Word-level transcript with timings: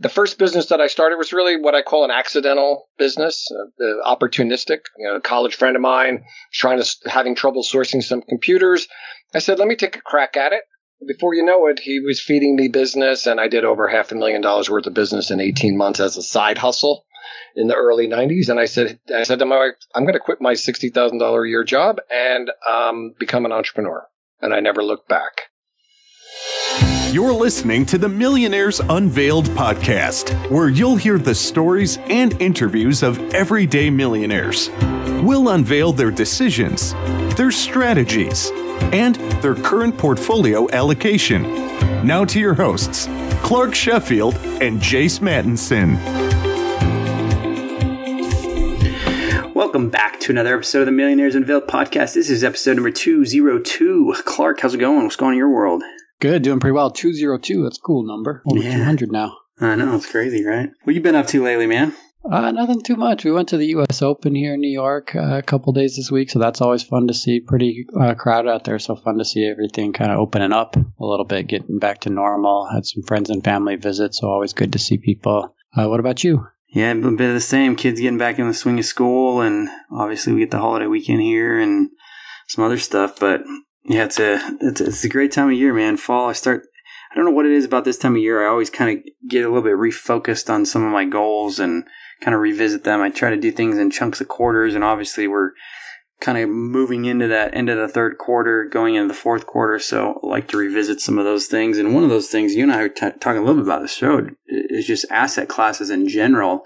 the 0.00 0.08
first 0.08 0.38
business 0.38 0.66
that 0.66 0.80
I 0.80 0.86
started 0.86 1.16
was 1.16 1.32
really 1.32 1.60
what 1.60 1.74
I 1.74 1.82
call 1.82 2.04
an 2.04 2.10
accidental 2.10 2.88
business, 2.98 3.46
uh, 3.52 3.84
opportunistic. 4.08 4.80
You 4.96 5.08
know, 5.08 5.16
a 5.16 5.20
college 5.20 5.54
friend 5.54 5.76
of 5.76 5.82
mine 5.82 6.24
trying 6.52 6.82
to 6.82 6.96
having 7.06 7.34
trouble 7.34 7.62
sourcing 7.62 8.02
some 8.02 8.22
computers. 8.22 8.88
I 9.34 9.38
said, 9.38 9.58
let 9.58 9.68
me 9.68 9.76
take 9.76 9.96
a 9.96 10.00
crack 10.00 10.36
at 10.36 10.52
it. 10.52 10.62
Before 11.06 11.34
you 11.34 11.44
know 11.44 11.66
it, 11.66 11.80
he 11.80 12.00
was 12.00 12.20
feeding 12.20 12.56
me 12.56 12.68
business, 12.68 13.26
and 13.26 13.40
I 13.40 13.48
did 13.48 13.64
over 13.64 13.88
half 13.88 14.10
a 14.12 14.14
million 14.14 14.40
dollars 14.40 14.68
worth 14.68 14.86
of 14.86 14.94
business 14.94 15.30
in 15.30 15.40
18 15.40 15.76
months 15.76 16.00
as 16.00 16.16
a 16.16 16.22
side 16.22 16.58
hustle 16.58 17.04
in 17.54 17.68
the 17.68 17.74
early 17.74 18.08
90s. 18.08 18.48
And 18.48 18.58
I 18.58 18.66
said, 18.66 18.98
I 19.14 19.22
said 19.22 19.38
to 19.38 19.46
my 19.46 19.56
wife, 19.56 19.74
I'm 19.94 20.04
going 20.04 20.14
to 20.14 20.20
quit 20.20 20.40
my 20.40 20.54
$60,000 20.54 21.46
a 21.46 21.48
year 21.48 21.64
job 21.64 22.00
and 22.10 22.50
um, 22.68 23.14
become 23.18 23.44
an 23.44 23.52
entrepreneur. 23.52 24.06
And 24.40 24.52
I 24.54 24.60
never 24.60 24.82
looked 24.82 25.08
back. 25.08 25.50
You're 27.12 27.32
listening 27.32 27.84
to 27.86 27.98
the 27.98 28.08
Millionaires 28.08 28.78
Unveiled 28.78 29.46
podcast, 29.46 30.30
where 30.48 30.68
you'll 30.68 30.94
hear 30.94 31.18
the 31.18 31.34
stories 31.34 31.98
and 32.08 32.40
interviews 32.40 33.02
of 33.02 33.18
everyday 33.34 33.90
millionaires. 33.90 34.70
We'll 35.20 35.48
unveil 35.48 35.92
their 35.92 36.12
decisions, 36.12 36.94
their 37.34 37.50
strategies, 37.50 38.52
and 38.92 39.16
their 39.42 39.56
current 39.56 39.98
portfolio 39.98 40.70
allocation. 40.70 41.42
Now 42.06 42.24
to 42.26 42.38
your 42.38 42.54
hosts, 42.54 43.08
Clark 43.42 43.74
Sheffield 43.74 44.36
and 44.62 44.80
Jace 44.80 45.18
Mattinson. 45.18 45.98
Welcome 49.52 49.90
back 49.90 50.20
to 50.20 50.30
another 50.30 50.54
episode 50.54 50.80
of 50.80 50.86
the 50.86 50.92
Millionaires 50.92 51.34
Unveiled 51.34 51.66
podcast. 51.66 52.14
This 52.14 52.30
is 52.30 52.44
episode 52.44 52.76
number 52.76 52.92
202. 52.92 54.14
Clark, 54.24 54.60
how's 54.60 54.74
it 54.74 54.78
going? 54.78 55.02
What's 55.02 55.16
going 55.16 55.30
on 55.30 55.34
in 55.34 55.38
your 55.38 55.50
world? 55.50 55.82
Good, 56.20 56.42
doing 56.42 56.60
pretty 56.60 56.74
well. 56.74 56.90
202, 56.90 57.62
that's 57.62 57.78
a 57.78 57.80
cool 57.80 58.02
number. 58.02 58.42
Over 58.46 58.60
yeah. 58.60 58.76
200 58.76 59.10
now. 59.10 59.38
I 59.58 59.74
know, 59.74 59.96
it's 59.96 60.10
crazy, 60.10 60.44
right? 60.44 60.70
What 60.84 60.94
you 60.94 61.00
been 61.00 61.14
up 61.14 61.26
to 61.28 61.42
lately, 61.42 61.66
man? 61.66 61.94
Uh, 62.30 62.50
nothing 62.50 62.82
too 62.82 62.96
much. 62.96 63.24
We 63.24 63.32
went 63.32 63.48
to 63.48 63.56
the 63.56 63.68
U.S. 63.68 64.02
Open 64.02 64.34
here 64.34 64.54
in 64.54 64.60
New 64.60 64.70
York 64.70 65.16
uh, 65.16 65.38
a 65.38 65.42
couple 65.42 65.72
days 65.72 65.96
this 65.96 66.10
week, 66.10 66.30
so 66.30 66.38
that's 66.38 66.60
always 66.60 66.82
fun 66.82 67.06
to 67.06 67.14
see. 67.14 67.40
Pretty 67.40 67.86
uh, 67.98 68.14
crowded 68.14 68.50
out 68.50 68.64
there, 68.64 68.78
so 68.78 68.94
fun 68.94 69.16
to 69.16 69.24
see 69.24 69.46
everything 69.46 69.94
kind 69.94 70.12
of 70.12 70.18
opening 70.18 70.52
up 70.52 70.76
a 70.76 70.84
little 70.98 71.24
bit, 71.24 71.46
getting 71.46 71.78
back 71.78 72.00
to 72.00 72.10
normal. 72.10 72.68
Had 72.70 72.84
some 72.84 73.02
friends 73.02 73.30
and 73.30 73.42
family 73.42 73.76
visit, 73.76 74.14
so 74.14 74.28
always 74.28 74.52
good 74.52 74.74
to 74.74 74.78
see 74.78 74.98
people. 74.98 75.54
Uh, 75.74 75.88
what 75.88 76.00
about 76.00 76.22
you? 76.22 76.46
Yeah, 76.68 76.90
a 76.92 76.94
bit 76.94 77.28
of 77.28 77.34
the 77.34 77.40
same. 77.40 77.74
Kids 77.74 78.00
getting 78.00 78.18
back 78.18 78.38
in 78.38 78.46
the 78.46 78.54
swing 78.54 78.78
of 78.78 78.84
school, 78.84 79.40
and 79.40 79.70
obviously 79.90 80.34
we 80.34 80.40
get 80.40 80.50
the 80.50 80.58
holiday 80.58 80.86
weekend 80.86 81.22
here 81.22 81.58
and 81.58 81.88
some 82.48 82.64
other 82.64 82.78
stuff. 82.78 83.18
But 83.18 83.42
yeah, 83.84 84.04
it's 84.04 84.18
a 84.18 84.40
it's, 84.60 84.80
it's 84.80 85.04
a 85.04 85.08
great 85.08 85.32
time 85.32 85.48
of 85.48 85.54
year, 85.54 85.74
man. 85.74 85.96
Fall. 85.96 86.28
I 86.28 86.32
start 86.32 86.64
I 87.10 87.16
don't 87.16 87.24
know 87.24 87.32
what 87.32 87.46
it 87.46 87.52
is 87.52 87.64
about 87.64 87.84
this 87.84 87.98
time 87.98 88.14
of 88.14 88.22
year. 88.22 88.44
I 88.44 88.50
always 88.50 88.70
kind 88.70 88.98
of 88.98 89.04
get 89.28 89.44
a 89.44 89.48
little 89.48 89.62
bit 89.62 89.74
refocused 89.74 90.52
on 90.52 90.64
some 90.64 90.84
of 90.84 90.92
my 90.92 91.04
goals 91.04 91.58
and 91.58 91.84
kind 92.20 92.34
of 92.34 92.40
revisit 92.40 92.84
them. 92.84 93.00
I 93.00 93.10
try 93.10 93.30
to 93.30 93.36
do 93.36 93.50
things 93.50 93.78
in 93.78 93.90
chunks 93.90 94.20
of 94.20 94.28
quarters, 94.28 94.74
and 94.74 94.84
obviously 94.84 95.26
we're 95.26 95.52
kind 96.20 96.38
of 96.38 96.48
moving 96.50 97.06
into 97.06 97.26
that 97.28 97.54
end 97.54 97.68
of 97.70 97.78
the 97.78 97.88
third 97.88 98.18
quarter, 98.18 98.66
going 98.66 98.94
into 98.94 99.08
the 99.08 99.14
fourth 99.14 99.46
quarter. 99.46 99.78
So 99.78 100.20
I 100.22 100.26
like 100.26 100.48
to 100.48 100.58
revisit 100.58 101.00
some 101.00 101.18
of 101.18 101.24
those 101.24 101.46
things. 101.46 101.78
And 101.78 101.94
one 101.94 102.04
of 102.04 102.10
those 102.10 102.28
things 102.28 102.54
you 102.54 102.62
and 102.62 102.72
I 102.72 102.82
are 102.82 102.88
t- 102.88 103.10
talking 103.18 103.38
a 103.38 103.44
little 103.44 103.56
bit 103.56 103.64
about 103.64 103.82
the 103.82 103.88
show 103.88 104.28
is 104.46 104.86
just 104.86 105.06
asset 105.10 105.48
classes 105.48 105.90
in 105.90 106.08
general 106.08 106.62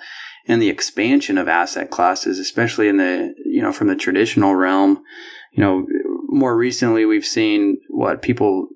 and 0.47 0.61
the 0.61 0.69
expansion 0.69 1.39
of 1.39 1.49
asset 1.49 1.91
classes, 1.91 2.39
especially 2.39 2.89
in 2.89 2.97
the, 2.97 3.33
you 3.45 3.63
know, 3.63 3.73
from 3.73 3.87
the 3.87 3.97
traditional 3.97 4.55
realm. 4.57 5.03
You 5.53 5.63
know, 5.63 5.87
more 6.35 6.57
recently 6.57 7.05
we've 7.05 7.25
seen 7.25 7.79
what 7.89 8.23
people 8.23 8.69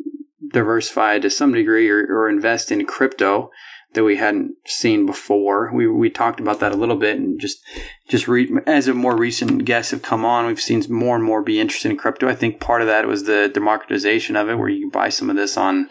diversify 0.53 1.19
to 1.19 1.29
some 1.29 1.53
degree 1.53 1.91
or, 1.91 2.07
or 2.07 2.29
invest 2.29 2.73
in 2.73 2.87
crypto 2.87 3.51
that 3.95 4.05
we 4.05 4.17
hadn't 4.17 4.55
seen 4.67 5.07
before. 5.07 5.73
We 5.73 5.87
we 5.87 6.11
talked 6.11 6.41
about 6.41 6.61
that 6.61 6.73
a 6.73 6.77
little 6.77 6.97
bit, 6.97 7.19
and 7.19 7.41
just 7.41 7.63
just 8.09 8.29
re- 8.29 8.51
as 8.67 8.87
a 8.87 8.95
more 8.95 9.17
recent 9.17 9.65
guests 9.65 9.93
have 9.93 10.03
come 10.03 10.25
on, 10.25 10.47
we've 10.47 10.61
seen 10.61 10.85
more 10.89 11.17
and 11.17 11.25
more 11.25 11.43
be 11.43 11.61
interested 11.61 11.91
in 11.91 11.97
crypto. 11.97 12.29
I 12.29 12.35
think 12.35 12.61
part 12.61 12.83
of 12.83 12.87
that 12.87 13.07
was 13.07 13.25
the 13.25 13.51
democratization 13.53 14.37
of 14.37 14.49
it, 14.49 14.57
where 14.57 14.69
you 14.69 14.83
can 14.83 14.91
buy 14.91 15.09
some 15.09 15.31
of 15.31 15.37
this 15.37 15.57
on 15.57 15.89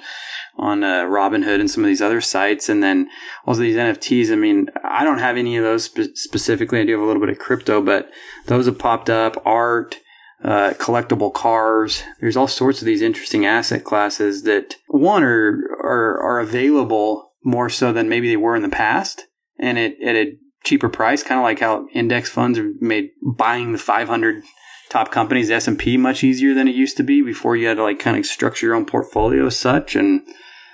on 0.58 0.84
uh, 0.84 1.06
Robinhood 1.06 1.60
and 1.60 1.70
some 1.70 1.84
of 1.84 1.88
these 1.88 2.02
other 2.02 2.22
sites, 2.22 2.70
and 2.70 2.84
then 2.84 3.10
also 3.46 3.62
these 3.62 3.76
NFTs. 3.76 4.32
I 4.32 4.36
mean, 4.36 4.70
I 4.84 5.04
don't 5.04 5.20
have 5.20 5.38
any 5.38 5.58
of 5.58 5.64
those 5.64 5.86
spe- 5.86 6.16
specifically. 6.16 6.80
I 6.80 6.86
do 6.86 6.94
have 6.94 7.02
a 7.02 7.06
little 7.06 7.22
bit 7.22 7.30
of 7.30 7.40
crypto, 7.40 7.82
but 7.82 8.12
those 8.46 8.68
have 8.68 8.80
popped 8.80 9.10
up. 9.10 9.42
Art 9.46 10.00
uh, 10.44 10.74
collectible 10.78 11.34
cars. 11.34 12.04
There's 12.20 12.38
all 12.38 12.48
sorts 12.48 12.82
of 12.82 12.86
these 12.86 13.02
interesting 13.02 13.46
asset 13.46 13.84
classes 13.84 14.44
that 14.44 14.76
one 14.88 15.24
are, 15.24 15.64
are, 15.82 16.22
are 16.22 16.40
available 16.40 17.34
more 17.44 17.70
so 17.70 17.92
than 17.92 18.10
maybe 18.10 18.30
they 18.30 18.38
were 18.38 18.56
in 18.56 18.62
the 18.62 18.70
past 18.70 19.26
and 19.60 19.78
it, 19.78 20.02
at 20.02 20.16
a 20.16 20.38
cheaper 20.64 20.90
price, 20.90 21.24
kind 21.24 21.40
of 21.40 21.44
like 21.44 21.60
how 21.60 21.88
index 21.94 22.30
funds 22.30 22.60
are 22.60 22.72
made 22.80 23.10
buying 23.22 23.72
the 23.72 23.78
500 23.78 24.44
top 24.90 25.12
companies, 25.12 25.50
S&P 25.50 25.98
much 25.98 26.24
easier 26.24 26.54
than 26.54 26.68
it 26.68 26.76
used 26.76 26.98
to 26.98 27.04
be 27.04 27.22
before 27.22 27.56
you 27.56 27.68
had 27.68 27.78
to 27.78 27.84
like 27.84 28.00
kind 28.00 28.18
of 28.18 28.26
structure 28.26 28.68
your 28.68 28.76
own 28.76 28.86
portfolio 28.86 29.48
as 29.48 29.58
such. 29.58 29.96
And, 29.96 30.22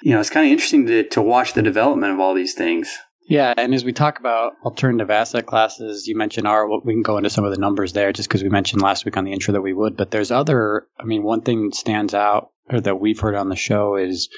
you 0.01 0.13
know, 0.13 0.19
it's 0.19 0.29
kind 0.29 0.45
of 0.45 0.51
interesting 0.51 0.85
to, 0.87 1.07
to 1.09 1.21
watch 1.21 1.53
the 1.53 1.61
development 1.61 2.13
of 2.13 2.19
all 2.19 2.33
these 2.33 2.53
things. 2.53 2.97
Yeah, 3.25 3.53
and 3.55 3.73
as 3.73 3.85
we 3.85 3.93
talk 3.93 4.19
about 4.19 4.53
alternative 4.63 5.09
asset 5.09 5.45
classes, 5.45 6.07
you 6.07 6.17
mentioned 6.17 6.47
our. 6.47 6.67
We 6.81 6.93
can 6.93 7.03
go 7.03 7.17
into 7.17 7.29
some 7.29 7.45
of 7.45 7.51
the 7.51 7.59
numbers 7.59 7.93
there, 7.93 8.11
just 8.11 8.27
because 8.27 8.43
we 8.43 8.49
mentioned 8.49 8.81
last 8.81 9.05
week 9.05 9.15
on 9.15 9.23
the 9.23 9.31
intro 9.31 9.53
that 9.53 9.61
we 9.61 9.73
would. 9.73 9.95
But 9.95 10.11
there's 10.11 10.31
other. 10.31 10.87
I 10.99 11.05
mean, 11.05 11.23
one 11.23 11.41
thing 11.41 11.69
that 11.69 11.75
stands 11.75 12.13
out 12.13 12.51
or 12.69 12.81
that 12.81 12.99
we've 12.99 13.19
heard 13.19 13.35
on 13.35 13.49
the 13.49 13.55
show 13.55 13.95
is 13.95 14.29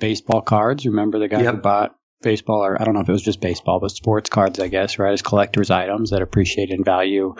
baseball 0.00 0.42
cards. 0.42 0.86
Remember 0.86 1.18
the 1.18 1.28
guy 1.28 1.42
yep. 1.42 1.54
who 1.54 1.60
bought 1.60 1.94
baseball, 2.22 2.64
or 2.64 2.80
I 2.80 2.84
don't 2.84 2.94
know 2.94 3.00
if 3.00 3.08
it 3.08 3.12
was 3.12 3.22
just 3.22 3.40
baseball, 3.40 3.80
but 3.80 3.90
sports 3.90 4.30
cards, 4.30 4.58
I 4.58 4.68
guess, 4.68 4.98
right? 4.98 5.12
As 5.12 5.22
collector's 5.22 5.70
items 5.70 6.10
that 6.10 6.22
appreciate 6.22 6.70
in 6.70 6.84
value. 6.84 7.34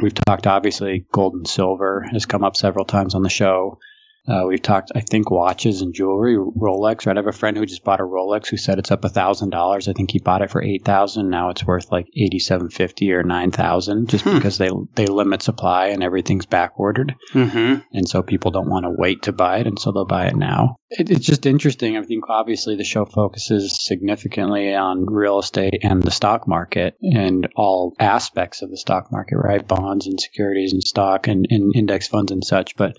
We've 0.00 0.14
talked 0.14 0.46
obviously 0.46 1.06
gold 1.12 1.34
and 1.34 1.46
silver 1.46 2.06
has 2.12 2.26
come 2.26 2.44
up 2.44 2.56
several 2.56 2.84
times 2.84 3.14
on 3.14 3.22
the 3.22 3.28
show. 3.28 3.78
Uh, 4.28 4.44
we've 4.46 4.62
talked, 4.62 4.92
I 4.94 5.00
think, 5.00 5.30
watches 5.30 5.80
and 5.80 5.94
jewelry, 5.94 6.36
Rolex. 6.36 7.06
Right, 7.06 7.16
I 7.16 7.20
have 7.20 7.26
a 7.26 7.32
friend 7.32 7.56
who 7.56 7.64
just 7.64 7.84
bought 7.84 8.00
a 8.00 8.04
Rolex 8.04 8.48
who 8.48 8.56
said 8.56 8.78
it's 8.78 8.90
up 8.90 9.04
a 9.04 9.08
thousand 9.08 9.50
dollars. 9.50 9.88
I 9.88 9.94
think 9.94 10.10
he 10.10 10.18
bought 10.18 10.42
it 10.42 10.50
for 10.50 10.62
eight 10.62 10.84
thousand. 10.84 11.30
Now 11.30 11.50
it's 11.50 11.64
worth 11.64 11.90
like 11.90 12.08
eighty 12.14 12.38
seven 12.38 12.68
fifty 12.68 13.12
or 13.12 13.22
nine 13.22 13.50
thousand, 13.50 14.10
just 14.10 14.24
hmm. 14.24 14.34
because 14.34 14.58
they 14.58 14.70
they 14.94 15.06
limit 15.06 15.42
supply 15.42 15.88
and 15.88 16.02
everything's 16.02 16.46
back 16.46 16.78
ordered, 16.78 17.14
mm-hmm. 17.32 17.76
and 17.92 18.08
so 18.08 18.22
people 18.22 18.50
don't 18.50 18.68
want 18.68 18.84
to 18.84 18.94
wait 18.96 19.22
to 19.22 19.32
buy 19.32 19.58
it, 19.58 19.66
and 19.66 19.78
so 19.78 19.92
they'll 19.92 20.04
buy 20.04 20.26
it 20.26 20.36
now. 20.36 20.76
It, 20.90 21.10
it's 21.10 21.26
just 21.26 21.46
interesting. 21.46 21.96
I 21.96 22.02
think 22.02 22.24
obviously 22.28 22.76
the 22.76 22.84
show 22.84 23.04
focuses 23.04 23.84
significantly 23.84 24.74
on 24.74 25.06
real 25.06 25.38
estate 25.38 25.80
and 25.82 26.02
the 26.02 26.10
stock 26.10 26.46
market 26.46 26.96
and 27.00 27.48
all 27.56 27.94
aspects 27.98 28.62
of 28.62 28.70
the 28.70 28.78
stock 28.78 29.10
market, 29.10 29.36
right? 29.36 29.66
Bonds 29.66 30.06
and 30.06 30.20
securities 30.20 30.72
and 30.72 30.82
stock 30.82 31.28
and, 31.28 31.46
and 31.50 31.74
index 31.74 32.08
funds 32.08 32.32
and 32.32 32.44
such, 32.44 32.76
but 32.76 32.96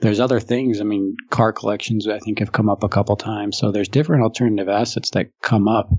there's 0.00 0.20
other 0.20 0.40
things. 0.40 0.80
I 0.80 0.84
mean, 0.84 1.16
car 1.30 1.52
collections, 1.52 2.08
I 2.08 2.18
think, 2.18 2.40
have 2.40 2.52
come 2.52 2.68
up 2.68 2.82
a 2.82 2.88
couple 2.88 3.16
times. 3.16 3.56
So 3.58 3.70
there's 3.70 3.88
different 3.88 4.22
alternative 4.22 4.68
assets 4.68 5.10
that 5.10 5.30
come 5.42 5.68
up. 5.68 5.90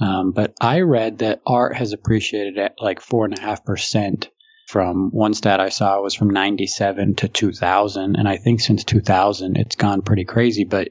Um, 0.00 0.32
but 0.32 0.54
I 0.60 0.80
read 0.80 1.18
that 1.18 1.40
art 1.46 1.76
has 1.76 1.92
appreciated 1.92 2.58
at 2.58 2.74
like 2.80 3.00
four 3.00 3.24
and 3.24 3.36
a 3.36 3.40
half 3.40 3.64
percent. 3.64 4.30
From 4.66 5.10
one 5.10 5.34
stat 5.34 5.60
I 5.60 5.68
saw 5.68 6.00
was 6.00 6.14
from 6.14 6.30
97 6.30 7.16
to 7.16 7.28
2000. 7.28 8.16
And 8.16 8.26
I 8.26 8.38
think 8.38 8.60
since 8.60 8.82
2000, 8.84 9.56
it's 9.56 9.76
gone 9.76 10.02
pretty 10.02 10.24
crazy. 10.24 10.64
But 10.64 10.88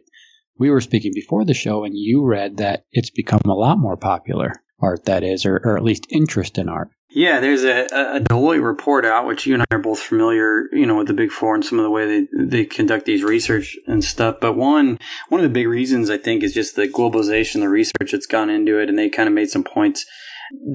we 0.58 0.70
were 0.70 0.82
speaking 0.82 1.12
before 1.14 1.44
the 1.44 1.56
show, 1.56 1.84
and 1.84 1.94
you 1.98 2.24
read 2.24 2.58
that 2.58 2.86
it's 2.92 3.10
become 3.10 3.42
a 3.46 3.54
lot 3.54 3.80
more 3.80 3.98
popular 3.98 4.54
art, 4.80 5.06
that 5.06 5.24
is, 5.24 5.46
or, 5.46 5.60
or 5.64 5.78
at 5.78 5.84
least 5.84 6.06
interest 6.10 6.58
in 6.58 6.70
art. 6.70 6.90
Yeah, 7.16 7.40
there's 7.40 7.64
a, 7.64 7.86
a 7.92 8.20
Deloitte 8.20 8.64
report 8.64 9.06
out, 9.06 9.28
which 9.28 9.46
you 9.46 9.54
and 9.54 9.62
I 9.62 9.76
are 9.76 9.80
both 9.80 10.00
familiar, 10.00 10.68
you 10.74 10.88
know, 10.88 10.98
with 10.98 11.06
the 11.06 11.14
Big 11.14 11.32
Four 11.32 11.54
and 11.54 11.64
some 11.64 11.78
of 11.78 11.84
the 11.84 11.92
way 11.92 12.08
they, 12.08 12.46
they 12.46 12.66
conduct 12.66 13.06
these 13.06 13.22
research 13.22 13.78
and 13.86 14.04
stuff. 14.04 14.38
But 14.42 14.54
one 14.54 14.98
one 15.30 15.40
of 15.40 15.44
the 15.44 15.54
big 15.54 15.68
reasons 15.68 16.10
I 16.10 16.18
think 16.18 16.42
is 16.42 16.56
just 16.56 16.76
the 16.76 16.88
globalization, 16.88 17.60
the 17.60 17.70
research 17.70 18.12
that's 18.12 18.26
gone 18.26 18.50
into 18.50 18.80
it, 18.80 18.90
and 18.90 18.98
they 18.98 19.10
kind 19.10 19.30
of 19.30 19.36
made 19.36 19.52
some 19.52 19.64
points 19.64 20.08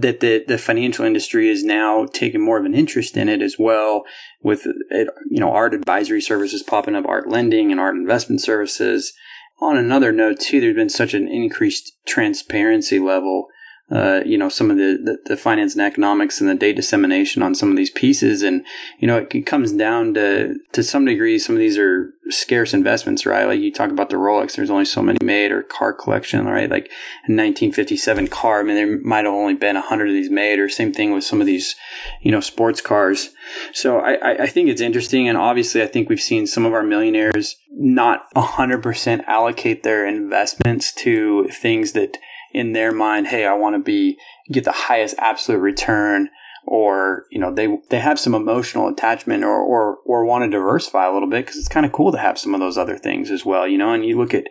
that 0.01 0.21
the 0.21 0.45
the 0.47 0.59
financial 0.59 1.05
industry 1.05 1.49
is 1.49 1.65
now 1.65 2.07
taking 2.13 2.41
more 2.41 2.59
of 2.59 2.65
an 2.65 2.75
interest 2.75 3.17
in 3.17 3.29
it 3.29 3.43
as 3.43 3.57
well. 3.59 4.05
With 4.41 4.65
it, 4.91 5.09
you 5.29 5.41
know, 5.41 5.51
art 5.51 5.75
advisory 5.75 6.21
services 6.21 6.63
popping 6.63 6.95
up, 6.95 7.05
art 7.05 7.29
lending 7.29 7.73
and 7.73 7.81
art 7.81 7.97
investment 7.97 8.41
services. 8.41 9.13
On 9.61 9.77
another 9.77 10.13
note, 10.13 10.39
too, 10.39 10.61
there's 10.61 10.77
been 10.77 10.89
such 10.89 11.15
an 11.15 11.27
increased 11.27 11.97
transparency 12.07 13.01
level 13.01 13.49
uh, 13.91 14.21
you 14.27 14.37
know, 14.37 14.51
some 14.51 14.71
of 14.71 14.77
the, 14.77 14.99
the, 15.03 15.19
the, 15.31 15.37
finance 15.37 15.75
and 15.75 15.81
economics 15.81 16.43
and 16.43 16.51
the 16.51 16.55
data 16.55 16.77
dissemination 16.77 17.43
on 17.43 17.55
some 17.55 17.71
of 17.71 17.77
these 17.77 17.89
pieces. 17.89 18.43
And, 18.43 18.67
you 18.99 19.09
know, 19.09 19.17
it, 19.17 19.35
it, 19.35 19.47
comes 19.47 19.73
down 19.73 20.13
to, 20.13 20.57
to 20.73 20.83
some 20.83 21.07
degree, 21.07 21.39
some 21.39 21.55
of 21.55 21.59
these 21.59 21.79
are 21.79 22.13
scarce 22.29 22.75
investments, 22.75 23.25
right? 23.25 23.47
Like 23.47 23.61
you 23.61 23.73
talk 23.73 23.91
about 23.91 24.11
the 24.11 24.17
Rolex, 24.17 24.57
there's 24.57 24.69
only 24.69 24.85
so 24.85 25.01
many 25.01 25.17
made 25.25 25.53
or 25.53 25.63
car 25.63 25.95
collection, 25.95 26.45
right? 26.45 26.69
Like 26.69 26.89
a 27.27 27.33
1957 27.33 28.29
car, 28.29 28.61
I 28.61 28.63
mean, 28.63 28.77
there 28.77 29.01
might 29.01 29.25
have 29.25 29.33
only 29.33 29.55
been 29.55 29.77
a 29.77 29.81
hundred 29.81 30.09
of 30.09 30.15
these 30.15 30.31
made 30.31 30.59
or 30.59 30.69
same 30.69 30.93
thing 30.93 31.13
with 31.13 31.25
some 31.25 31.41
of 31.41 31.47
these, 31.47 31.75
you 32.21 32.31
know, 32.31 32.41
sports 32.41 32.83
cars. 32.83 33.31
So 33.73 34.01
I, 34.01 34.43
I 34.43 34.47
think 34.49 34.69
it's 34.69 34.83
interesting. 34.83 35.31
And 35.31 35.39
obviously 35.39 35.83
I 35.83 35.87
think 35.87 36.11
we've 36.11 36.21
seen 36.21 36.47
some 36.47 36.67
of 36.67 36.75
our 36.75 36.83
millionaires 36.83 37.57
not 37.71 38.27
100% 38.35 39.25
allocate 39.25 39.83
their 39.83 40.07
investments 40.07 40.93
to 40.93 41.49
things 41.49 41.93
that 41.93 42.19
in 42.53 42.73
their 42.73 42.93
mind, 42.93 43.29
hey, 43.29 43.47
I 43.47 43.55
want 43.55 43.77
to 43.77 43.83
be 43.83 44.19
get 44.51 44.65
the 44.65 44.73
highest 44.73 45.15
absolute 45.19 45.59
return 45.59 46.31
or 46.71 47.25
you 47.31 47.39
know 47.39 47.53
they 47.53 47.79
they 47.89 47.99
have 47.99 48.21
some 48.21 48.35
emotional 48.35 48.89
attachment 48.89 49.43
or 49.43 49.59
or, 49.59 49.99
or 50.05 50.25
want 50.27 50.45
to 50.45 50.51
diversify 50.51 51.07
a 51.07 51.13
little 51.13 51.29
bit 51.29 51.47
because 51.47 51.57
it's 51.57 51.69
kind 51.69 51.87
of 51.87 51.93
cool 51.93 52.13
to 52.13 52.19
have 52.19 52.39
some 52.39 52.53
of 52.53 52.61
those 52.61 52.77
other 52.77 52.99
things 52.99 53.31
as 53.31 53.45
well 53.45 53.67
you 53.67 53.79
know? 53.79 53.93
And 53.93 54.05
you 54.05 54.19
look 54.19 54.35
at 54.35 54.49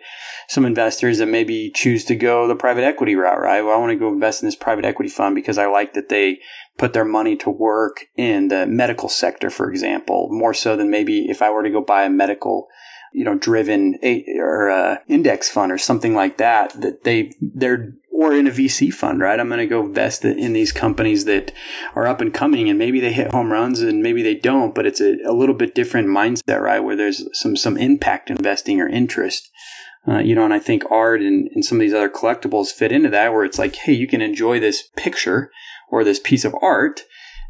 some 0.47 0.65
investors 0.65 1.19
that 1.19 1.27
maybe 1.27 1.69
choose 1.75 2.05
to 2.05 2.15
go 2.15 2.47
the 2.47 2.55
private 2.55 2.83
equity 2.83 3.15
route 3.15 3.39
right? 3.39 3.61
Well, 3.61 3.75
i 3.75 3.77
want 3.77 3.91
to 3.91 3.97
go 3.97 4.11
invest 4.11 4.41
in 4.41 4.47
this 4.47 4.55
private 4.55 4.83
equity 4.83 5.09
fund 5.09 5.35
because 5.35 5.59
i 5.59 5.67
like 5.67 5.93
that 5.93 6.09
they 6.09 6.39
put 6.77 6.93
their 6.93 7.05
money 7.05 7.35
to 7.35 7.51
work 7.51 8.05
in 8.15 8.47
the 8.47 8.65
medical 8.65 9.09
sector 9.09 9.51
for 9.51 9.69
example 9.69 10.27
more 10.31 10.55
so 10.55 10.75
than 10.75 10.89
maybe 10.89 11.29
if 11.29 11.43
i 11.43 11.51
were 11.51 11.63
to 11.63 11.69
go 11.69 11.81
buy 11.81 12.03
a 12.03 12.09
medical 12.09 12.67
you 13.13 13.23
know 13.23 13.35
driven 13.35 13.97
or 14.37 14.69
uh, 14.69 14.97
index 15.07 15.49
fund 15.49 15.71
or 15.71 15.77
something 15.77 16.13
like 16.13 16.37
that 16.37 16.79
that 16.81 17.03
they 17.03 17.33
they're 17.41 17.93
or 18.17 18.33
in 18.33 18.47
a 18.47 18.51
VC 18.51 18.91
fund, 18.91 19.19
right? 19.19 19.39
I'm 19.39 19.47
going 19.47 19.59
to 19.59 19.67
go 19.67 19.85
invest 19.85 20.25
in 20.25 20.53
these 20.53 20.71
companies 20.71 21.25
that 21.25 21.51
are 21.93 22.07
up 22.07 22.19
and 22.19 22.33
coming 22.33 22.67
and 22.67 22.79
maybe 22.79 22.99
they 22.99 23.13
hit 23.13 23.31
home 23.31 23.51
runs 23.51 23.79
and 23.79 24.01
maybe 24.01 24.23
they 24.23 24.33
don't, 24.33 24.73
but 24.73 24.87
it's 24.87 24.99
a, 24.99 25.17
a 25.23 25.33
little 25.33 25.53
bit 25.53 25.75
different 25.75 26.07
mindset, 26.07 26.59
right? 26.59 26.79
Where 26.79 26.95
there's 26.95 27.29
some, 27.39 27.55
some 27.55 27.77
impact 27.77 28.31
investing 28.31 28.81
or 28.81 28.89
interest. 28.89 29.51
Uh, 30.07 30.17
you 30.17 30.33
know, 30.33 30.45
and 30.45 30.53
I 30.53 30.57
think 30.57 30.83
art 30.89 31.21
and, 31.21 31.47
and 31.53 31.63
some 31.63 31.77
of 31.77 31.81
these 31.81 31.93
other 31.93 32.09
collectibles 32.09 32.71
fit 32.71 32.91
into 32.91 33.09
that 33.09 33.33
where 33.33 33.43
it's 33.43 33.59
like, 33.59 33.75
hey, 33.75 33.93
you 33.93 34.07
can 34.07 34.21
enjoy 34.21 34.59
this 34.59 34.89
picture 34.95 35.51
or 35.91 36.03
this 36.03 36.19
piece 36.19 36.43
of 36.43 36.55
art. 36.59 37.01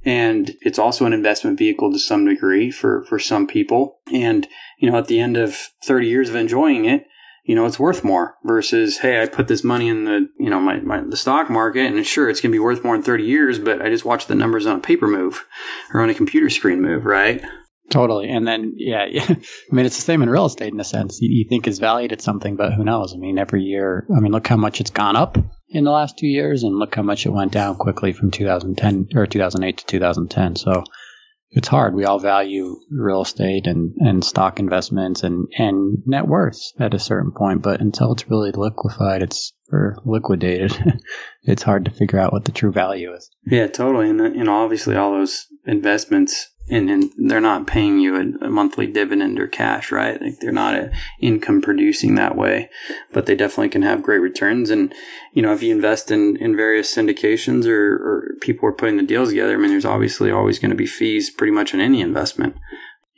And 0.07 0.55
it's 0.61 0.79
also 0.79 1.05
an 1.05 1.11
investment 1.11 1.59
vehicle 1.59 1.91
to 1.91 1.99
some 1.99 2.25
degree 2.25 2.71
for, 2.71 3.03
for 3.09 3.19
some 3.19 3.45
people. 3.45 3.99
And, 4.13 4.47
you 4.79 4.89
know, 4.89 4.97
at 4.97 5.07
the 5.07 5.19
end 5.19 5.35
of 5.35 5.57
30 5.83 6.07
years 6.07 6.29
of 6.29 6.35
enjoying 6.35 6.85
it, 6.85 7.05
you 7.43 7.55
know, 7.55 7.65
it's 7.65 7.77
worth 7.77 8.05
more 8.05 8.35
versus, 8.45 8.99
hey, 8.99 9.21
I 9.21 9.25
put 9.25 9.49
this 9.49 9.65
money 9.65 9.89
in 9.89 10.05
the, 10.05 10.29
you 10.39 10.49
know, 10.49 10.61
my, 10.61 10.79
my 10.79 11.01
the 11.01 11.17
stock 11.17 11.49
market 11.49 11.93
and 11.93 12.05
sure, 12.05 12.29
it's 12.29 12.39
going 12.39 12.51
to 12.51 12.55
be 12.55 12.59
worth 12.59 12.85
more 12.85 12.95
in 12.95 13.03
30 13.03 13.25
years, 13.25 13.59
but 13.59 13.81
I 13.81 13.89
just 13.89 14.05
watch 14.05 14.27
the 14.27 14.35
numbers 14.35 14.65
on 14.65 14.77
a 14.77 14.81
paper 14.81 15.09
move 15.09 15.45
or 15.93 15.99
on 15.99 16.09
a 16.09 16.13
computer 16.13 16.49
screen 16.49 16.81
move, 16.81 17.03
right? 17.03 17.43
Totally. 17.89 18.29
And 18.29 18.47
then, 18.47 18.75
yeah, 18.77 19.07
yeah. 19.09 19.25
I 19.29 19.75
mean, 19.75 19.85
it's 19.85 19.97
the 19.97 20.03
same 20.03 20.21
in 20.21 20.29
real 20.29 20.45
estate 20.45 20.71
in 20.71 20.79
a 20.79 20.85
sense. 20.85 21.19
You, 21.19 21.29
you 21.29 21.49
think 21.49 21.67
is 21.67 21.79
valued 21.79 22.13
at 22.13 22.21
something, 22.21 22.55
but 22.55 22.71
who 22.71 22.85
knows? 22.85 23.13
I 23.13 23.17
mean, 23.17 23.37
every 23.37 23.63
year, 23.63 24.07
I 24.15 24.21
mean, 24.21 24.31
look 24.31 24.47
how 24.47 24.57
much 24.57 24.79
it's 24.79 24.91
gone 24.91 25.17
up 25.17 25.37
in 25.69 25.83
the 25.83 25.91
last 25.91 26.17
two 26.17 26.27
years 26.27 26.63
and 26.63 26.77
look 26.77 26.95
how 26.95 27.01
much 27.01 27.25
it 27.25 27.31
went 27.31 27.51
down 27.51 27.75
quickly 27.75 28.13
from 28.13 28.31
2010 28.31 29.09
or 29.15 29.25
2008 29.25 29.77
to 29.77 29.85
2010. 29.85 30.55
So, 30.55 30.83
it's 31.49 31.67
hard. 31.67 31.95
We 31.95 32.05
all 32.05 32.19
value 32.19 32.75
real 32.91 33.21
estate 33.21 33.67
and, 33.67 33.95
and 33.99 34.23
stock 34.23 34.59
investments 34.59 35.23
and, 35.23 35.47
and 35.57 35.99
net 36.05 36.27
worth 36.27 36.59
at 36.79 36.93
a 36.93 36.99
certain 36.99 37.31
point, 37.31 37.61
but 37.61 37.79
until 37.79 38.11
it's 38.11 38.29
really 38.29 38.51
liquefied, 38.51 39.23
it's 39.23 39.53
or 39.71 39.97
liquidated, 40.05 41.01
it's 41.43 41.63
hard 41.63 41.85
to 41.85 41.91
figure 41.91 42.19
out 42.19 42.33
what 42.33 42.45
the 42.45 42.51
true 42.51 42.71
value 42.71 43.13
is. 43.13 43.29
Yeah, 43.45 43.67
totally. 43.67 44.09
And 44.09 44.35
know, 44.43 44.63
obviously, 44.63 44.95
all 44.95 45.11
those 45.11 45.45
investments 45.65 46.49
and, 46.69 46.89
and 46.89 47.11
they're 47.17 47.39
not 47.39 47.67
paying 47.67 47.99
you 47.99 48.15
a, 48.15 48.45
a, 48.45 48.49
monthly 48.49 48.87
dividend 48.87 49.39
or 49.39 49.47
cash, 49.47 49.91
right? 49.91 50.21
Like 50.21 50.39
they're 50.39 50.51
not 50.51 50.75
a 50.75 50.91
income 51.21 51.61
producing 51.61 52.15
that 52.15 52.35
way, 52.35 52.69
but 53.13 53.25
they 53.25 53.35
definitely 53.35 53.69
can 53.69 53.83
have 53.83 54.03
great 54.03 54.19
returns. 54.19 54.69
And, 54.69 54.93
you 55.33 55.41
know, 55.41 55.53
if 55.53 55.63
you 55.63 55.73
invest 55.73 56.11
in, 56.11 56.35
in 56.37 56.55
various 56.55 56.93
syndications 56.93 57.65
or, 57.65 57.95
or 57.95 58.35
people 58.41 58.67
are 58.67 58.73
putting 58.73 58.97
the 58.97 59.03
deals 59.03 59.29
together, 59.29 59.53
I 59.53 59.57
mean, 59.57 59.69
there's 59.69 59.85
obviously 59.85 60.29
always 60.29 60.59
going 60.59 60.71
to 60.71 60.77
be 60.77 60.87
fees 60.87 61.29
pretty 61.29 61.51
much 61.51 61.73
in 61.73 61.79
any 61.79 62.01
investment. 62.01 62.57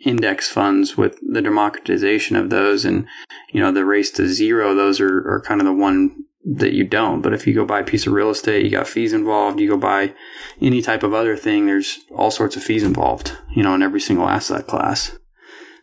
Index 0.06 0.50
funds 0.50 0.96
with 0.96 1.18
the 1.22 1.42
democratization 1.42 2.36
of 2.36 2.50
those 2.50 2.86
and, 2.86 3.08
you 3.52 3.60
know, 3.60 3.72
the 3.72 3.84
race 3.84 4.12
to 4.12 4.28
zero, 4.28 4.74
those 4.76 5.02
are, 5.02 5.28
are 5.28 5.42
kind 5.42 5.60
of 5.60 5.66
the 5.66 5.74
one 5.74 6.26
that 6.56 6.74
you 6.74 6.84
don't. 6.84 7.22
But 7.22 7.34
if 7.34 7.46
you 7.46 7.54
go 7.54 7.66
buy 7.66 7.82
a 7.82 7.86
piece 7.86 8.08
of 8.08 8.14
real 8.14 8.30
estate, 8.30 8.64
you 8.64 8.72
got 8.72 8.88
fees 8.88 9.14
involved. 9.14 9.60
You 9.60 9.70
go 9.70 9.78
buy 9.78 10.14
any 10.62 10.82
type 10.82 11.04
of 11.04 11.14
other 11.14 11.38
thing, 11.38 11.68
there's 11.68 12.00
all 12.12 12.32
sorts 12.32 12.56
of 12.56 12.64
fees 12.64 12.84
involved, 12.84 13.38
you 13.56 13.64
know, 13.64 13.76
in 13.76 13.84
every 13.84 14.02
single 14.02 14.28
asset 14.28 14.68
class. 14.68 15.18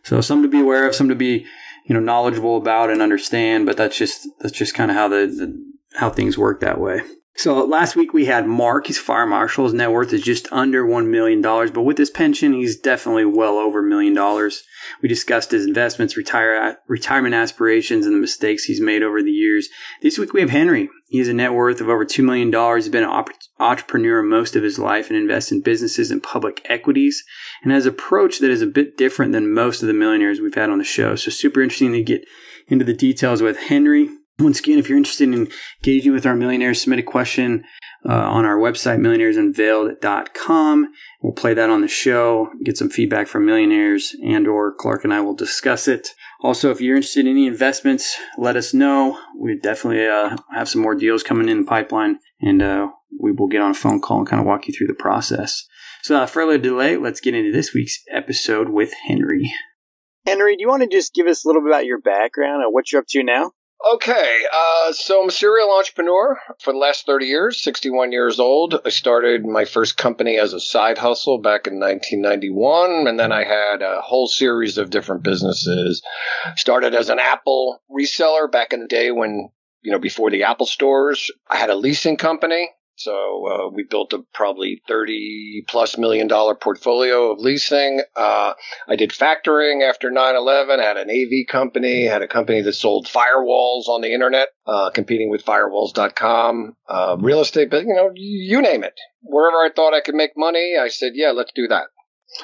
So 0.03 0.21
some 0.21 0.41
to 0.41 0.47
be 0.47 0.61
aware 0.61 0.87
of, 0.87 0.95
some 0.95 1.09
to 1.09 1.15
be, 1.15 1.45
you 1.85 1.93
know, 1.93 1.99
knowledgeable 1.99 2.57
about 2.57 2.89
and 2.89 3.01
understand. 3.01 3.65
But 3.65 3.77
that's 3.77 3.97
just 3.97 4.27
that's 4.39 4.57
just 4.57 4.73
kind 4.73 4.91
of 4.91 4.97
how 4.97 5.07
the, 5.07 5.27
the 5.27 5.65
how 5.97 6.09
things 6.09 6.37
work 6.37 6.59
that 6.61 6.79
way. 6.79 7.01
So 7.37 7.63
last 7.63 7.95
week 7.95 8.13
we 8.13 8.25
had 8.25 8.47
Mark. 8.47 8.87
He's 8.87 8.97
fire 8.97 9.27
marshal. 9.27 9.65
His 9.65 9.73
net 9.75 9.91
worth 9.91 10.11
is 10.11 10.23
just 10.23 10.51
under 10.51 10.83
$1 10.83 11.07
million, 11.07 11.39
but 11.39 11.83
with 11.83 11.99
his 11.99 12.09
pension, 12.09 12.53
he's 12.53 12.79
definitely 12.79 13.25
well 13.25 13.59
over 13.59 13.79
a 13.79 13.87
million 13.87 14.15
dollars. 14.15 14.63
We 15.03 15.09
discussed 15.09 15.51
his 15.51 15.67
investments, 15.67 16.17
retire, 16.17 16.79
retirement 16.87 17.35
aspirations, 17.35 18.07
and 18.07 18.15
the 18.15 18.19
mistakes 18.19 18.63
he's 18.63 18.81
made 18.81 19.03
over 19.03 19.21
the 19.21 19.29
years. 19.29 19.69
This 20.01 20.17
week 20.17 20.33
we 20.33 20.41
have 20.41 20.49
Henry. 20.49 20.89
He 21.09 21.19
has 21.19 21.27
a 21.27 21.33
net 21.33 21.53
worth 21.53 21.79
of 21.79 21.89
over 21.89 22.05
$2 22.05 22.23
million. 22.23 22.51
He's 22.75 22.89
been 22.89 23.03
an 23.03 23.25
entrepreneur 23.59 24.23
most 24.23 24.55
of 24.55 24.63
his 24.63 24.79
life 24.79 25.11
and 25.11 25.15
invests 25.15 25.51
in 25.51 25.61
businesses 25.61 26.09
and 26.09 26.23
public 26.23 26.65
equities 26.65 27.23
and 27.61 27.71
has 27.71 27.85
an 27.85 27.93
approach 27.93 28.39
that 28.39 28.49
is 28.49 28.63
a 28.63 28.67
bit 28.67 28.97
different 28.97 29.31
than 29.31 29.53
most 29.53 29.83
of 29.83 29.87
the 29.87 29.93
millionaires 29.93 30.41
we've 30.41 30.55
had 30.55 30.71
on 30.71 30.79
the 30.79 30.83
show. 30.83 31.15
So 31.15 31.29
super 31.29 31.61
interesting 31.61 31.93
to 31.93 32.01
get 32.01 32.25
into 32.67 32.83
the 32.83 32.95
details 32.95 33.43
with 33.43 33.57
Henry. 33.57 34.09
Once 34.39 34.59
again, 34.59 34.77
if 34.77 34.87
you're 34.87 34.97
interested 34.97 35.27
in 35.27 35.49
engaging 35.83 36.13
with 36.13 36.25
our 36.25 36.35
millionaires, 36.35 36.81
submit 36.81 36.99
a 36.99 37.03
question 37.03 37.63
uh, 38.07 38.13
on 38.13 38.45
our 38.45 38.57
website, 38.57 38.99
millionairesunveiled.com. 38.99 40.87
We'll 41.23 41.33
play 41.33 41.55
that 41.55 41.71
on 41.71 41.81
the 41.81 41.87
show, 41.87 42.49
get 42.63 42.77
some 42.77 42.89
feedback 42.89 43.27
from 43.27 43.47
millionaires, 43.47 44.15
and 44.23 44.47
or 44.47 44.75
Clark 44.75 45.03
and 45.03 45.13
I 45.13 45.21
will 45.21 45.33
discuss 45.33 45.87
it. 45.87 46.09
Also, 46.41 46.69
if 46.69 46.79
you're 46.79 46.95
interested 46.95 47.25
in 47.25 47.31
any 47.31 47.47
investments, 47.47 48.15
let 48.37 48.55
us 48.55 48.75
know. 48.75 49.19
We 49.39 49.57
definitely 49.57 50.05
uh, 50.05 50.37
have 50.53 50.69
some 50.69 50.81
more 50.81 50.93
deals 50.93 51.23
coming 51.23 51.49
in 51.49 51.61
the 51.61 51.67
pipeline, 51.67 52.19
and 52.39 52.61
uh, 52.61 52.89
we 53.19 53.31
will 53.31 53.47
get 53.47 53.63
on 53.63 53.71
a 53.71 53.73
phone 53.73 53.99
call 53.99 54.19
and 54.19 54.27
kind 54.27 54.39
of 54.39 54.45
walk 54.45 54.67
you 54.67 54.73
through 54.73 54.87
the 54.87 54.93
process. 54.93 55.65
So, 56.03 56.15
uh, 56.15 56.27
further 56.27 56.59
delay, 56.59 56.95
let's 56.95 57.21
get 57.21 57.33
into 57.33 57.51
this 57.51 57.73
week's 57.73 58.03
episode 58.11 58.69
with 58.69 58.93
Henry. 59.07 59.51
Henry, 60.27 60.55
do 60.55 60.61
you 60.61 60.67
want 60.67 60.83
to 60.83 60.89
just 60.89 61.15
give 61.15 61.25
us 61.25 61.43
a 61.43 61.47
little 61.47 61.63
bit 61.63 61.71
about 61.71 61.85
your 61.85 61.99
background 61.99 62.61
and 62.61 62.71
what 62.71 62.91
you're 62.91 63.01
up 63.01 63.07
to 63.09 63.23
now? 63.23 63.51
Okay, 63.93 64.39
uh, 64.51 64.91
so 64.91 65.21
I'm 65.21 65.29
a 65.29 65.31
serial 65.31 65.71
entrepreneur 65.77 66.39
for 66.59 66.73
the 66.73 66.79
last 66.79 67.05
30 67.05 67.27
years, 67.27 67.61
61 67.61 68.11
years 68.11 68.39
old. 68.39 68.81
I 68.83 68.89
started 68.89 69.45
my 69.45 69.65
first 69.65 69.97
company 69.97 70.39
as 70.39 70.53
a 70.53 70.59
side 70.59 70.97
hustle 70.97 71.37
back 71.37 71.67
in 71.67 71.79
1991, 71.79 73.07
and 73.07 73.19
then 73.19 73.31
I 73.31 73.43
had 73.43 73.83
a 73.83 74.01
whole 74.01 74.27
series 74.27 74.79
of 74.79 74.89
different 74.89 75.23
businesses. 75.23 76.01
Started 76.55 76.95
as 76.95 77.09
an 77.09 77.19
Apple 77.19 77.79
reseller 77.89 78.51
back 78.51 78.73
in 78.73 78.79
the 78.79 78.87
day 78.87 79.11
when, 79.11 79.49
you 79.81 79.91
know, 79.91 79.99
before 79.99 80.31
the 80.31 80.43
Apple 80.43 80.65
stores. 80.65 81.29
I 81.47 81.57
had 81.57 81.69
a 81.69 81.75
leasing 81.75 82.17
company 82.17 82.71
so 82.97 83.47
uh, 83.47 83.69
we 83.69 83.83
built 83.83 84.13
a 84.13 84.23
probably 84.33 84.81
30 84.87 85.63
plus 85.67 85.97
million 85.97 86.27
dollar 86.27 86.55
portfolio 86.55 87.31
of 87.31 87.39
leasing. 87.39 88.01
Uh, 88.15 88.53
I 88.87 88.95
did 88.95 89.11
factoring 89.11 89.87
after 89.87 90.09
9/11. 90.11 90.81
Had 90.81 90.97
an 90.97 91.09
AV 91.09 91.47
company. 91.49 92.05
Had 92.05 92.21
a 92.21 92.27
company 92.27 92.61
that 92.61 92.73
sold 92.73 93.07
firewalls 93.07 93.87
on 93.87 94.01
the 94.01 94.13
internet, 94.13 94.49
uh, 94.65 94.89
competing 94.93 95.29
with 95.29 95.45
firewalls.com. 95.45 96.75
Uh, 96.87 97.17
real 97.19 97.41
estate, 97.41 97.69
but 97.69 97.83
you 97.83 97.93
know, 97.93 98.11
you 98.15 98.61
name 98.61 98.83
it. 98.83 98.99
Wherever 99.21 99.57
I 99.57 99.69
thought 99.75 99.93
I 99.93 100.01
could 100.01 100.15
make 100.15 100.31
money, 100.35 100.75
I 100.79 100.87
said, 100.87 101.13
yeah, 101.15 101.31
let's 101.31 101.51
do 101.53 101.67
that. 101.67 101.87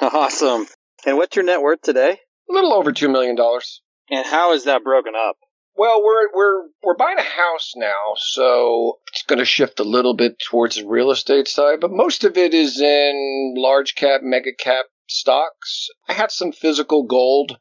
Awesome. 0.00 0.66
And 1.06 1.16
what's 1.18 1.36
your 1.36 1.44
net 1.44 1.60
worth 1.60 1.82
today? 1.82 2.18
A 2.48 2.52
little 2.52 2.72
over 2.72 2.92
two 2.92 3.08
million 3.08 3.36
dollars. 3.36 3.82
And 4.10 4.24
how 4.24 4.52
is 4.54 4.64
that 4.64 4.84
broken 4.84 5.14
up? 5.16 5.36
Well, 5.76 6.04
we're 6.04 6.32
we're 6.32 6.62
we're 6.82 6.96
buying 6.96 7.18
a 7.18 7.22
house 7.22 7.72
now, 7.76 8.14
so 8.16 8.98
it's 9.12 9.24
going 9.24 9.40
to 9.40 9.44
shift 9.44 9.80
a 9.80 9.84
little 9.84 10.14
bit 10.14 10.38
towards 10.38 10.76
the 10.76 10.86
real 10.86 11.10
estate 11.10 11.48
side, 11.48 11.80
but 11.80 11.90
most 11.90 12.22
of 12.22 12.36
it 12.36 12.54
is 12.54 12.80
in 12.80 13.54
large 13.56 13.96
cap, 13.96 14.20
mega 14.22 14.52
cap 14.56 14.86
stocks. 15.08 15.88
I 16.08 16.12
have 16.12 16.30
some 16.30 16.52
physical 16.52 17.04
gold. 17.04 17.56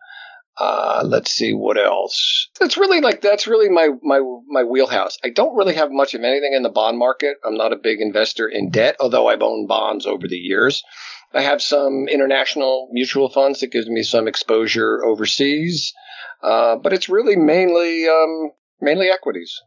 Uh, 0.56 1.02
let's 1.04 1.32
see 1.32 1.54
what 1.54 1.80
else. 1.80 2.48
It's 2.62 2.78
really 2.78 3.02
like 3.02 3.22
that's 3.22 3.48
really 3.48 3.70
my 3.70 3.90
my 4.04 4.22
my 4.48 4.64
wheelhouse. 4.64 5.18
I 5.24 5.30
don't 5.30 5.56
really 5.56 5.74
have 5.74 5.90
much 5.92 6.14
of 6.14 6.22
anything 6.22 6.54
in 6.54 6.62
the 6.62 6.70
bond 6.70 7.00
market. 7.00 7.38
I'm 7.44 7.58
not 7.58 7.74
a 7.74 7.78
big 7.82 8.00
investor 8.00 8.48
in 8.48 8.70
debt, 8.70 8.96
although 9.00 9.28
I've 9.28 9.42
owned 9.42 9.68
bonds 9.68 10.06
over 10.06 10.28
the 10.28 10.38
years. 10.38 10.84
I 11.34 11.42
have 11.42 11.62
some 11.62 12.08
international 12.08 12.90
mutual 12.92 13.30
funds 13.30 13.62
that 13.62 13.72
gives 13.72 13.88
me 13.88 14.04
some 14.04 14.28
exposure 14.28 15.04
overseas. 15.04 15.94
Uh, 16.44 16.76
but 16.76 16.92
it's 16.92 17.08
really 17.08 17.38
mainly 17.38 18.08
um, 18.08 18.52
mainly 18.82 19.10
equities. 19.10 19.62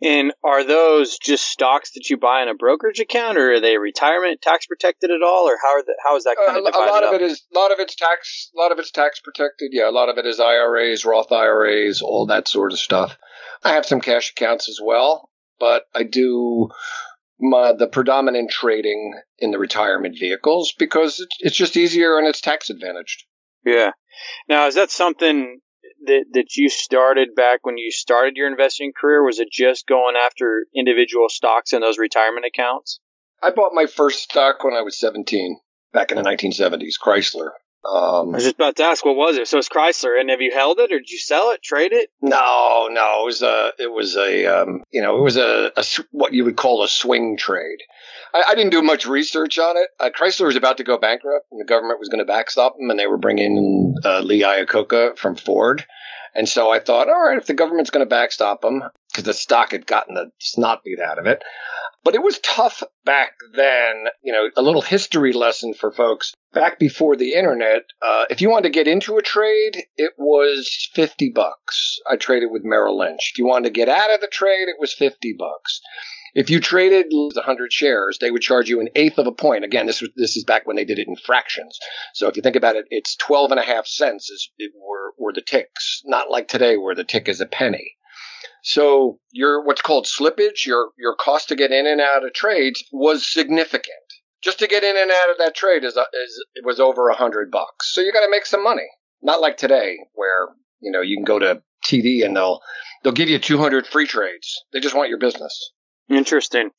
And 0.00 0.32
are 0.42 0.64
those 0.64 1.16
just 1.18 1.44
stocks 1.44 1.92
that 1.92 2.10
you 2.10 2.16
buy 2.16 2.42
in 2.42 2.48
a 2.48 2.54
brokerage 2.54 2.98
account, 2.98 3.38
or 3.38 3.52
are 3.52 3.60
they 3.60 3.76
retirement 3.76 4.42
tax 4.42 4.66
protected 4.66 5.12
at 5.12 5.22
all, 5.22 5.48
or 5.48 5.56
how 5.62 5.76
are 5.76 5.82
the, 5.82 5.94
how 6.04 6.16
is 6.16 6.24
that 6.24 6.36
kind 6.44 6.56
uh, 6.56 6.60
of 6.60 6.66
divided 6.66 6.90
A 6.90 6.92
lot 6.92 7.04
up? 7.04 7.14
of 7.14 7.20
it 7.20 7.24
is 7.24 7.44
a 7.54 7.58
lot 7.58 7.70
of 7.70 7.78
it's 7.78 7.94
tax 7.94 8.50
a 8.52 8.58
lot 8.58 8.72
of 8.72 8.78
it's 8.78 8.90
tax 8.90 9.20
protected. 9.20 9.68
Yeah, 9.72 9.88
a 9.88 9.92
lot 9.92 10.08
of 10.08 10.18
it 10.18 10.26
is 10.26 10.40
IRAs, 10.40 11.04
Roth 11.04 11.30
IRAs, 11.30 12.02
all 12.02 12.26
that 12.26 12.48
sort 12.48 12.72
of 12.72 12.80
stuff. 12.80 13.16
I 13.62 13.74
have 13.74 13.86
some 13.86 14.00
cash 14.00 14.32
accounts 14.32 14.68
as 14.68 14.80
well, 14.82 15.30
but 15.60 15.84
I 15.94 16.02
do 16.02 16.70
my, 17.40 17.72
the 17.72 17.88
predominant 17.88 18.50
trading 18.50 19.14
in 19.38 19.50
the 19.50 19.58
retirement 19.58 20.16
vehicles 20.18 20.74
because 20.78 21.20
it's, 21.20 21.36
it's 21.40 21.56
just 21.56 21.76
easier 21.76 22.18
and 22.18 22.26
it's 22.26 22.40
tax 22.40 22.70
advantaged. 22.70 23.24
Yeah. 23.64 23.90
Now, 24.48 24.66
is 24.66 24.74
that 24.74 24.90
something 24.90 25.60
that, 26.06 26.24
that 26.32 26.56
you 26.56 26.68
started 26.68 27.34
back 27.34 27.60
when 27.64 27.78
you 27.78 27.90
started 27.90 28.36
your 28.36 28.48
investing 28.48 28.92
career? 28.98 29.24
Was 29.24 29.38
it 29.38 29.48
just 29.50 29.86
going 29.86 30.14
after 30.16 30.66
individual 30.74 31.28
stocks 31.28 31.72
in 31.72 31.80
those 31.80 31.98
retirement 31.98 32.46
accounts? 32.46 33.00
I 33.42 33.50
bought 33.50 33.72
my 33.74 33.86
first 33.86 34.22
stock 34.22 34.62
when 34.62 34.74
I 34.74 34.82
was 34.82 34.98
17, 34.98 35.58
back 35.92 36.12
in 36.12 36.16
the 36.16 36.22
1970s, 36.22 36.94
Chrysler. 37.02 37.50
Um, 37.84 38.28
I 38.30 38.36
was 38.36 38.44
just 38.44 38.54
about 38.54 38.76
to 38.76 38.84
ask, 38.84 39.04
what 39.04 39.16
was 39.16 39.36
it? 39.36 39.48
So 39.48 39.58
it's 39.58 39.68
Chrysler, 39.68 40.18
and 40.18 40.30
have 40.30 40.40
you 40.40 40.52
held 40.52 40.78
it, 40.78 40.92
or 40.92 40.98
did 40.98 41.10
you 41.10 41.18
sell 41.18 41.50
it, 41.50 41.62
trade 41.62 41.92
it? 41.92 42.10
No, 42.20 42.88
no, 42.90 43.22
it 43.22 43.24
was 43.24 43.42
a, 43.42 43.72
it 43.78 43.90
was 43.90 44.16
a, 44.16 44.46
um, 44.46 44.84
you 44.92 45.02
know, 45.02 45.18
it 45.18 45.22
was 45.22 45.36
a, 45.36 45.72
a, 45.76 45.84
what 46.12 46.32
you 46.32 46.44
would 46.44 46.56
call 46.56 46.84
a 46.84 46.88
swing 46.88 47.36
trade. 47.36 47.78
I, 48.32 48.44
I 48.50 48.54
didn't 48.54 48.70
do 48.70 48.82
much 48.82 49.04
research 49.04 49.58
on 49.58 49.76
it. 49.76 49.88
Uh, 49.98 50.10
Chrysler 50.16 50.46
was 50.46 50.56
about 50.56 50.76
to 50.76 50.84
go 50.84 50.96
bankrupt, 50.96 51.46
and 51.50 51.60
the 51.60 51.64
government 51.64 51.98
was 51.98 52.08
going 52.08 52.20
to 52.20 52.24
backstop 52.24 52.76
them, 52.76 52.88
and 52.88 52.98
they 52.98 53.08
were 53.08 53.18
bringing 53.18 53.56
in 53.56 53.94
uh, 54.04 54.20
Lee 54.20 54.42
Iacocca 54.42 55.18
from 55.18 55.34
Ford. 55.34 55.84
And 56.34 56.48
so 56.48 56.70
I 56.70 56.78
thought, 56.78 57.08
all 57.08 57.26
right, 57.26 57.36
if 57.36 57.46
the 57.46 57.52
government's 57.52 57.90
going 57.90 58.06
to 58.06 58.08
backstop 58.08 58.62
them, 58.62 58.84
because 59.12 59.24
the 59.24 59.34
stock 59.34 59.72
had 59.72 59.86
gotten 59.86 60.14
the 60.14 60.30
snot 60.38 60.82
beat 60.84 60.98
out 60.98 61.18
of 61.18 61.26
it. 61.26 61.42
But 62.04 62.14
it 62.14 62.22
was 62.22 62.38
tough 62.40 62.82
back 63.04 63.34
then. 63.54 64.06
You 64.22 64.32
know, 64.32 64.50
a 64.56 64.62
little 64.62 64.82
history 64.82 65.32
lesson 65.32 65.74
for 65.74 65.92
folks. 65.92 66.32
Back 66.52 66.78
before 66.78 67.16
the 67.16 67.34
internet, 67.34 67.84
uh, 68.00 68.24
if 68.28 68.40
you 68.40 68.50
wanted 68.50 68.64
to 68.64 68.78
get 68.78 68.88
into 68.88 69.18
a 69.18 69.22
trade, 69.22 69.84
it 69.96 70.12
was 70.18 70.90
50 70.94 71.30
bucks. 71.30 71.98
I 72.10 72.16
traded 72.16 72.50
with 72.50 72.64
Merrill 72.64 72.98
Lynch. 72.98 73.32
If 73.32 73.38
you 73.38 73.46
wanted 73.46 73.68
to 73.68 73.74
get 73.74 73.88
out 73.88 74.12
of 74.12 74.20
the 74.20 74.26
trade, 74.26 74.68
it 74.68 74.76
was 74.78 74.92
50 74.92 75.34
bucks. 75.38 75.80
If 76.34 76.48
you 76.48 76.60
traded 76.60 77.06
100 77.10 77.72
shares, 77.72 78.18
they 78.18 78.30
would 78.30 78.40
charge 78.40 78.68
you 78.68 78.80
an 78.80 78.88
eighth 78.94 79.18
of 79.18 79.26
a 79.26 79.32
point. 79.32 79.64
Again, 79.64 79.86
this 79.86 80.00
was 80.00 80.10
this 80.16 80.36
is 80.36 80.44
back 80.44 80.66
when 80.66 80.76
they 80.76 80.84
did 80.84 80.98
it 80.98 81.06
in 81.06 81.14
fractions. 81.14 81.78
So 82.14 82.26
if 82.26 82.36
you 82.36 82.42
think 82.42 82.56
about 82.56 82.76
it, 82.76 82.86
it's 82.88 83.16
12 83.16 83.50
and 83.50 83.60
a 83.60 83.64
half 83.64 83.86
cents 83.86 84.30
is 84.30 84.50
were, 84.74 85.12
were 85.18 85.32
the 85.34 85.42
ticks, 85.42 86.00
not 86.06 86.30
like 86.30 86.48
today 86.48 86.76
where 86.78 86.94
the 86.94 87.04
tick 87.04 87.28
is 87.28 87.42
a 87.42 87.46
penny. 87.46 87.96
So 88.62 89.18
your 89.32 89.64
what's 89.64 89.82
called 89.82 90.06
slippage, 90.06 90.64
your 90.64 90.90
your 90.96 91.16
cost 91.16 91.48
to 91.48 91.56
get 91.56 91.72
in 91.72 91.86
and 91.86 92.00
out 92.00 92.24
of 92.24 92.32
trades 92.32 92.82
was 92.92 93.30
significant. 93.30 93.96
Just 94.42 94.60
to 94.60 94.66
get 94.66 94.84
in 94.84 94.96
and 94.96 95.10
out 95.10 95.30
of 95.30 95.38
that 95.38 95.54
trade 95.54 95.84
is 95.84 95.94
is 95.94 96.44
it 96.54 96.64
was 96.64 96.80
over 96.80 97.08
a 97.08 97.16
hundred 97.16 97.50
bucks. 97.50 97.92
So 97.92 98.00
you 98.00 98.12
got 98.12 98.24
to 98.24 98.30
make 98.30 98.46
some 98.46 98.62
money. 98.62 98.88
Not 99.20 99.40
like 99.40 99.56
today 99.56 99.98
where 100.14 100.48
you 100.80 100.92
know 100.92 101.00
you 101.00 101.16
can 101.16 101.24
go 101.24 101.38
to 101.40 101.62
TD 101.84 102.24
and 102.24 102.36
they'll 102.36 102.60
they'll 103.02 103.12
give 103.12 103.28
you 103.28 103.38
200 103.38 103.86
free 103.86 104.06
trades. 104.06 104.64
They 104.72 104.80
just 104.80 104.94
want 104.94 105.08
your 105.08 105.18
business. 105.18 105.72
Interesting. 106.08 106.70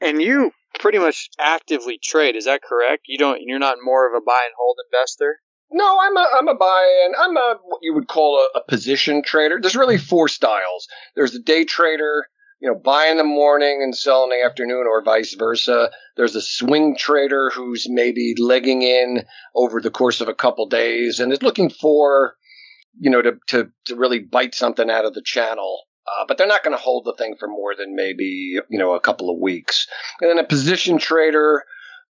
And 0.00 0.22
you 0.22 0.52
pretty 0.78 0.98
much 0.98 1.28
actively 1.38 1.98
trade, 2.02 2.36
is 2.36 2.44
that 2.44 2.62
correct? 2.62 3.04
You 3.06 3.18
don't 3.18 3.40
you're 3.42 3.58
not 3.58 3.78
more 3.82 4.08
of 4.08 4.14
a 4.14 4.24
buy 4.24 4.42
and 4.44 4.54
hold 4.56 4.76
investor? 4.92 5.40
No, 5.70 5.98
I'm 6.00 6.16
a 6.16 6.26
I'm 6.38 6.48
a 6.48 6.54
buy 6.54 7.02
and 7.04 7.14
I'm 7.20 7.36
a 7.36 7.56
what 7.64 7.80
you 7.82 7.94
would 7.94 8.08
call 8.08 8.38
a, 8.38 8.58
a 8.58 8.62
position 8.68 9.22
trader. 9.22 9.58
There's 9.60 9.76
really 9.76 9.98
four 9.98 10.28
styles. 10.28 10.88
There's 11.16 11.34
a 11.34 11.40
day 11.40 11.64
trader, 11.64 12.26
you 12.60 12.68
know, 12.68 12.78
buy 12.78 13.06
in 13.06 13.16
the 13.16 13.24
morning 13.24 13.80
and 13.82 13.96
sell 13.96 14.24
in 14.24 14.30
the 14.30 14.44
afternoon 14.44 14.86
or 14.88 15.02
vice 15.02 15.34
versa. 15.34 15.90
There's 16.16 16.36
a 16.36 16.40
swing 16.40 16.96
trader 16.96 17.50
who's 17.50 17.86
maybe 17.88 18.34
legging 18.38 18.82
in 18.82 19.24
over 19.54 19.80
the 19.80 19.90
course 19.90 20.20
of 20.20 20.28
a 20.28 20.34
couple 20.34 20.66
days 20.68 21.20
and 21.20 21.32
is 21.32 21.42
looking 21.42 21.68
for, 21.68 22.34
you 22.98 23.10
know, 23.10 23.22
to, 23.22 23.32
to, 23.48 23.70
to 23.86 23.96
really 23.96 24.20
bite 24.20 24.54
something 24.54 24.88
out 24.88 25.04
of 25.04 25.14
the 25.14 25.22
channel. 25.22 25.80
Uh, 26.06 26.24
but 26.28 26.38
they're 26.38 26.46
not 26.46 26.62
going 26.62 26.76
to 26.76 26.82
hold 26.82 27.04
the 27.04 27.14
thing 27.14 27.34
for 27.38 27.48
more 27.48 27.74
than 27.76 27.96
maybe, 27.96 28.60
you 28.70 28.78
know, 28.78 28.94
a 28.94 29.00
couple 29.00 29.28
of 29.28 29.40
weeks. 29.40 29.88
And 30.20 30.30
then 30.30 30.38
a 30.38 30.46
position 30.46 30.98
trader, 30.98 31.64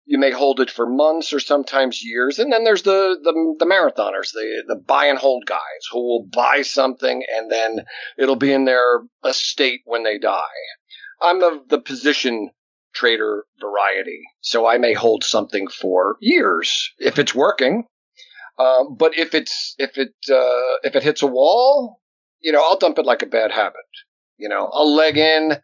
you 0.07 0.19
may 0.19 0.31
hold 0.31 0.61
it 0.61 0.71
for 0.71 0.87
months 0.89 1.33
or 1.33 1.41
sometimes 1.41 2.03
years. 2.03 2.39
And 2.39 2.53
then 2.53 2.63
there's 2.63 2.83
the, 2.83 3.19
the, 3.23 3.57
the 3.59 3.67
marathoners, 3.67 4.33
the, 4.33 4.63
the 4.69 4.77
buy 4.77 5.07
and 5.07 5.19
hold 5.19 5.45
guys 5.47 5.61
who 5.91 5.99
will 5.99 6.27
buy 6.33 6.63
something 6.63 7.25
and 7.37 7.51
then 7.51 7.85
it'll 8.17 8.37
be 8.37 8.53
in 8.53 8.65
their 8.65 9.01
estate 9.25 9.81
when 9.85 10.05
they 10.05 10.19
die. 10.19 10.41
I'm 11.21 11.43
of 11.43 11.69
the 11.69 11.81
position 11.81 12.51
trader 12.95 13.45
variety. 13.61 14.23
So 14.41 14.67
I 14.67 14.79
may 14.79 14.95
hold 14.95 15.25
something 15.25 15.67
for 15.69 16.17
years 16.21 16.91
if 16.99 17.19
it's 17.19 17.35
working. 17.35 17.85
Um, 18.59 18.97
but 18.97 19.19
if 19.19 19.35
it's, 19.35 19.75
if 19.77 19.99
it, 19.99 20.15
uh, 20.31 20.79
if 20.85 20.95
it 20.95 21.03
hits 21.03 21.23
a 21.23 21.27
wall, 21.27 22.01
you 22.41 22.53
know, 22.53 22.63
I'll 22.63 22.79
dump 22.79 22.99
it 22.99 23.05
like 23.05 23.23
a 23.23 23.27
bad 23.27 23.51
habit. 23.51 23.75
You 24.39 24.49
know, 24.49 24.71
I'll 24.73 24.95
leg 24.95 25.17
in 25.19 25.57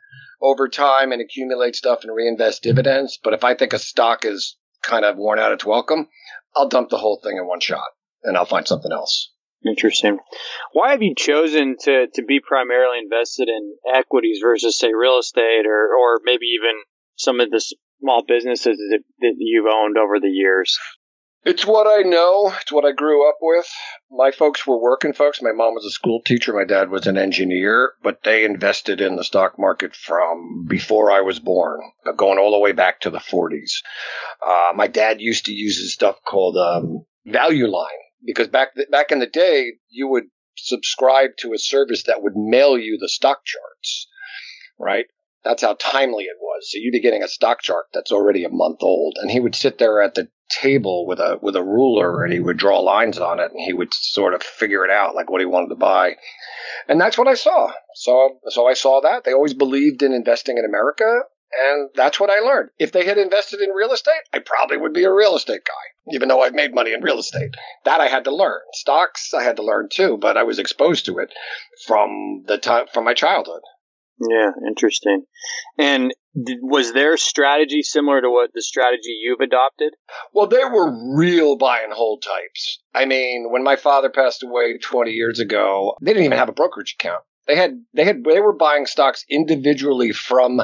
over 0.42 0.68
time 0.68 1.12
and 1.12 1.22
accumulate 1.22 1.76
stuff 1.76 2.00
and 2.02 2.14
reinvest 2.14 2.62
dividends. 2.62 3.18
But 3.22 3.32
if 3.32 3.44
I 3.44 3.54
think 3.54 3.72
a 3.72 3.78
stock 3.78 4.24
is 4.24 4.56
kind 4.82 5.04
of 5.04 5.16
worn 5.16 5.38
out 5.38 5.52
its 5.52 5.64
welcome, 5.64 6.08
I'll 6.54 6.68
dump 6.68 6.90
the 6.90 6.98
whole 6.98 7.20
thing 7.22 7.36
in 7.36 7.46
one 7.46 7.60
shot 7.60 7.88
and 8.24 8.36
I'll 8.36 8.44
find 8.44 8.66
something 8.66 8.92
else. 8.92 9.30
Interesting. 9.64 10.18
Why 10.72 10.90
have 10.90 11.02
you 11.02 11.14
chosen 11.16 11.76
to, 11.82 12.08
to 12.14 12.22
be 12.24 12.40
primarily 12.40 12.98
invested 12.98 13.48
in 13.48 13.76
equities 13.94 14.40
versus, 14.42 14.76
say, 14.76 14.92
real 14.92 15.18
estate 15.18 15.66
or, 15.66 15.94
or 15.96 16.20
maybe 16.24 16.46
even 16.46 16.82
some 17.14 17.38
of 17.38 17.50
the 17.50 17.60
small 18.00 18.24
businesses 18.26 18.76
that, 18.76 19.02
that 19.20 19.34
you've 19.38 19.72
owned 19.72 19.96
over 19.96 20.18
the 20.18 20.28
years? 20.28 20.76
It's 21.44 21.66
what 21.66 21.88
I 21.88 22.08
know. 22.08 22.52
It's 22.60 22.70
what 22.70 22.84
I 22.84 22.92
grew 22.92 23.28
up 23.28 23.38
with. 23.40 23.68
My 24.10 24.30
folks 24.30 24.64
were 24.64 24.80
working 24.80 25.12
folks. 25.12 25.42
My 25.42 25.50
mom 25.50 25.74
was 25.74 25.84
a 25.84 25.90
school 25.90 26.22
teacher. 26.22 26.52
My 26.52 26.64
dad 26.64 26.88
was 26.88 27.08
an 27.08 27.18
engineer, 27.18 27.94
but 28.00 28.22
they 28.22 28.44
invested 28.44 29.00
in 29.00 29.16
the 29.16 29.24
stock 29.24 29.58
market 29.58 29.96
from 29.96 30.66
before 30.68 31.10
I 31.10 31.22
was 31.22 31.40
born, 31.40 31.80
going 32.16 32.38
all 32.38 32.52
the 32.52 32.60
way 32.60 32.70
back 32.70 33.00
to 33.00 33.10
the 33.10 33.18
40s. 33.18 33.82
Uh, 34.44 34.72
my 34.76 34.86
dad 34.86 35.20
used 35.20 35.46
to 35.46 35.52
use 35.52 35.78
this 35.78 35.92
stuff 35.92 36.16
called 36.24 36.56
um, 36.56 37.04
Value 37.26 37.66
Line 37.66 37.88
because 38.24 38.46
back 38.46 38.68
back 38.90 39.10
in 39.10 39.18
the 39.18 39.26
day, 39.26 39.72
you 39.88 40.06
would 40.06 40.24
subscribe 40.56 41.30
to 41.38 41.54
a 41.54 41.58
service 41.58 42.04
that 42.04 42.22
would 42.22 42.36
mail 42.36 42.78
you 42.78 42.98
the 42.98 43.08
stock 43.08 43.38
charts, 43.44 44.06
right? 44.78 45.06
That's 45.44 45.62
how 45.62 45.74
timely 45.74 46.24
it 46.24 46.36
was. 46.40 46.70
So 46.70 46.78
you'd 46.80 46.92
be 46.92 47.00
getting 47.00 47.22
a 47.22 47.28
stock 47.28 47.62
chart 47.62 47.86
that's 47.92 48.12
already 48.12 48.44
a 48.44 48.48
month 48.48 48.82
old, 48.82 49.18
and 49.20 49.30
he 49.30 49.40
would 49.40 49.54
sit 49.54 49.78
there 49.78 50.00
at 50.00 50.14
the 50.14 50.28
table 50.48 51.06
with 51.06 51.18
a 51.18 51.38
with 51.40 51.56
a 51.56 51.62
ruler 51.62 52.22
and 52.22 52.32
he 52.32 52.38
would 52.38 52.58
draw 52.58 52.78
lines 52.78 53.18
on 53.18 53.40
it 53.40 53.50
and 53.50 53.60
he 53.60 53.72
would 53.72 53.92
sort 53.94 54.34
of 54.34 54.42
figure 54.42 54.84
it 54.84 54.90
out 54.90 55.14
like 55.14 55.30
what 55.30 55.40
he 55.40 55.46
wanted 55.46 55.68
to 55.68 55.74
buy. 55.74 56.14
And 56.88 57.00
that's 57.00 57.16
what 57.16 57.28
I 57.28 57.34
saw. 57.34 57.72
So 57.94 58.38
so 58.48 58.66
I 58.66 58.74
saw 58.74 59.00
that. 59.00 59.24
They 59.24 59.32
always 59.32 59.54
believed 59.54 60.02
in 60.02 60.12
investing 60.12 60.58
in 60.58 60.64
America 60.64 61.22
and 61.58 61.90
that's 61.94 62.18
what 62.18 62.30
I 62.30 62.40
learned. 62.40 62.70
If 62.78 62.92
they 62.92 63.04
had 63.04 63.18
invested 63.18 63.60
in 63.60 63.70
real 63.70 63.92
estate, 63.92 64.22
I 64.32 64.38
probably 64.38 64.78
would 64.78 64.94
be 64.94 65.04
a 65.04 65.12
real 65.12 65.36
estate 65.36 65.62
guy, 65.66 66.14
even 66.14 66.28
though 66.28 66.42
I've 66.42 66.54
made 66.54 66.74
money 66.74 66.94
in 66.94 67.02
real 67.02 67.18
estate. 67.18 67.54
That 67.84 68.00
I 68.00 68.08
had 68.08 68.24
to 68.24 68.34
learn. 68.34 68.60
Stocks 68.72 69.34
I 69.34 69.42
had 69.42 69.56
to 69.56 69.62
learn 69.62 69.88
too, 69.90 70.16
but 70.16 70.38
I 70.38 70.44
was 70.44 70.58
exposed 70.58 71.04
to 71.06 71.18
it 71.18 71.32
from 71.86 72.44
the 72.46 72.56
time 72.56 72.86
from 72.92 73.04
my 73.04 73.14
childhood. 73.14 73.60
Yeah, 74.28 74.50
interesting. 74.66 75.24
And 75.78 76.12
was 76.34 76.92
their 76.92 77.16
strategy 77.16 77.82
similar 77.82 78.20
to 78.20 78.30
what 78.30 78.50
the 78.54 78.62
strategy 78.62 79.18
you've 79.22 79.40
adopted? 79.40 79.94
Well, 80.32 80.46
they 80.46 80.64
were 80.64 81.16
real 81.16 81.56
buy 81.56 81.80
and 81.80 81.92
hold 81.92 82.22
types. 82.22 82.82
I 82.94 83.04
mean, 83.04 83.48
when 83.50 83.64
my 83.64 83.76
father 83.76 84.10
passed 84.10 84.42
away 84.42 84.78
20 84.78 85.10
years 85.10 85.40
ago, 85.40 85.94
they 86.00 86.12
didn't 86.12 86.26
even 86.26 86.38
have 86.38 86.48
a 86.48 86.52
brokerage 86.52 86.96
account. 86.98 87.22
They 87.46 87.56
had 87.56 87.82
they 87.92 88.04
had 88.04 88.22
they 88.24 88.40
were 88.40 88.54
buying 88.54 88.86
stocks 88.86 89.24
individually 89.28 90.12
from 90.12 90.62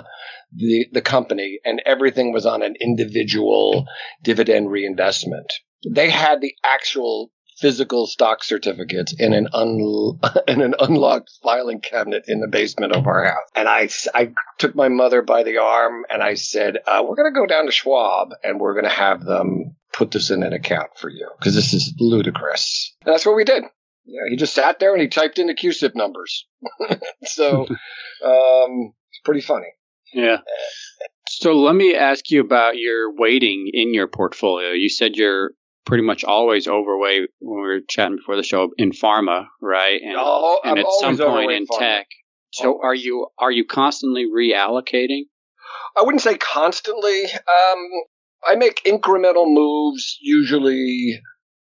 the 0.55 0.87
the 0.93 1.03
company 1.03 1.59
and 1.65 1.83
everything 1.85 2.33
was 2.33 2.47
on 2.47 2.62
an 2.62 2.77
individual 2.81 3.85
dividend 4.23 4.71
reinvestment. 4.71 5.53
They 5.88 6.09
had 6.09 6.41
the 6.41 6.55
actual 6.65 7.33
physical 7.61 8.07
stock 8.07 8.45
certificates 8.45 9.15
in 9.19 9.33
an 9.33 9.49
un- 9.53 10.19
in 10.49 10.61
an 10.61 10.75
unlocked 10.79 11.31
filing 11.43 11.81
cabinet 11.81 12.25
in 12.29 12.41
the 12.41 12.49
basement 12.49 12.93
of 12.93 13.07
our 13.07 13.25
house. 13.25 13.49
And 13.55 13.69
I, 13.69 13.88
I 14.15 14.33
took 14.59 14.75
my 14.75 14.88
mother 14.88 15.23
by 15.23 15.43
the 15.43 15.59
arm 15.59 16.05
and 16.11 16.23
I 16.23 16.35
said, 16.35 16.79
uh, 16.87 17.03
"We're 17.07 17.17
going 17.17 17.33
to 17.33 17.38
go 17.38 17.47
down 17.47 17.67
to 17.67 17.73
Schwab 17.73 18.31
and 18.43 18.61
we're 18.61 18.75
going 18.75 18.85
to 18.85 18.91
have 18.91 19.25
them 19.25 19.77
put 19.93 20.11
this 20.11 20.31
in 20.31 20.43
an 20.43 20.53
account 20.53 20.91
for 20.97 21.11
you 21.11 21.29
because 21.38 21.55
this 21.55 21.73
is 21.75 21.95
ludicrous." 21.99 22.95
And 23.05 23.12
that's 23.12 23.27
what 23.27 23.37
we 23.37 23.45
did. 23.45 23.65
Yeah, 24.05 24.23
he 24.31 24.37
just 24.37 24.55
sat 24.55 24.79
there 24.79 24.95
and 24.95 25.03
he 25.03 25.09
typed 25.09 25.38
in 25.38 25.49
the 25.49 25.55
CUSIP 25.55 25.95
numbers. 25.95 26.47
so 27.25 27.67
um, 28.25 28.95
it's 29.11 29.21
pretty 29.23 29.43
funny. 29.43 29.67
Yeah. 30.15 30.38
So 31.29 31.53
let 31.53 31.75
me 31.75 31.95
ask 31.95 32.31
you 32.31 32.41
about 32.41 32.79
your 32.79 33.12
weighting 33.15 33.71
in 33.73 33.93
your 33.93 34.09
portfolio. 34.09 34.71
You 34.71 34.88
said 34.88 35.17
you're 35.17 35.50
pretty 35.88 36.04
much 36.04 36.23
always 36.23 36.68
overweight 36.68 37.30
when 37.40 37.62
we 37.62 37.66
were 37.66 37.80
chatting 37.88 38.16
before 38.16 38.37
the 38.37 38.42
show 38.42 38.71
in 38.76 38.92
pharma, 38.92 39.47
right? 39.61 39.99
And, 40.02 40.16
oh, 40.18 40.61
and 40.62 40.78
at 40.78 40.85
some 41.00 41.16
point 41.16 41.50
in 41.50 41.66
pharma. 41.66 41.78
tech. 41.78 42.07
So 42.52 42.73
Always. 42.75 42.80
are 42.85 42.95
you 42.95 43.26
are 43.38 43.50
you 43.50 43.64
constantly 43.64 44.26
reallocating? 44.26 45.23
I 45.97 46.02
wouldn't 46.02 46.23
say 46.23 46.37
constantly. 46.37 47.25
Um, 47.25 47.88
I 48.47 48.54
make 48.57 48.83
incremental 48.85 49.52
moves 49.52 50.18
usually 50.21 51.21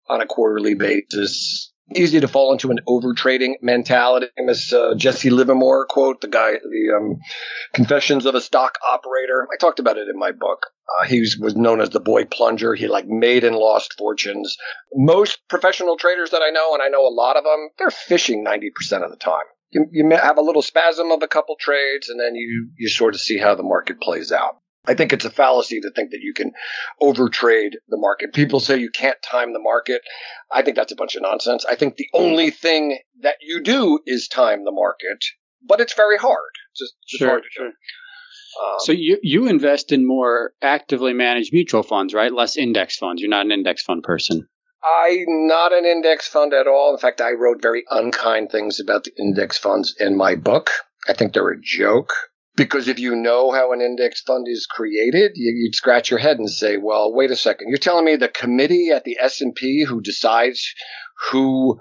on 0.09 0.21
a 0.21 0.27
quarterly 0.27 0.75
basis. 0.75 1.73
Easy 1.95 2.21
to 2.21 2.29
fall 2.29 2.53
into 2.53 2.71
an 2.71 2.81
overtrading 2.89 3.55
mentality. 3.63 4.27
Famous 4.37 4.73
uh, 4.73 4.95
Jesse 4.97 5.31
Livermore 5.31 5.87
quote, 5.87 6.21
the 6.21 6.29
guy, 6.29 6.53
the 6.53 6.97
um, 6.97 7.19
Confessions 7.73 8.27
of 8.27 8.35
a 8.35 8.41
Stock 8.41 8.79
Operator. 8.91 9.47
I 9.53 9.57
talked 9.57 9.79
about 9.79 9.99
it 9.99 10.09
in 10.09 10.19
my 10.19 10.33
book. 10.33 10.67
Uh, 11.01 11.07
he 11.07 11.21
was, 11.21 11.37
was 11.41 11.57
known 11.57 11.81
as 11.81 11.91
the 11.91 12.01
boy 12.01 12.25
plunger. 12.25 12.75
He 12.75 12.89
like 12.89 13.07
made 13.07 13.45
and 13.45 13.57
lost 13.57 13.95
fortunes. 13.99 14.57
Most 14.95 15.41
professional 15.49 15.97
traders 15.97 16.31
that 16.31 16.43
I 16.43 16.51
know, 16.51 16.75
and 16.75 16.83
I 16.83 16.89
know 16.89 17.07
a 17.07 17.15
lot 17.15 17.37
of 17.37 17.45
them, 17.45 17.71
they're 17.79 17.91
fishing 17.91 18.45
90% 18.45 19.05
of 19.05 19.11
the 19.11 19.17
time. 19.17 19.45
You, 19.71 19.87
you 19.91 20.09
have 20.11 20.39
a 20.39 20.43
little 20.43 20.63
spasm 20.63 21.11
of 21.11 21.23
a 21.23 21.29
couple 21.29 21.57
trades, 21.59 22.09
and 22.09 22.21
then 22.21 22.35
you, 22.35 22.71
you 22.77 22.89
sort 22.89 23.15
of 23.15 23.21
see 23.21 23.39
how 23.39 23.55
the 23.55 23.63
market 23.63 24.01
plays 24.01 24.31
out. 24.31 24.57
I 24.87 24.95
think 24.95 25.13
it's 25.13 25.25
a 25.25 25.31
fallacy 25.31 25.81
to 25.81 25.91
think 25.95 26.11
that 26.11 26.21
you 26.21 26.35
can 26.35 26.53
overtrade 27.01 27.73
the 27.89 27.97
market. 27.97 28.35
People 28.35 28.61
say 28.61 28.79
you 28.79 28.91
can't 28.91 29.17
time 29.23 29.53
the 29.53 29.61
market. 29.61 30.03
I 30.53 30.63
think 30.63 30.77
that's 30.77 30.93
a 30.93 30.97
bunch 30.97 31.15
of 31.15 31.23
nonsense. 31.23 31.65
I 31.65 31.75
think 31.75 31.97
the 31.97 32.09
only 32.13 32.51
thing 32.51 32.99
that 33.23 33.37
you 33.41 33.63
do 33.63 34.01
is 34.07 34.29
time 34.29 34.65
the 34.65 34.73
market, 34.73 35.25
but 35.67 35.81
it's 35.81 35.95
very 35.95 36.19
hard. 36.19 36.51
It's 36.73 36.81
just, 36.81 36.95
it's 37.03 37.13
just 37.13 37.19
Sure, 37.21 37.29
hard 37.29 37.43
to 37.43 37.49
sure. 37.51 37.67
Um, 37.67 38.79
So 38.81 38.93
you 38.93 39.19
you 39.23 39.49
invest 39.49 39.91
in 39.91 40.07
more 40.07 40.53
actively 40.61 41.15
managed 41.15 41.53
mutual 41.53 41.83
funds, 41.83 42.13
right? 42.13 42.33
Less 42.33 42.57
index 42.57 42.97
funds. 42.97 43.23
You're 43.23 43.31
not 43.31 43.47
an 43.47 43.53
index 43.53 43.83
fund 43.83 44.03
person. 44.03 44.47
I'm 44.85 45.47
not 45.47 45.73
an 45.73 45.87
index 45.87 46.29
fund 46.29 46.53
at 46.53 46.67
all. 46.67 46.93
In 46.93 46.99
fact, 46.99 47.23
I 47.23 47.31
wrote 47.33 47.63
very 47.63 47.85
unkind 47.89 48.51
things 48.51 48.81
about 48.81 49.05
the 49.05 49.13
index 49.19 49.57
funds 49.57 49.95
in 49.99 50.15
my 50.15 50.35
book. 50.35 50.69
I 51.09 51.15
think 51.15 51.33
they're 51.33 51.49
a 51.49 51.61
joke 51.61 52.13
because 52.57 52.89
if 52.89 52.99
you 52.99 53.17
know 53.17 53.51
how 53.51 53.73
an 53.73 53.81
index 53.81 54.21
fund 54.23 54.47
is 54.49 54.67
created, 54.67 55.33
you, 55.35 55.53
you'd 55.57 55.75
scratch 55.75 56.11
your 56.11 56.21
head 56.21 56.39
and 56.39 56.51
say, 56.51 56.77
"Well, 56.77 57.13
wait 57.13 57.31
a 57.31 57.37
second. 57.37 57.69
You're 57.69 57.79
telling 57.79 58.05
me 58.05 58.17
the 58.17 58.29
committee 58.29 58.91
at 58.91 59.05
the 59.05 59.19
S&P 59.21 59.85
who 59.85 60.01
decides 60.01 60.73
who 61.31 61.81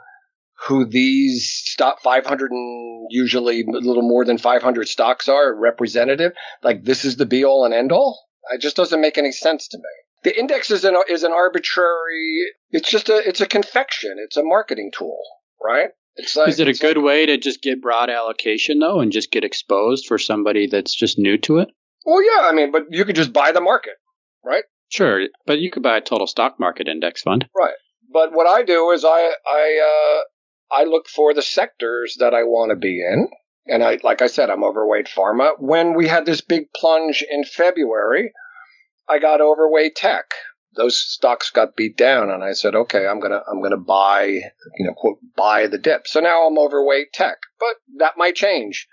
who 0.67 0.85
these 0.85 1.51
stock 1.65 2.01
500 2.01 2.51
and 2.51 3.07
usually 3.09 3.61
a 3.61 3.71
little 3.71 4.07
more 4.07 4.23
than 4.23 4.37
500 4.37 4.87
stocks 4.87 5.27
are 5.27 5.53
representative, 5.53 6.31
like 6.61 6.83
this 6.83 7.03
is 7.03 7.17
the 7.17 7.25
be 7.25 7.43
all 7.43 7.65
and 7.65 7.73
end 7.73 7.91
all? 7.91 8.27
It 8.51 8.61
just 8.61 8.75
doesn't 8.75 9.01
make 9.01 9.17
any 9.17 9.31
sense 9.31 9.67
to 9.69 9.77
me. 9.77 9.83
The 10.23 10.39
index 10.39 10.71
is 10.71 10.85
an 10.85 10.95
is 11.09 11.23
an 11.23 11.33
arbitrary. 11.33 12.45
It's 12.71 12.89
just 12.89 13.09
a 13.09 13.17
it's 13.27 13.41
a 13.41 13.45
confection. 13.45 14.15
It's 14.17 14.37
a 14.37 14.43
marketing 14.43 14.91
tool, 14.97 15.19
right? 15.61 15.89
It's 16.15 16.36
like, 16.36 16.50
Is 16.50 16.60
it 16.60 16.67
a 16.67 16.74
good 16.74 17.00
way 17.00 17.25
to 17.25 17.38
just 17.38 17.62
get 17.62 17.82
broad 17.82 18.10
allocation 18.10 18.79
though, 18.79 19.00
and 19.00 19.12
just 19.12 19.32
get 19.32 19.43
exposed 19.43 20.05
for 20.05 20.17
somebody 20.17 20.67
that's 20.67 20.96
just 20.96 21.17
new 21.17 21.38
to 21.39 21.60
it? 21.60 21.70
Well, 22.05 22.24
yeah, 22.24 22.48
I 22.48 22.53
mean, 22.53 22.72
but 22.72 22.84
you 22.91 23.05
could 23.05 23.15
just 23.15 23.34
buy 23.34 23.51
the 23.51 23.62
market, 23.62 23.96
right? 24.46 24.63
Sure, 24.89 25.25
but 25.48 25.60
you 25.60 25.72
could 25.72 25.82
buy 25.82 25.98
a 25.98 26.01
total 26.01 26.27
stock 26.27 26.60
market 26.60 26.88
index 26.88 27.22
fund. 27.24 27.48
Right? 27.58 27.74
But 28.12 28.32
what 28.32 28.46
I 28.46 28.63
do 28.63 28.91
is 28.91 29.03
I 29.03 29.32
I 29.48 30.22
uh, 30.22 30.82
I 30.82 30.84
look 30.84 31.08
for 31.08 31.34
the 31.34 31.41
sectors 31.41 32.17
that 32.20 32.34
I 32.36 32.43
want 32.43 32.70
to 32.70 32.75
be 32.75 33.01
in, 33.01 33.27
and 33.65 33.84
I 33.84 33.98
like 34.03 34.22
I 34.22 34.27
said 34.27 34.51
I'm 34.51 34.63
overweight 34.63 35.08
pharma. 35.08 35.53
When 35.58 35.96
we 35.96 36.08
had 36.08 36.27
this 36.27 36.41
big 36.41 36.65
plunge 36.75 37.24
in 37.27 37.43
February, 37.43 38.34
I 39.10 39.17
got 39.17 39.41
overweight 39.41 39.96
tech. 39.96 40.25
Those 40.75 40.99
stocks 40.99 41.49
got 41.49 41.75
beat 41.75 41.97
down, 41.97 42.29
and 42.29 42.43
I 42.43 42.53
said, 42.53 42.75
okay, 42.75 43.07
I'm 43.07 43.19
gonna 43.19 43.41
I'm 43.49 43.61
gonna 43.61 43.77
buy 43.77 44.25
you 44.25 44.85
know 44.85 44.93
quote 44.95 45.19
buy 45.35 45.67
the 45.67 45.77
dip. 45.77 46.07
So 46.07 46.19
now 46.19 46.47
I'm 46.47 46.57
overweight 46.57 47.13
tech, 47.13 47.37
but 47.59 47.75
that 47.99 48.17
might 48.17 48.35
change 48.35 48.87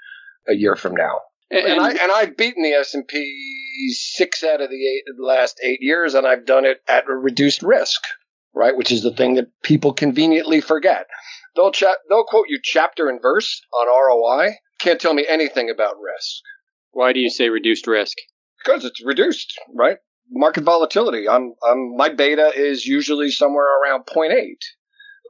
a 0.48 0.54
year 0.54 0.76
from 0.76 0.94
now. 0.94 1.20
And, 1.50 1.66
And, 1.66 1.80
I 1.80 1.90
and 1.90 2.12
I've 2.12 2.36
beaten 2.36 2.62
the 2.62 2.72
S 2.72 2.94
and 2.94 3.06
P 3.06 3.92
six 3.94 4.44
out 4.44 4.60
of 4.60 4.70
the 4.70 4.86
eight 4.86 5.02
the 5.16 5.24
last 5.24 5.60
eight 5.62 5.80
years, 5.80 6.14
and 6.14 6.26
I've 6.26 6.46
done 6.46 6.64
it 6.64 6.82
at 6.88 7.08
a 7.08 7.14
reduced 7.14 7.62
risk, 7.62 8.00
right? 8.54 8.76
Which 8.76 8.92
is 8.92 9.02
the 9.02 9.14
thing 9.14 9.34
that 9.34 9.48
people 9.62 9.92
conveniently 9.92 10.60
forget. 10.60 11.06
They'll 11.56 11.72
cha- 11.72 11.96
they'll 12.08 12.24
quote 12.24 12.46
you 12.48 12.60
chapter 12.62 13.08
and 13.08 13.20
verse 13.20 13.62
on 13.72 13.88
ROI. 13.88 14.56
Can't 14.78 15.00
tell 15.00 15.12
me 15.14 15.26
anything 15.28 15.68
about 15.68 15.96
risk 16.00 16.42
why 16.92 17.12
do 17.12 17.20
you 17.20 17.30
say 17.30 17.48
reduced 17.48 17.86
risk? 17.86 18.16
because 18.62 18.84
it's 18.84 19.02
reduced, 19.02 19.58
right? 19.74 19.96
Market 20.30 20.64
volatility. 20.64 21.28
I'm 21.28 21.54
I'm 21.62 21.96
my 21.96 22.08
beta 22.08 22.52
is 22.54 22.86
usually 22.86 23.30
somewhere 23.30 23.66
around 23.80 24.04
0.8 24.06 24.56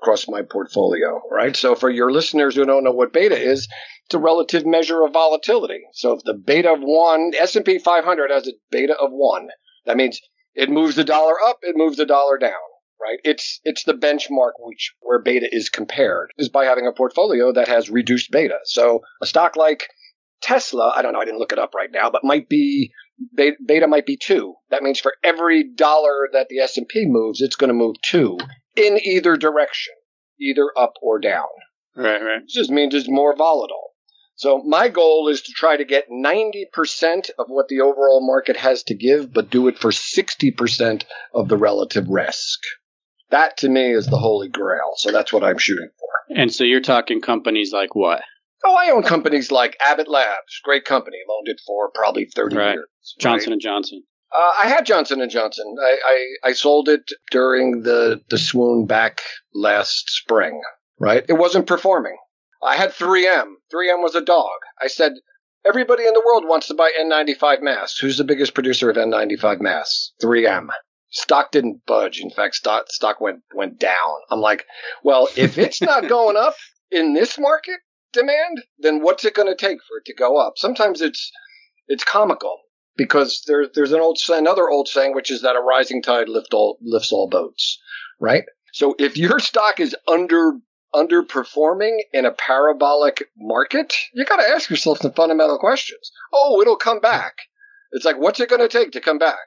across 0.01 0.29
my 0.29 0.43
portfolio, 0.43 1.21
right? 1.31 1.57
So 1.57 1.75
for 1.75 1.91
your 1.91 2.11
listeners 2.11 2.55
who 2.55 2.65
don't 2.65 2.85
know 2.85 2.93
what 2.93 3.13
beta 3.13 3.39
is, 3.39 3.69
it's 4.07 4.15
a 4.15 4.19
relative 4.19 4.67
measure 4.67 5.03
of 5.03 5.13
volatility. 5.13 5.83
So 5.93 6.13
if 6.13 6.25
the 6.25 6.35
beta 6.35 6.73
of 6.73 6.81
one, 6.81 7.33
S&P 7.39 7.79
500 7.79 8.31
has 8.31 8.49
a 8.49 8.53
beta 8.71 8.95
of 8.95 9.11
one, 9.13 9.49
that 9.87 9.97
means 9.97 10.21
it 10.55 10.71
moves 10.71 10.97
the 10.97 11.05
dollar 11.05 11.35
up, 11.47 11.59
it 11.63 11.77
moves 11.77 11.97
the 11.97 12.07
dollar 12.07 12.39
down, 12.39 12.53
right? 13.01 13.19
It's 13.25 13.61
it's 13.65 13.85
the 13.85 13.95
benchmark 13.95 14.53
which 14.59 14.95
where 15.01 15.23
beta 15.23 15.49
is 15.51 15.69
compared 15.69 16.33
is 16.39 16.49
by 16.49 16.65
having 16.65 16.87
a 16.87 16.93
portfolio 16.93 17.53
that 17.53 17.69
has 17.69 17.91
reduced 17.91 18.31
beta. 18.31 18.59
So 18.65 19.01
a 19.23 19.27
stock 19.27 19.57
like 19.57 19.89
Tesla, 20.43 20.93
I 20.95 21.03
don't 21.03 21.13
know, 21.13 21.21
I 21.21 21.25
didn't 21.25 21.39
look 21.39 21.53
it 21.53 21.59
up 21.59 21.75
right 21.75 21.91
now, 21.93 22.11
but 22.11 22.25
might 22.25 22.49
be 22.49 22.93
beta, 23.35 23.57
beta 23.65 23.87
might 23.87 24.07
be 24.07 24.17
two. 24.17 24.55
That 24.71 24.83
means 24.83 25.01
for 25.01 25.15
every 25.23 25.65
dollar 25.75 26.29
that 26.33 26.49
the 26.49 26.61
S&P 26.61 27.07
moves, 27.07 27.41
it's 27.41 27.57
going 27.57 27.69
to 27.69 27.75
move 27.75 27.97
two 28.03 28.39
in 28.77 28.99
either 29.03 29.37
direction, 29.37 29.95
either 30.41 30.71
up 30.77 30.95
or 31.03 31.19
down. 31.19 31.49
Right, 31.97 32.23
right. 32.23 32.43
It 32.43 32.49
just 32.49 32.71
means 32.71 32.95
it's 32.95 33.09
more 33.09 33.35
volatile. 33.37 33.91
So 34.37 34.63
my 34.65 34.89
goal 34.89 35.29
is 35.29 35.43
to 35.43 35.53
try 35.53 35.77
to 35.77 35.85
get 35.85 36.09
90% 36.11 37.31
of 37.39 37.47
what 37.49 37.69
the 37.69 37.83
overall 37.83 38.27
market 38.27 38.57
has 38.57 38.83
to 38.85 38.95
give, 38.95 39.35
but 39.35 39.51
do 39.51 39.69
it 39.69 39.79
for 39.79 39.91
60% 39.91 41.05
of 41.35 41.49
the 41.49 41.59
relative 41.59 42.09
risk. 42.09 42.61
That 43.29 43.59
to 43.59 43.69
me 43.69 43.93
is 43.93 44.07
the 44.07 44.17
holy 44.17 44.49
grail. 44.49 44.93
So 44.97 45.13
that's 45.13 45.31
what 45.31 45.45
I'm 45.45 45.59
shooting 45.59 45.91
for. 45.99 46.39
And 46.39 46.53
so 46.53 46.65
you're 46.65 46.81
talking 46.81 47.21
companies 47.21 47.71
like 47.73 47.95
what? 47.95 48.23
Oh, 48.65 48.75
I 48.77 48.91
own 48.91 49.03
companies 49.03 49.51
like 49.51 49.77
Abbott 49.81 50.09
Labs, 50.09 50.61
great 50.65 50.85
company. 50.85 51.17
I've 51.17 51.31
owned 51.39 51.49
it 51.49 51.61
for 51.67 51.91
probably 51.95 52.27
30 52.35 52.57
Right. 52.57 52.73
years. 52.75 52.89
Johnson 53.19 53.53
and 53.53 53.61
Johnson. 53.63 54.03
Uh, 54.33 54.53
I 54.63 54.69
had 54.69 54.87
Johnson 54.87 55.21
and 55.21 55.31
Johnson. 55.31 55.75
I, 55.83 55.97
I, 56.45 56.49
I 56.51 56.53
sold 56.53 56.89
it 56.89 57.03
during 57.31 57.83
the, 57.83 58.21
the 58.31 58.39
swoon 58.39 58.87
back 58.87 59.23
last 59.55 60.11
spring, 60.11 60.61
right? 61.01 61.25
It 61.29 61.33
wasn't 61.35 61.67
performing. 61.67 62.17
I 62.63 62.77
had 62.77 62.91
3M. 62.91 63.55
3M 63.75 64.03
was 64.03 64.15
a 64.15 64.21
dog. 64.21 64.51
I 64.81 64.87
said, 64.87 65.13
everybody 65.67 66.07
in 66.07 66.13
the 66.13 66.23
world 66.25 66.45
wants 66.47 66.69
to 66.69 66.75
buy 66.75 66.93
N95 67.01 67.63
masks. 67.63 67.99
Who's 67.99 68.19
the 68.19 68.25
biggest 68.25 68.55
producer 68.55 68.89
of 68.91 68.97
N95 68.97 69.61
masks? 69.61 70.13
3M. 70.23 70.69
Stock 71.09 71.51
didn't 71.51 71.81
budge. 71.87 72.21
In 72.21 72.31
fact, 72.31 72.55
stock, 72.55 72.85
stock 72.91 73.21
went, 73.21 73.41
went 73.55 73.81
down. 73.81 73.95
I'm 74.31 74.41
like, 74.41 74.65
well, 75.03 75.29
if 75.37 75.59
it's 75.59 75.83
not 75.83 76.07
going 76.09 76.37
up 76.37 76.55
in 76.93 77.15
this 77.15 77.37
market 77.39 77.81
demand, 78.13 78.63
then 78.79 79.03
what's 79.03 79.25
it 79.25 79.35
going 79.35 79.49
to 79.49 79.57
take 79.57 79.79
for 79.79 79.99
it 79.99 80.05
to 80.07 80.15
go 80.15 80.37
up? 80.37 80.55
Sometimes 80.57 81.01
it's, 81.01 81.31
it's 81.89 82.05
comical 82.05 82.59
because 82.97 83.43
there, 83.47 83.67
there's 83.75 83.93
an 83.93 84.01
old 84.01 84.19
another 84.29 84.69
old 84.69 84.89
saying 84.89 85.15
which 85.15 85.31
is 85.31 85.43
that 85.43 85.57
a 85.57 85.61
rising 85.61 86.03
tide 86.03 86.29
lift 86.29 86.53
all, 86.53 86.79
lifts 86.83 87.13
all 87.13 87.29
boats, 87.29 87.79
right? 88.21 88.45
So 88.73 88.95
if 88.99 89.17
your 89.17 89.39
stock 89.39 89.81
is 89.81 89.97
under 90.07 90.53
underperforming 90.95 91.99
in 92.13 92.25
a 92.25 92.33
parabolic 92.33 93.25
market, 93.39 93.95
you 94.13 94.25
got 94.25 94.37
to 94.37 94.49
ask 94.49 94.69
yourself 94.69 94.99
some 94.99 95.13
fundamental 95.13 95.59
questions. 95.59 96.11
Oh, 96.33 96.61
it'll 96.61 96.77
come 96.77 97.01
back. 97.01 97.35
It's 97.93 98.05
like 98.05 98.19
what's 98.19 98.41
it 98.41 98.49
going 98.49 98.61
to 98.61 98.69
take 98.69 98.93
to 98.93 99.01
come 99.01 99.19
back, 99.19 99.39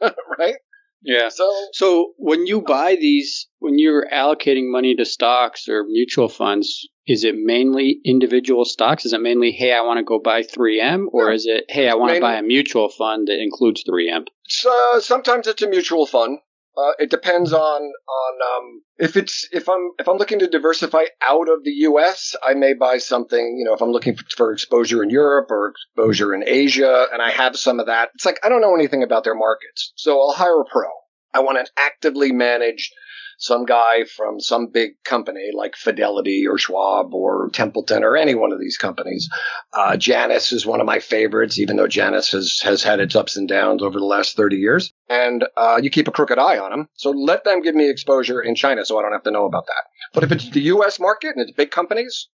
right? 0.38 0.56
Yeah. 1.02 1.28
So 1.28 1.50
So 1.72 2.12
when 2.16 2.46
you 2.46 2.60
buy 2.60 2.96
these, 2.96 3.48
when 3.58 3.78
you're 3.78 4.06
allocating 4.12 4.70
money 4.70 4.94
to 4.96 5.04
stocks 5.04 5.68
or 5.68 5.84
mutual 5.84 6.28
funds, 6.28 6.88
is 7.10 7.24
it 7.24 7.34
mainly 7.36 8.00
individual 8.04 8.64
stocks? 8.64 9.04
Is 9.04 9.12
it 9.12 9.20
mainly, 9.20 9.50
hey, 9.50 9.72
I 9.72 9.80
want 9.80 9.98
to 9.98 10.04
go 10.04 10.20
buy 10.20 10.42
3M, 10.42 11.06
or 11.12 11.26
No. 11.26 11.32
is 11.32 11.44
it, 11.44 11.64
hey, 11.68 11.88
I 11.88 11.94
want 11.94 12.14
to 12.14 12.20
buy 12.20 12.36
a 12.36 12.42
mutual 12.42 12.88
fund 12.88 13.26
that 13.26 13.42
includes 13.42 13.82
3M? 13.82 14.26
So 14.44 15.00
sometimes 15.00 15.48
it's 15.48 15.60
a 15.60 15.68
mutual 15.68 16.06
fund. 16.06 16.38
Uh, 16.76 16.92
it 17.00 17.10
depends 17.10 17.52
on 17.52 17.82
on 17.82 18.34
um, 18.52 18.82
if 18.96 19.16
it's 19.16 19.48
if 19.50 19.68
I'm 19.68 19.90
if 19.98 20.08
I'm 20.08 20.18
looking 20.18 20.38
to 20.38 20.46
diversify 20.46 21.02
out 21.20 21.48
of 21.48 21.64
the 21.64 21.72
U.S. 21.90 22.36
I 22.44 22.54
may 22.54 22.74
buy 22.74 22.98
something. 22.98 23.56
You 23.58 23.64
know, 23.64 23.74
if 23.74 23.82
I'm 23.82 23.90
looking 23.90 24.14
for, 24.14 24.24
for 24.36 24.52
exposure 24.52 25.02
in 25.02 25.10
Europe 25.10 25.48
or 25.50 25.72
exposure 25.72 26.32
in 26.32 26.44
Asia, 26.46 27.06
and 27.12 27.20
I 27.20 27.30
have 27.32 27.56
some 27.56 27.80
of 27.80 27.86
that. 27.86 28.10
It's 28.14 28.24
like 28.24 28.38
I 28.44 28.48
don't 28.48 28.60
know 28.60 28.76
anything 28.76 29.02
about 29.02 29.24
their 29.24 29.34
markets, 29.34 29.92
so 29.96 30.20
I'll 30.20 30.32
hire 30.32 30.60
a 30.60 30.64
pro. 30.64 30.88
I 31.34 31.40
want 31.40 31.58
to 31.64 31.70
actively 31.76 32.30
manage 32.30 32.92
some 33.40 33.64
guy 33.64 34.04
from 34.04 34.38
some 34.38 34.66
big 34.66 35.02
company 35.02 35.48
like 35.54 35.74
Fidelity 35.74 36.46
or 36.46 36.58
Schwab 36.58 37.14
or 37.14 37.48
Templeton 37.54 38.04
or 38.04 38.14
any 38.14 38.34
one 38.34 38.52
of 38.52 38.60
these 38.60 38.76
companies. 38.76 39.30
Uh, 39.72 39.96
Janus 39.96 40.52
is 40.52 40.66
one 40.66 40.78
of 40.78 40.86
my 40.86 40.98
favorites, 40.98 41.58
even 41.58 41.76
though 41.76 41.88
Janus 41.88 42.32
has, 42.32 42.60
has 42.62 42.82
had 42.82 43.00
its 43.00 43.16
ups 43.16 43.38
and 43.38 43.48
downs 43.48 43.82
over 43.82 43.98
the 43.98 44.04
last 44.04 44.36
30 44.36 44.56
years. 44.56 44.92
And 45.08 45.46
uh, 45.56 45.80
you 45.82 45.88
keep 45.88 46.06
a 46.06 46.12
crooked 46.12 46.38
eye 46.38 46.58
on 46.58 46.70
them. 46.70 46.88
So 46.92 47.10
let 47.10 47.44
them 47.44 47.62
give 47.62 47.74
me 47.74 47.88
exposure 47.88 48.42
in 48.42 48.54
China 48.54 48.84
so 48.84 48.98
I 48.98 49.02
don't 49.02 49.12
have 49.12 49.22
to 49.22 49.30
know 49.30 49.46
about 49.46 49.66
that. 49.66 49.84
But 50.12 50.22
if 50.22 50.32
it's 50.32 50.50
the 50.50 50.60
U.S. 50.74 51.00
market 51.00 51.34
and 51.34 51.40
it's 51.40 51.56
big 51.56 51.70
companies, 51.70 52.28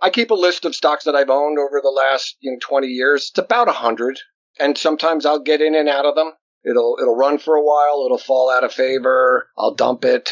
I 0.00 0.08
keep 0.08 0.30
a 0.30 0.34
list 0.34 0.64
of 0.64 0.74
stocks 0.74 1.04
that 1.04 1.14
I've 1.14 1.28
owned 1.28 1.58
over 1.58 1.82
the 1.82 1.90
last 1.90 2.36
you 2.40 2.52
know, 2.52 2.58
20 2.62 2.86
years. 2.86 3.28
It's 3.30 3.38
about 3.38 3.66
100. 3.66 4.20
And 4.58 4.78
sometimes 4.78 5.26
I'll 5.26 5.42
get 5.42 5.60
in 5.60 5.74
and 5.74 5.88
out 5.88 6.06
of 6.06 6.14
them. 6.14 6.32
It'll, 6.64 6.96
it'll 6.98 7.14
run 7.14 7.36
for 7.36 7.56
a 7.56 7.62
while. 7.62 8.04
It'll 8.06 8.16
fall 8.16 8.50
out 8.50 8.64
of 8.64 8.72
favor. 8.72 9.50
I'll 9.58 9.74
dump 9.74 10.06
it. 10.06 10.30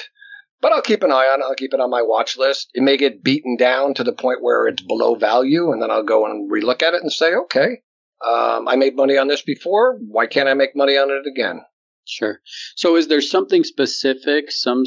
But 0.65 0.73
I'll 0.73 0.81
keep 0.81 1.03
an 1.03 1.13
eye 1.13 1.31
on 1.31 1.43
it. 1.43 1.45
I'll 1.45 1.55
keep 1.55 1.75
it 1.75 1.81
on 1.81 1.91
my 1.91 2.01
watch 2.01 2.39
list. 2.39 2.71
It 2.73 2.83
may 2.83 2.97
get 2.97 3.23
beaten 3.23 3.59
down 3.59 3.93
to 3.95 4.03
the 4.03 4.15
point 4.15 4.43
where 4.43 4.67
it's 4.67 4.83
below 4.83 5.15
value, 5.15 5.71
and 5.71 5.83
then 5.83 5.91
I'll 5.91 6.03
go 6.03 6.25
and 6.25 6.51
relook 6.51 6.83
at 6.83 6.95
it 6.95 7.03
and 7.03 7.13
say, 7.13 7.35
okay, 7.35 7.83
um, 8.27 8.67
I 8.67 8.77
made 8.77 8.97
money 8.97 9.19
on 9.19 9.29
this 9.29 9.43
before. 9.43 9.99
Why 10.09 10.27
can't 10.27 10.49
I 10.49 10.55
make 10.55 10.75
money 10.75 10.97
on 10.97 11.11
it 11.11 11.29
again? 11.31 11.61
Sure. 12.07 12.41
So, 12.77 12.97
is 12.97 13.09
there 13.09 13.21
something 13.21 13.63
specific, 13.63 14.51
some 14.51 14.85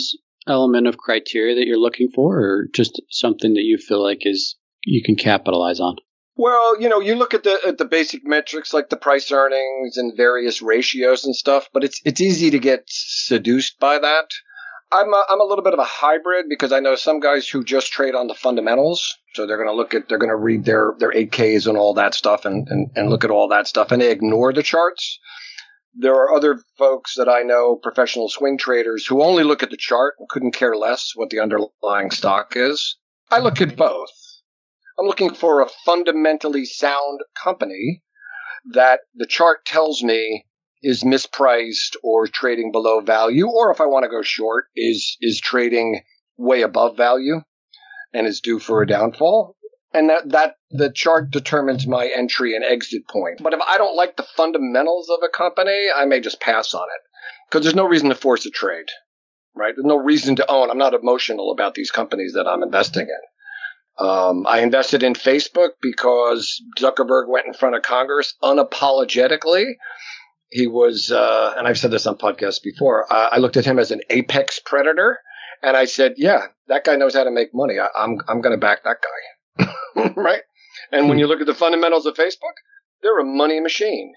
element 0.48 0.88
of 0.88 0.98
criteria 0.98 1.54
that 1.54 1.68
you're 1.68 1.78
looking 1.78 2.10
for, 2.10 2.40
or 2.40 2.68
just 2.74 3.00
something 3.12 3.54
that 3.54 3.62
you 3.62 3.78
feel 3.78 4.02
like 4.02 4.22
is 4.22 4.56
you 4.84 5.04
can 5.04 5.16
capitalize 5.16 5.80
on? 5.80 5.98
Well, 6.36 6.82
you 6.82 6.90
know, 6.90 7.02
you 7.02 7.14
look 7.14 7.36
at 7.36 7.44
the 7.44 7.56
at 7.68 7.78
the 7.78 7.86
basic 7.86 8.26
metrics 8.26 8.74
like 8.74 8.90
the 8.90 8.98
price 8.98 9.32
earnings 9.32 9.96
and 9.98 10.18
various 10.18 10.60
ratios 10.60 11.24
and 11.24 11.36
stuff, 11.36 11.70
but 11.72 11.84
it's 11.84 12.02
it's 12.04 12.20
easy 12.20 12.50
to 12.50 12.58
get 12.58 12.86
seduced 12.88 13.80
by 13.80 14.00
that. 14.00 14.32
I'm 14.92 15.14
a, 15.14 15.24
I'm 15.30 15.42
a 15.42 15.44
little 15.44 15.64
bit 15.64 15.74
of 15.74 15.80
a 15.80 15.86
hybrid 15.86 16.46
because 16.50 16.72
I 16.72 16.80
know 16.80 16.96
some 16.96 17.20
guys 17.20 17.48
who 17.48 17.64
just 17.64 17.92
trade 17.92 18.16
on 18.16 18.28
the 18.28 18.34
fundamentals. 18.34 19.18
So 19.34 19.46
they're 19.46 19.58
going 19.58 19.70
to 19.70 19.76
look 19.76 19.94
at, 19.94 20.08
they're 20.08 20.18
going 20.18 20.30
to 20.30 20.36
read 20.36 20.66
their, 20.66 20.94
their 20.98 21.12
8Ks 21.12 21.68
and 21.68 21.78
all 21.78 21.94
that 21.96 22.14
stuff 22.14 22.46
and, 22.46 22.68
and, 22.70 22.90
and 22.96 23.10
look 23.10 23.24
at 23.24 23.32
all 23.32 23.50
that 23.50 23.68
stuff 23.68 23.92
and 23.92 24.02
they 24.02 24.12
ignore 24.12 24.54
the 24.54 24.64
charts. 24.64 25.20
There 25.94 26.14
are 26.14 26.34
other 26.34 26.62
folks 26.78 27.16
that 27.16 27.28
I 27.28 27.42
know, 27.42 27.76
professional 27.76 28.30
swing 28.30 28.58
traders, 28.58 29.06
who 29.06 29.24
only 29.24 29.44
look 29.44 29.64
at 29.64 29.72
the 29.72 29.78
chart 29.78 30.14
and 30.20 30.30
couldn't 30.30 30.52
care 30.52 30.76
less 30.76 31.14
what 31.16 31.32
the 31.32 31.40
underlying 31.40 32.12
stock 32.12 32.54
is. 32.56 32.98
I 33.32 33.40
look 33.40 33.62
at 33.62 33.76
both. 33.76 34.12
I'm 35.00 35.06
looking 35.06 35.34
for 35.34 35.62
a 35.62 35.70
fundamentally 35.86 36.66
sound 36.66 37.20
company 37.42 38.04
that 38.74 39.02
the 39.16 39.28
chart 39.28 39.66
tells 39.66 40.02
me 40.04 40.46
is 40.82 41.04
mispriced 41.04 41.96
or 42.04 42.28
trading 42.28 42.72
below 42.72 43.02
value, 43.02 43.48
or 43.48 43.72
if 43.72 43.82
I 43.82 43.86
want 43.86 44.04
to 44.04 44.10
go 44.10 44.22
short, 44.22 44.66
is 44.76 45.18
is 45.22 45.40
trading 45.40 46.02
way 46.38 46.62
above 46.62 46.96
value 46.96 47.42
and 48.14 48.28
is 48.28 48.42
due 48.42 48.60
for 48.60 48.82
a 48.82 48.88
downfall. 48.88 49.56
And 49.94 50.10
that, 50.10 50.30
that 50.30 50.56
the 50.70 50.92
chart 50.92 51.32
determines 51.32 51.88
my 51.88 52.08
entry 52.08 52.56
and 52.56 52.64
exit 52.64 53.08
point. 53.08 53.42
But 53.42 53.54
if 53.54 53.62
I 53.62 53.78
don't 53.78 53.96
like 53.96 54.18
the 54.18 54.28
fundamentals 54.36 55.10
of 55.10 55.20
a 55.24 55.30
company, 55.30 55.88
I 55.96 56.06
may 56.06 56.20
just 56.20 56.42
pass 56.42 56.74
on 56.74 56.84
it 56.84 57.02
because 57.50 57.64
there's 57.64 57.76
no 57.76 57.88
reason 57.88 58.10
to 58.10 58.16
force 58.16 58.46
a 58.46 58.50
trade, 58.50 58.88
right? 59.56 59.74
There's 59.76 59.86
no 59.86 59.98
reason 59.98 60.36
to 60.36 60.52
own. 60.52 60.70
I'm 60.70 60.78
not 60.78 60.94
emotional 60.94 61.52
about 61.52 61.74
these 61.74 61.90
companies 61.90 62.34
that 62.34 62.48
I'm 62.48 62.64
investing 62.64 63.08
in. 63.08 64.06
Um, 64.06 64.46
I 64.46 64.60
invested 64.60 65.02
in 65.02 65.14
Facebook 65.14 65.72
because 65.82 66.62
Zuckerberg 66.78 67.28
went 67.28 67.48
in 67.48 67.54
front 67.54 67.76
of 67.76 67.82
Congress 67.82 68.36
unapologetically 68.44 69.74
he 70.50 70.68
was, 70.68 71.12
uh, 71.12 71.54
and 71.58 71.68
I've 71.68 71.78
said 71.78 71.92
this 71.92 72.08
on 72.08 72.18
podcasts 72.18 72.62
before. 72.62 73.12
Uh, 73.12 73.30
I 73.32 73.38
looked 73.38 73.58
at 73.58 73.66
him 73.66 73.80
as 73.80 73.92
an 73.92 74.02
apex 74.10 74.60
predator, 74.60 75.20
and 75.62 75.76
I 75.76 75.86
said, 75.86 76.14
"Yeah, 76.18 76.48
that 76.68 76.84
guy 76.84 76.96
knows 76.96 77.16
how 77.16 77.24
to 77.24 77.32
make 77.32 77.54
money. 77.54 77.80
I, 77.80 77.86
am 77.86 77.90
I'm, 77.96 78.20
I'm 78.28 78.42
going 78.42 78.56
to 78.56 78.60
back 78.60 78.84
that 78.84 78.98
guy, 79.58 80.14
right?" 80.16 80.44
And 80.92 81.10
when 81.10 81.20
you 81.20 81.28
look 81.28 81.42
at 81.42 81.48
the 81.48 81.54
fundamentals 81.54 82.06
of 82.06 82.16
Facebook, 82.16 82.56
they're 83.02 83.20
a 83.20 83.26
money 83.26 83.60
machine. 83.60 84.14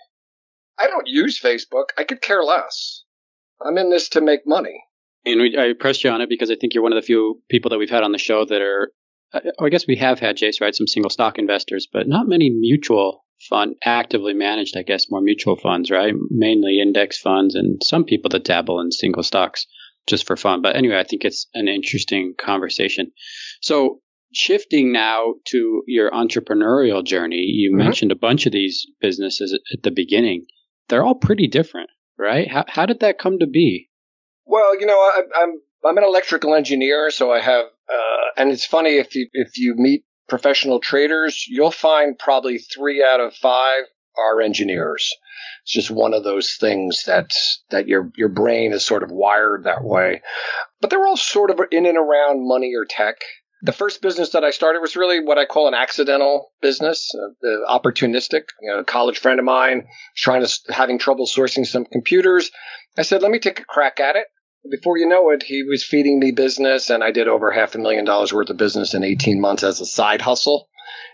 I 0.79 0.87
don't 0.87 1.07
use 1.07 1.41
Facebook. 1.41 1.87
I 1.99 2.05
could 2.05 2.23
care 2.23 2.43
less. 2.43 3.05
I'm 3.65 3.77
in 3.77 3.91
this 3.91 4.09
to 4.11 4.21
make 4.21 4.47
money. 4.47 4.85
And 5.27 5.41
we, 5.41 5.59
I 5.59 5.75
pressed 5.79 6.03
you 6.05 6.11
on 6.11 6.23
it 6.23 6.31
because 6.31 6.51
I 6.51 6.57
think 6.57 6.73
you're 6.73 6.83
one 6.83 6.93
of 6.93 7.03
the 7.03 7.07
few 7.07 7.43
people 7.51 7.71
that 7.71 7.79
we've 7.79 7.91
had 7.91 8.03
on 8.03 8.13
the 8.13 8.19
show 8.19 8.45
that 8.45 8.63
are. 8.63 8.93
I 9.61 9.69
guess 9.69 9.87
we 9.87 9.97
have 9.97 10.19
had 10.19 10.37
Jace, 10.37 10.61
right? 10.61 10.75
Some 10.75 10.89
single 10.89 11.11
stock 11.11 11.39
investors, 11.39 11.87
but 11.93 12.09
not 12.09 12.27
many 12.27 12.51
mutual 12.51 13.25
fund 13.49 13.77
actively 13.85 14.35
managed, 14.35 14.77
I 14.77 14.83
guess, 14.83 15.11
more 15.11 15.21
mutual 15.21 15.57
funds, 15.57 15.91
right? 15.91 16.15
Mainly 16.31 16.81
index 16.81 17.19
funds 17.19 17.55
and 17.55 17.81
some 17.83 18.05
people 18.05 18.29
that 18.31 18.45
dabble 18.45 18.81
in 18.81 18.93
single 18.93 19.23
stocks 19.23 19.67
just 20.07 20.27
for 20.27 20.37
fun. 20.37 20.63
But 20.63 20.77
anyway, 20.77 20.99
I 20.99 21.05
think 21.05 21.25
it's 21.25 21.47
an 21.55 21.69
interesting 21.69 22.35
conversation. 22.39 23.13
So 23.61 24.01
shifting 24.33 24.93
now 24.93 25.35
to 25.49 25.83
your 25.87 26.11
entrepreneurial 26.11 27.05
journey, 27.05 27.45
you 27.47 27.71
mm-hmm. 27.71 27.79
mentioned 27.79 28.13
a 28.13 28.17
bunch 28.17 28.47
of 28.47 28.53
these 28.53 28.87
businesses 29.01 29.59
at 29.73 29.83
the 29.83 29.91
beginning. 29.91 30.47
They're 30.89 31.05
all 31.05 31.15
pretty 31.15 31.47
different, 31.47 31.91
right? 32.19 32.51
How, 32.51 32.65
how 32.69 32.87
did 32.87 33.01
that 33.01 33.19
come 33.19 33.39
to 33.39 33.47
be? 33.47 33.89
Well, 34.45 34.79
you 34.79 34.87
know, 34.87 34.99
I, 34.99 35.23
I'm 35.37 35.61
I'm 35.85 35.97
an 35.97 36.05
electrical 36.05 36.55
engineer, 36.55 37.11
so 37.11 37.33
I 37.33 37.41
have, 37.41 37.65
uh, 37.65 38.25
and 38.37 38.51
it's 38.51 38.67
funny 38.67 38.97
if 38.97 39.15
you 39.15 39.29
if 39.33 39.57
you 39.57 39.75
meet 39.77 40.05
professional 40.31 40.81
traders, 40.81 41.45
you'll 41.47 41.71
find 41.71 42.19
probably 42.19 42.57
three 42.57 43.05
out 43.05 43.21
of 43.21 43.35
five 43.35 43.83
are 44.19 44.41
engineers. 44.41 45.15
It's 45.63 45.73
just 45.73 45.91
one 45.91 46.15
of 46.15 46.25
those 46.25 46.57
things 46.57 47.05
that 47.05 47.31
that 47.71 47.87
your 47.87 48.11
your 48.17 48.29
brain 48.29 48.73
is 48.73 48.85
sort 48.85 49.03
of 49.03 49.11
wired 49.11 49.65
that 49.65 49.85
way. 49.85 50.23
But 50.81 50.91
they're 50.91 51.07
all 51.07 51.17
sort 51.17 51.51
of 51.51 51.61
in 51.71 51.87
and 51.87 51.99
around 51.99 52.47
money 52.47 52.73
or 52.75 52.85
tech. 52.89 53.17
The 53.63 53.73
first 53.73 54.01
business 54.01 54.31
that 54.31 54.43
I 54.43 54.51
started 54.51 54.81
was 54.81 54.97
really 54.97 55.23
what 55.23 55.37
I 55.37 55.45
call 55.45 55.69
an 55.69 55.75
accidental 55.75 56.51
business, 56.63 57.13
uh, 57.15 57.49
opportunistic. 57.69 58.45
You 58.63 58.73
know, 58.73 58.79
a 58.79 58.85
college 58.85 59.19
friend 59.19 59.39
of 59.39 59.45
mine 59.45 59.87
trying 60.17 60.45
to 60.45 60.59
having 60.73 60.99
trouble 60.99 61.27
sourcing 61.27 61.67
some 61.67 61.85
computers. 61.85 62.51
I 62.97 63.03
said, 63.03 63.23
"Let 63.23 63.31
me 63.31 63.39
take 63.39 63.61
a 63.61 63.65
crack 63.65 64.01
at 64.01 64.17
it." 64.17 64.27
Before 64.69 64.99
you 64.99 65.09
know 65.09 65.31
it, 65.31 65.43
he 65.43 65.63
was 65.63 65.85
feeding 65.85 66.19
me 66.19 66.33
business, 66.33 66.91
and 66.91 67.03
I 67.03 67.13
did 67.13 67.29
over 67.29 67.51
half 67.51 67.75
a 67.75 67.79
million 67.79 68.05
dollars 68.05 68.33
worth 68.33 68.51
of 68.51 68.57
business 68.57 68.95
in 68.95 69.05
18 69.05 69.41
months 69.41 69.63
as 69.63 69.81
a 69.81 69.87
side 69.87 70.21
hustle 70.21 70.69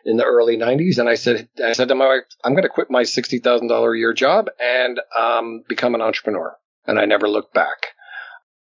in 0.05 0.17
the 0.17 0.25
early 0.25 0.57
90s. 0.57 0.99
And 0.99 1.09
I 1.09 1.15
said, 1.15 1.49
I 1.63 1.73
said 1.73 1.89
to 1.89 1.95
my 1.95 2.07
wife, 2.07 2.25
I'm 2.45 2.53
going 2.53 2.63
to 2.63 2.69
quit 2.69 2.91
my 2.91 3.03
$60,000 3.03 3.95
a 3.95 3.99
year 3.99 4.13
job 4.13 4.49
and 4.59 5.01
um, 5.19 5.63
become 5.69 5.95
an 5.95 6.03
entrepreneur. 6.03 6.57
And 6.87 6.99
I 6.99 7.05
never 7.05 7.29
looked 7.29 7.55
back. 7.55 7.87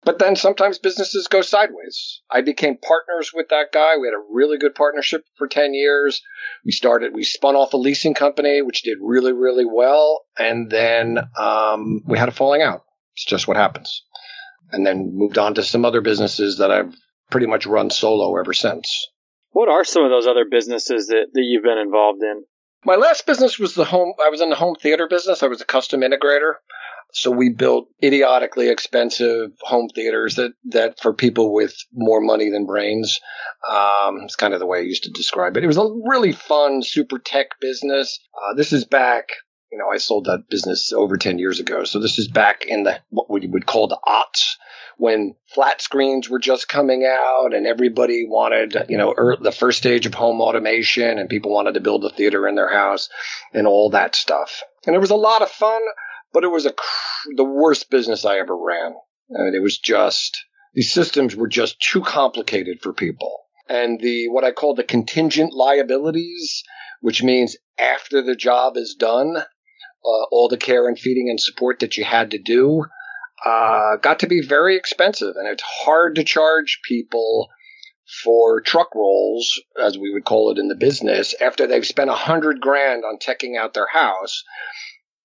But 0.05 0.20
then 0.20 0.37
sometimes 0.37 0.79
businesses 0.79 1.27
go 1.27 1.42
sideways. 1.42 2.20
I 2.31 2.42
became 2.42 2.77
partners 2.77 3.33
with 3.35 3.49
that 3.49 3.72
guy. 3.72 3.96
We 3.96 4.07
had 4.07 4.14
a 4.14 4.22
really 4.31 4.57
good 4.57 4.77
partnership 4.77 5.25
for 5.37 5.49
10 5.49 5.75
years. 5.75 6.22
We 6.64 6.70
started, 6.70 7.12
we 7.12 7.25
spun 7.25 7.57
off 7.57 7.72
a 7.72 7.77
leasing 7.77 8.14
company, 8.14 8.62
which 8.62 8.83
did 8.83 8.99
really, 9.01 9.33
really 9.33 9.64
well. 9.64 10.25
And 10.38 10.70
then 10.70 11.18
um, 11.37 12.03
we 12.07 12.18
had 12.18 12.29
a 12.29 12.33
falling 12.33 12.62
out. 12.62 12.85
It's 13.14 13.25
just 13.25 13.49
what 13.49 13.57
happens 13.57 14.03
and 14.72 14.87
then 14.87 15.12
moved 15.14 15.38
on 15.38 15.55
to 15.55 15.62
some 15.62 15.85
other 15.85 16.00
businesses 16.00 16.59
that 16.59 16.70
I've 16.70 16.94
pretty 17.31 17.46
much 17.46 17.66
run 17.66 17.90
solo 17.90 18.38
ever 18.38 18.52
since. 18.52 19.09
What 19.50 19.68
are 19.68 19.85
some 19.85 20.05
of 20.05 20.11
those 20.11 20.26
other 20.26 20.44
businesses 20.50 21.07
that, 21.07 21.29
that 21.33 21.42
you've 21.42 21.64
been 21.64 21.79
involved 21.79 22.22
in? 22.22 22.44
My 22.85 22.96
last 22.96 23.26
business 23.26 23.59
was 23.59 23.74
the 23.74 23.85
home, 23.85 24.12
I 24.24 24.29
was 24.29 24.40
in 24.40 24.50
the 24.50 24.57
home 24.57 24.76
theater 24.81 25.09
business. 25.09 25.42
I 25.42 25.46
was 25.46 25.61
a 25.61 25.64
custom 25.64 26.02
integrator. 26.02 26.55
So 27.12 27.31
we 27.31 27.48
built 27.48 27.88
idiotically 28.02 28.68
expensive 28.68 29.50
home 29.61 29.88
theaters 29.94 30.35
that, 30.35 30.52
that 30.66 31.00
for 31.00 31.14
people 31.14 31.55
with 31.55 31.74
more 31.92 32.20
money 32.20 32.50
than 32.50 32.66
brains. 32.66 33.20
Um, 33.68 34.22
it's 34.24 34.37
kind 34.37 34.52
of 34.52 34.61
the 34.61 34.66
way 34.66 34.79
I 34.79 34.83
used 34.83 35.05
to 35.05 35.11
describe 35.11 35.57
it. 35.57 35.64
It 35.64 35.68
was 35.68 35.79
a 35.79 35.88
really 36.05 36.33
fun, 36.33 36.83
super 36.83 37.18
tech 37.18 37.46
business. 37.61 38.18
Uh, 38.35 38.55
this 38.55 38.72
is 38.72 38.85
back 38.85 39.29
you 39.70 39.79
know, 39.79 39.88
I 39.92 39.98
sold 39.98 40.26
that 40.26 40.48
business 40.48 40.92
over 40.92 41.16
10 41.16 41.38
years 41.38 41.61
ago. 41.61 41.85
So 41.85 41.98
this 41.98 42.18
is 42.18 42.29
back 42.29 42.64
in 42.66 42.85
the, 42.85 43.00
what 43.11 43.31
we 43.31 43.46
would 43.46 43.66
call 43.66 43.88
the 43.88 43.98
aughts 44.07 44.55
when 44.96 45.35
flat 45.55 45.83
screens 45.83 46.29
were 46.29 46.38
just 46.38 46.68
coming 46.68 47.05
out 47.05 47.52
and 47.52 47.66
everybody 47.66 48.24
wanted, 48.26 48.76
you 48.88 48.96
know, 48.96 49.14
er, 49.16 49.37
the 49.40 49.52
first 49.52 49.79
stage 49.79 50.07
of 50.07 50.14
home 50.14 50.40
automation 50.40 51.18
and 51.18 51.29
people 51.29 51.52
wanted 51.52 51.74
to 51.74 51.81
build 51.81 52.05
a 52.05 52.11
theater 52.11 52.48
in 52.48 52.55
their 52.55 52.72
house 52.72 53.09
and 53.52 53.66
all 53.66 53.90
that 53.90 54.14
stuff. 54.14 54.62
And 54.87 54.94
it 54.94 55.00
was 55.00 55.11
a 55.11 55.16
lot 55.16 55.42
of 55.42 55.50
fun, 55.50 55.83
but 56.33 56.44
it 56.44 56.50
was 56.50 56.66
a, 56.66 56.72
the 57.37 57.44
worst 57.44 57.90
business 57.90 58.24
I 58.24 58.38
ever 58.38 58.57
ran. 58.57 58.94
And 59.29 59.55
it 59.55 59.62
was 59.62 59.79
just, 59.79 60.44
these 60.74 60.92
systems 60.92 61.35
were 61.35 61.48
just 61.48 61.81
too 61.81 62.00
complicated 62.00 62.81
for 62.81 62.92
people. 62.92 63.40
And 63.68 64.00
the, 64.00 64.29
what 64.29 64.44
I 64.44 64.52
call 64.52 64.74
the 64.74 64.85
contingent 64.85 65.52
liabilities, 65.52 66.62
which 67.00 67.22
means 67.22 67.57
after 67.79 68.22
the 68.22 68.37
job 68.37 68.76
is 68.76 68.94
done, 68.98 69.37
uh, 70.07 70.25
all 70.31 70.49
the 70.49 70.57
care 70.57 70.87
and 70.87 70.99
feeding 70.99 71.29
and 71.29 71.40
support 71.40 71.81
that 71.81 71.97
you 71.97 72.05
had 72.05 72.31
to 72.31 72.38
do 72.38 72.85
uh, 73.45 73.97
got 73.97 74.21
to 74.21 74.27
be 74.27 74.40
very 74.40 74.77
expensive, 74.77 75.37
and 75.37 75.47
it's 75.47 75.62
hard 75.62 76.14
to 76.14 76.25
charge 76.25 76.81
people 76.87 77.49
for 78.25 78.61
truck 78.61 78.95
rolls, 78.95 79.61
as 79.81 79.99
we 79.99 80.12
would 80.12 80.25
call 80.25 80.51
it 80.51 80.59
in 80.59 80.69
the 80.69 80.77
business, 80.77 81.35
after 81.40 81.66
they've 81.66 81.87
spent 81.87 82.11
a 82.11 82.14
hundred 82.14 82.61
grand 82.61 83.05
on 83.05 83.19
teching 83.19 83.59
out 83.59 83.75
their 83.75 83.88
house. 83.92 84.42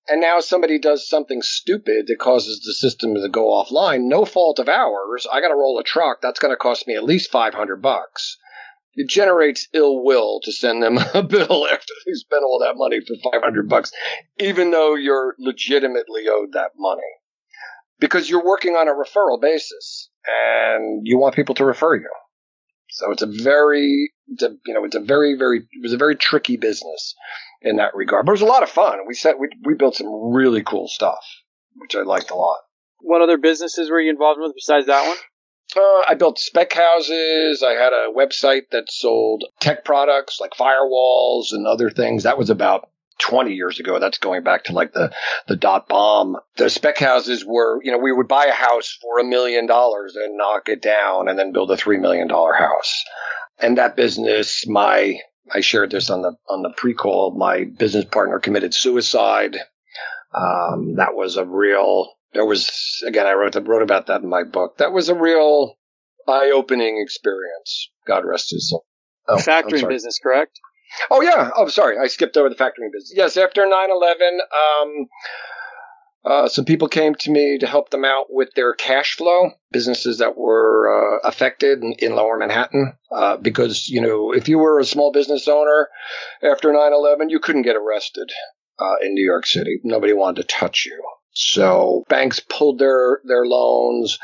And 0.09 0.19
now 0.19 0.39
somebody 0.39 0.79
does 0.79 1.07
something 1.07 1.41
stupid 1.41 2.07
that 2.07 2.17
causes 2.19 2.61
the 2.65 2.73
system 2.73 3.13
to 3.15 3.29
go 3.29 3.45
offline. 3.45 4.09
No 4.09 4.25
fault 4.25 4.59
of 4.59 4.67
ours. 4.67 5.27
I 5.31 5.39
got 5.41 5.49
to 5.49 5.55
roll 5.55 5.79
a 5.79 5.83
truck. 5.83 6.21
That's 6.21 6.39
going 6.39 6.51
to 6.51 6.57
cost 6.57 6.87
me 6.87 6.95
at 6.95 7.03
least 7.03 7.31
500 7.31 7.81
bucks 7.81 8.37
it 8.93 9.09
generates 9.09 9.67
ill 9.73 10.03
will 10.03 10.39
to 10.43 10.51
send 10.51 10.83
them 10.83 10.97
a 11.13 11.23
bill 11.23 11.67
after 11.67 11.93
they 12.05 12.13
spent 12.13 12.43
all 12.43 12.59
that 12.59 12.77
money 12.77 12.99
for 12.99 13.15
500 13.31 13.69
bucks, 13.69 13.91
even 14.39 14.71
though 14.71 14.95
you're 14.95 15.35
legitimately 15.39 16.27
owed 16.29 16.53
that 16.53 16.71
money. 16.77 17.01
Because 17.99 18.29
you're 18.29 18.43
working 18.43 18.73
on 18.73 18.87
a 18.87 18.93
referral 18.93 19.39
basis 19.39 20.09
and 20.25 21.01
you 21.05 21.19
want 21.19 21.35
people 21.35 21.55
to 21.55 21.65
refer 21.65 21.95
you. 21.95 22.09
So 22.89 23.11
it's 23.11 23.21
a 23.21 23.27
very, 23.27 24.11
it's 24.27 24.43
a, 24.43 24.49
you 24.65 24.73
know, 24.73 24.83
it's 24.83 24.95
a 24.95 24.99
very, 24.99 25.37
very, 25.37 25.59
it 25.59 25.81
was 25.81 25.93
a 25.93 25.97
very 25.97 26.15
tricky 26.15 26.57
business 26.57 27.15
in 27.61 27.77
that 27.77 27.95
regard. 27.95 28.25
But 28.25 28.31
it 28.31 28.33
was 28.33 28.41
a 28.41 28.45
lot 28.45 28.63
of 28.63 28.69
fun. 28.69 28.99
We 29.07 29.13
set, 29.13 29.39
we, 29.39 29.49
we 29.63 29.75
built 29.75 29.95
some 29.95 30.33
really 30.33 30.63
cool 30.63 30.87
stuff, 30.87 31.23
which 31.75 31.95
I 31.95 32.01
liked 32.01 32.31
a 32.31 32.35
lot. 32.35 32.57
What 32.99 33.21
other 33.21 33.37
businesses 33.37 33.89
were 33.89 34.01
you 34.01 34.11
involved 34.11 34.41
with 34.41 34.53
besides 34.55 34.87
that 34.87 35.07
one? 35.07 35.17
Uh, 35.75 36.03
I 36.07 36.15
built 36.15 36.39
spec 36.39 36.73
houses. 36.73 37.63
I 37.63 37.71
had 37.71 37.93
a 37.93 38.09
website 38.15 38.69
that 38.71 38.91
sold 38.91 39.45
tech 39.59 39.85
products 39.85 40.39
like 40.41 40.51
firewalls 40.51 41.51
and 41.51 41.65
other 41.65 41.89
things. 41.89 42.23
That 42.23 42.37
was 42.37 42.49
about 42.49 42.89
20 43.19 43.53
years 43.53 43.79
ago. 43.79 43.99
That's 43.99 44.17
going 44.17 44.43
back 44.43 44.65
to 44.65 44.73
like 44.73 44.93
the, 44.93 45.13
the 45.47 45.55
dot 45.55 45.87
bomb. 45.87 46.37
The 46.57 46.69
spec 46.69 46.97
houses 46.97 47.45
were, 47.45 47.81
you 47.83 47.91
know, 47.91 47.99
we 47.99 48.11
would 48.11 48.27
buy 48.27 48.45
a 48.45 48.53
house 48.53 48.97
for 49.01 49.19
a 49.19 49.23
million 49.23 49.65
dollars 49.67 50.15
and 50.15 50.37
knock 50.37 50.67
it 50.67 50.81
down 50.81 51.29
and 51.29 51.37
then 51.37 51.53
build 51.53 51.71
a 51.71 51.77
$3 51.77 51.99
million 52.01 52.27
house. 52.29 53.03
And 53.59 53.77
that 53.77 53.95
business, 53.95 54.65
my, 54.67 55.19
I 55.53 55.61
shared 55.61 55.91
this 55.91 56.09
on 56.09 56.21
the, 56.21 56.33
on 56.49 56.63
the 56.63 56.73
pre-call. 56.75 57.37
My 57.37 57.63
business 57.65 58.05
partner 58.05 58.39
committed 58.39 58.73
suicide. 58.73 59.57
Um, 60.33 60.95
that 60.95 61.13
was 61.13 61.37
a 61.37 61.45
real, 61.45 62.09
there 62.33 62.45
was, 62.45 63.03
again, 63.05 63.27
I 63.27 63.33
wrote, 63.33 63.55
wrote 63.67 63.81
about 63.81 64.07
that 64.07 64.21
in 64.21 64.29
my 64.29 64.43
book. 64.43 64.77
That 64.77 64.91
was 64.91 65.09
a 65.09 65.15
real 65.15 65.77
eye 66.27 66.51
opening 66.53 67.01
experience. 67.01 67.89
God 68.07 68.23
rest 68.25 68.51
his 68.51 68.69
soul. 68.69 68.85
Oh, 69.27 69.37
Factoring 69.37 69.87
business, 69.87 70.19
correct? 70.21 70.59
Oh 71.09 71.21
yeah. 71.21 71.51
Oh, 71.55 71.67
sorry, 71.67 71.97
I 71.97 72.07
skipped 72.07 72.35
over 72.37 72.49
the 72.49 72.55
factoring 72.55 72.91
business. 72.91 73.13
Yes, 73.15 73.37
after 73.37 73.65
9/11, 73.65 74.39
um, 74.41 75.07
uh, 76.23 76.47
some 76.47 76.65
people 76.65 76.87
came 76.87 77.15
to 77.15 77.31
me 77.31 77.57
to 77.59 77.67
help 77.67 77.89
them 77.89 78.05
out 78.05 78.25
with 78.29 78.53
their 78.55 78.73
cash 78.73 79.15
flow, 79.15 79.51
businesses 79.71 80.19
that 80.19 80.37
were 80.37 81.19
uh, 81.23 81.27
affected 81.27 81.81
in, 81.81 81.93
in, 81.93 82.15
Lower 82.15 82.37
Manhattan. 82.37 82.93
Uh, 83.11 83.37
because 83.37 83.87
you 83.87 84.01
know, 84.01 84.33
if 84.33 84.49
you 84.49 84.59
were 84.59 84.79
a 84.79 84.85
small 84.85 85.11
business 85.11 85.47
owner 85.47 85.87
after 86.43 86.71
9/11, 86.71 87.29
you 87.29 87.39
couldn't 87.39 87.63
get 87.63 87.75
arrested 87.75 88.29
uh, 88.79 88.95
in 89.01 89.13
New 89.13 89.25
York 89.25 89.45
City. 89.45 89.79
Nobody 89.83 90.13
wanted 90.13 90.41
to 90.41 90.47
touch 90.47 90.85
you. 90.85 91.01
So 91.33 92.03
banks 92.09 92.39
pulled 92.39 92.79
their 92.79 93.21
their 93.23 93.45
loans 93.45 94.17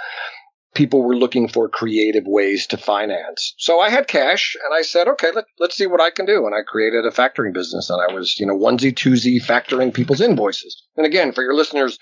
people 0.77 1.01
were 1.01 1.15
looking 1.15 1.47
for 1.47 1.67
creative 1.67 2.25
ways 2.27 2.67
to 2.67 2.77
finance. 2.77 3.55
So 3.57 3.79
I 3.79 3.89
had 3.89 4.07
cash 4.07 4.55
and 4.63 4.73
I 4.73 4.83
said, 4.83 5.07
okay, 5.07 5.31
let, 5.33 5.45
let's 5.59 5.75
see 5.75 5.87
what 5.87 5.99
I 5.99 6.11
can 6.11 6.27
do. 6.27 6.45
And 6.45 6.53
I 6.53 6.61
created 6.61 7.03
a 7.03 7.09
factoring 7.09 7.51
business 7.51 7.89
and 7.89 7.99
I 7.99 8.13
was, 8.13 8.39
you 8.39 8.45
know, 8.45 8.55
onesie, 8.55 8.93
twosie 8.93 9.43
factoring 9.43 9.91
people's 9.91 10.21
invoices. 10.21 10.83
And 10.95 11.05
again, 11.05 11.31
for 11.31 11.41
your 11.41 11.55
listeners 11.55 11.97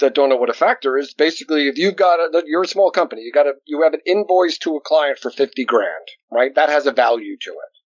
that 0.00 0.14
don't 0.14 0.28
know 0.28 0.36
what 0.36 0.50
a 0.50 0.54
factor 0.54 0.98
is, 0.98 1.14
basically, 1.14 1.66
if 1.66 1.78
you've 1.78 1.96
got 1.96 2.20
a, 2.20 2.42
you're 2.46 2.64
a 2.64 2.68
small 2.68 2.90
company, 2.90 3.22
you 3.22 3.32
got 3.32 3.46
a, 3.46 3.54
you 3.64 3.82
have 3.82 3.94
an 3.94 4.00
invoice 4.04 4.58
to 4.58 4.76
a 4.76 4.80
client 4.80 5.18
for 5.18 5.30
50 5.30 5.64
grand, 5.64 6.08
right? 6.30 6.54
That 6.54 6.68
has 6.68 6.86
a 6.86 6.92
value 6.92 7.38
to 7.40 7.50
it. 7.50 7.79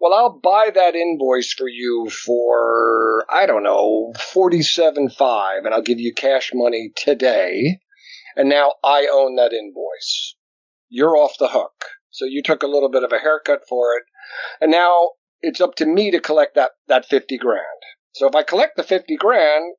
Well, 0.00 0.14
I'll 0.14 0.40
buy 0.42 0.70
that 0.74 0.94
invoice 0.94 1.52
for 1.52 1.68
you 1.68 2.08
for, 2.08 3.26
I 3.28 3.46
don't 3.46 3.62
know, 3.62 4.12
47.5 4.16 5.66
and 5.66 5.74
I'll 5.74 5.82
give 5.82 6.00
you 6.00 6.14
cash 6.14 6.52
money 6.54 6.92
today 6.96 7.80
and 8.36 8.48
now 8.48 8.72
I 8.82 9.08
own 9.12 9.36
that 9.36 9.52
invoice. 9.52 10.36
You're 10.88 11.16
off 11.16 11.38
the 11.38 11.48
hook. 11.48 11.84
So 12.10 12.24
you 12.24 12.42
took 12.42 12.62
a 12.62 12.68
little 12.68 12.90
bit 12.90 13.04
of 13.04 13.12
a 13.12 13.18
haircut 13.18 13.62
for 13.68 13.96
it, 13.96 14.04
and 14.60 14.70
now 14.70 15.10
it's 15.40 15.60
up 15.60 15.74
to 15.76 15.86
me 15.86 16.10
to 16.10 16.20
collect 16.20 16.54
that 16.56 16.72
that 16.88 17.06
fifty 17.06 17.38
grand. 17.38 17.64
So 18.12 18.26
if 18.26 18.34
I 18.34 18.42
collect 18.42 18.76
the 18.76 18.82
fifty 18.82 19.16
grand, 19.16 19.74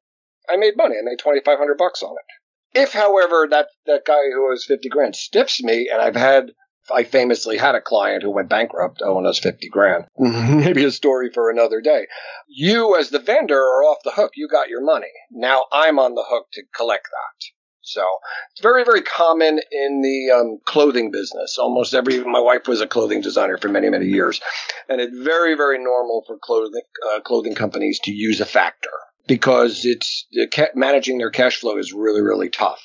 I 0.49 0.55
made 0.55 0.77
money. 0.77 0.95
I 0.97 1.03
made 1.03 1.19
twenty 1.19 1.41
five 1.43 1.57
hundred 1.57 1.77
bucks 1.77 2.01
on 2.01 2.15
it. 2.15 2.79
If, 2.79 2.93
however, 2.93 3.47
that 3.49 3.67
that 3.85 4.05
guy 4.05 4.29
who 4.33 4.49
owes 4.49 4.63
fifty 4.65 4.87
grand 4.89 5.15
stiffs 5.15 5.61
me, 5.61 5.89
and 5.91 6.01
I've 6.01 6.15
had 6.15 6.53
I 6.93 7.03
famously 7.03 7.57
had 7.57 7.75
a 7.75 7.81
client 7.81 8.23
who 8.23 8.31
went 8.31 8.49
bankrupt 8.49 9.01
owing 9.03 9.25
us 9.25 9.39
50 9.39 9.69
grand. 9.69 10.05
Maybe 10.17 10.83
a 10.83 10.91
story 10.91 11.29
for 11.33 11.49
another 11.49 11.81
day. 11.81 12.07
You, 12.47 12.97
as 12.97 13.09
the 13.09 13.19
vendor, 13.19 13.59
are 13.59 13.83
off 13.83 13.99
the 14.03 14.11
hook. 14.11 14.31
You 14.35 14.47
got 14.47 14.69
your 14.69 14.83
money. 14.83 15.11
Now 15.31 15.65
I'm 15.71 15.99
on 15.99 16.15
the 16.15 16.25
hook 16.27 16.47
to 16.53 16.63
collect 16.75 17.05
that. 17.05 17.45
So 17.83 18.03
it's 18.51 18.61
very, 18.61 18.83
very 18.83 19.01
common 19.01 19.59
in 19.71 20.01
the 20.01 20.31
um, 20.31 20.59
clothing 20.65 21.11
business. 21.11 21.57
Almost 21.57 21.93
every, 21.93 22.23
my 22.23 22.39
wife 22.39 22.67
was 22.67 22.79
a 22.79 22.87
clothing 22.87 23.21
designer 23.21 23.57
for 23.57 23.69
many, 23.69 23.89
many 23.89 24.05
years. 24.05 24.39
And 24.87 25.01
it's 25.01 25.17
very, 25.17 25.55
very 25.55 25.83
normal 25.83 26.23
for 26.27 26.37
clothing, 26.37 26.83
uh, 27.11 27.21
clothing 27.21 27.55
companies 27.55 27.99
to 28.03 28.11
use 28.11 28.39
a 28.39 28.45
factor 28.45 28.91
because 29.27 29.81
it's 29.83 30.27
managing 30.75 31.17
their 31.17 31.31
cash 31.31 31.57
flow 31.57 31.77
is 31.77 31.91
really, 31.91 32.21
really 32.21 32.49
tough. 32.49 32.81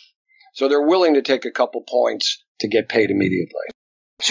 So 0.54 0.68
they're 0.68 0.86
willing 0.86 1.14
to 1.14 1.22
take 1.22 1.44
a 1.44 1.50
couple 1.50 1.82
points 1.86 2.42
to 2.60 2.68
get 2.68 2.88
paid 2.88 3.10
immediately. 3.10 3.75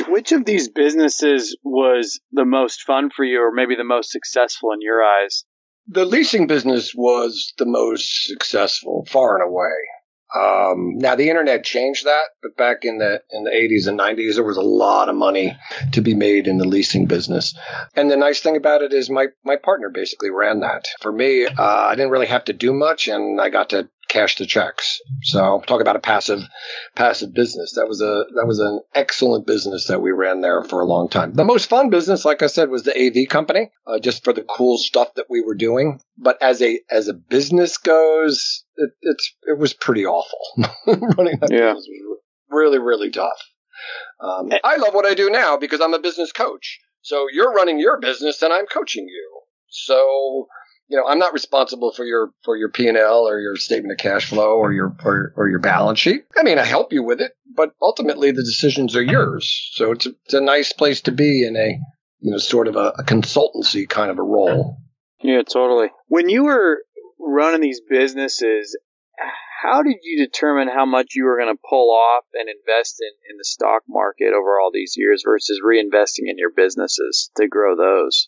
Which 0.08 0.32
of 0.32 0.46
these 0.46 0.70
businesses 0.70 1.58
was 1.64 2.20
the 2.32 2.46
most 2.46 2.82
fun 2.82 3.12
for 3.16 3.24
you 3.24 3.42
or 3.42 3.52
maybe 3.52 3.76
the 3.76 3.84
most 3.84 4.12
successful 4.12 4.72
in 4.72 4.82
your 4.82 5.04
eyes? 5.04 5.46
The 5.88 6.06
leasing 6.06 6.48
business 6.48 6.94
was 6.96 7.54
the 7.60 7.68
most 7.68 8.26
successful, 8.26 9.06
far 9.12 9.36
and 9.36 9.48
away. 9.48 9.70
Um, 10.36 10.98
now 10.98 11.16
the 11.16 11.30
internet 11.30 11.64
changed 11.64 12.06
that, 12.06 12.26
but 12.42 12.58
back 12.58 12.84
in 12.84 12.98
the 12.98 13.22
in 13.32 13.44
the 13.44 13.52
80s 13.52 13.88
and 13.88 14.00
90s, 14.00 14.36
there 14.36 14.44
was 14.44 14.58
a 14.58 14.62
lot 14.62 15.08
of 15.08 15.16
money 15.16 15.56
to 15.94 16.02
be 16.02 16.16
made 16.16 16.48
in 16.48 16.58
the 16.58 16.68
leasing 16.68 17.06
business. 17.06 17.56
And 17.96 18.10
the 18.10 18.18
nice 18.18 18.42
thing 18.42 18.58
about 18.58 18.82
it 18.82 18.92
is 18.92 19.10
my 19.10 19.28
my 19.44 19.56
partner 19.56 19.90
basically 19.90 20.32
ran 20.32 20.62
that 20.62 20.88
for 21.00 21.12
me. 21.12 21.46
Uh, 21.46 21.54
I 21.58 21.96
didn't 21.96 22.12
really 22.12 22.26
have 22.26 22.46
to 22.46 22.54
do 22.54 22.74
much, 22.74 23.08
and 23.08 23.40
I 23.40 23.50
got 23.50 23.70
to 23.70 23.88
cash 24.16 24.36
the 24.38 24.46
checks. 24.46 25.02
So 25.24 25.62
talk 25.68 25.82
about 25.82 25.98
a 25.98 26.00
passive 26.00 26.42
passive 26.96 27.34
business. 27.34 27.74
That 27.74 27.88
was 27.88 28.02
a 28.02 28.24
that 28.36 28.46
was 28.48 28.60
an 28.60 28.82
excellent 28.94 29.46
business 29.46 29.88
that 29.88 30.02
we 30.02 30.12
ran 30.12 30.42
there 30.42 30.64
for 30.64 30.80
a 30.80 30.86
long 30.86 31.10
time. 31.10 31.34
The 31.34 31.44
most 31.44 31.70
fun 31.70 31.90
business, 31.90 32.24
like 32.24 32.42
I 32.42 32.48
said, 32.48 32.70
was 32.70 32.84
the 32.84 32.96
AV 32.98 33.28
company, 33.28 33.72
uh, 33.86 34.00
just 34.00 34.24
for 34.24 34.32
the 34.32 34.44
cool 34.44 34.78
stuff 34.78 35.14
that 35.16 35.26
we 35.30 35.42
were 35.42 35.56
doing. 35.56 36.00
But 36.18 36.42
as 36.42 36.62
a 36.62 36.80
as 36.90 37.10
a 37.10 37.14
business 37.14 37.78
goes, 37.78 38.64
it, 38.78 38.92
it's 39.02 39.36
it 39.44 39.60
was 39.60 39.74
pretty 39.74 40.06
awful. 40.06 40.40
Running 40.88 41.40
that 41.42 41.52
yeah. 41.52 41.74
business 41.74 41.88
was 41.90 42.20
really 42.50 42.80
really 42.80 43.12
tough. 43.12 43.42
Um, 44.22 44.52
eh. 44.52 44.60
I 44.64 44.78
love 44.78 44.94
what 44.94 45.06
I 45.06 45.14
do 45.14 45.30
now 45.30 45.58
because 45.58 45.82
I'm 45.82 45.94
a 45.94 46.00
business 46.00 46.32
coach. 46.32 46.80
So 47.02 47.28
you're 47.32 47.54
running 47.54 47.80
your 47.80 48.00
business 48.00 48.42
and 48.42 48.54
I'm 48.54 48.66
coaching 48.66 49.08
you. 49.08 49.42
So 49.68 50.48
you 50.88 50.98
know, 50.98 51.08
I'm 51.08 51.20
not 51.20 51.34
responsible 51.34 51.92
for 51.92 52.06
your 52.06 52.30
for 52.44 52.56
your 52.56 52.70
P 52.70 52.88
and 52.88 52.98
L 52.98 53.28
or 53.28 53.40
your 53.40 53.56
statement 53.56 53.94
of 53.94 53.98
cash 53.98 54.30
flow 54.30 54.58
or 54.58 54.72
your 54.72 54.96
or, 55.04 55.34
or 55.36 55.50
your 55.50 55.60
balance 55.60 56.00
sheet. 56.00 56.26
I 56.38 56.44
mean, 56.44 56.60
I 56.60 56.66
help 56.66 56.94
you 56.94 57.04
with 57.04 57.22
it, 57.22 57.32
but 57.56 57.72
ultimately 57.82 58.32
the 58.32 58.44
decisions 58.44 58.96
are 58.96 59.02
yours. 59.02 59.70
So 59.74 59.92
it's 59.92 60.06
a, 60.06 60.10
it's 60.26 60.34
a 60.34 60.42
nice 60.42 60.74
place 60.74 61.02
to 61.02 61.12
be 61.12 61.46
in 61.46 61.56
a 61.56 61.80
you 62.20 62.32
know 62.32 62.38
sort 62.38 62.68
of 62.68 62.76
a, 62.76 62.94
a 63.00 63.04
consultancy 63.04 63.88
kind 63.90 64.12
of 64.12 64.20
a 64.20 64.24
role. 64.24 64.78
Yeah, 65.22 65.42
totally. 65.42 65.88
When 66.08 66.30
you 66.30 66.44
were 66.44 66.84
running 67.20 67.62
these 67.62 67.82
businesses, 67.90 68.78
how 69.64 69.82
did 69.82 69.98
you 70.04 70.24
determine 70.24 70.68
how 70.68 70.86
much 70.86 71.14
you 71.16 71.26
were 71.26 71.40
going 71.40 71.56
to 71.56 71.62
pull 71.68 71.92
off 71.92 72.26
and 72.34 72.48
invest 72.48 72.98
in, 73.02 73.32
in 73.32 73.38
the 73.38 73.46
stock 73.46 73.82
market 73.90 74.34
over 74.38 74.60
all 74.60 74.70
these 74.72 74.94
years 74.96 75.24
versus 75.26 75.60
reinvesting 75.66 76.30
in 76.30 76.38
your 76.38 76.52
businesses 76.56 77.32
to 77.38 77.48
grow 77.48 77.76
those? 77.76 78.28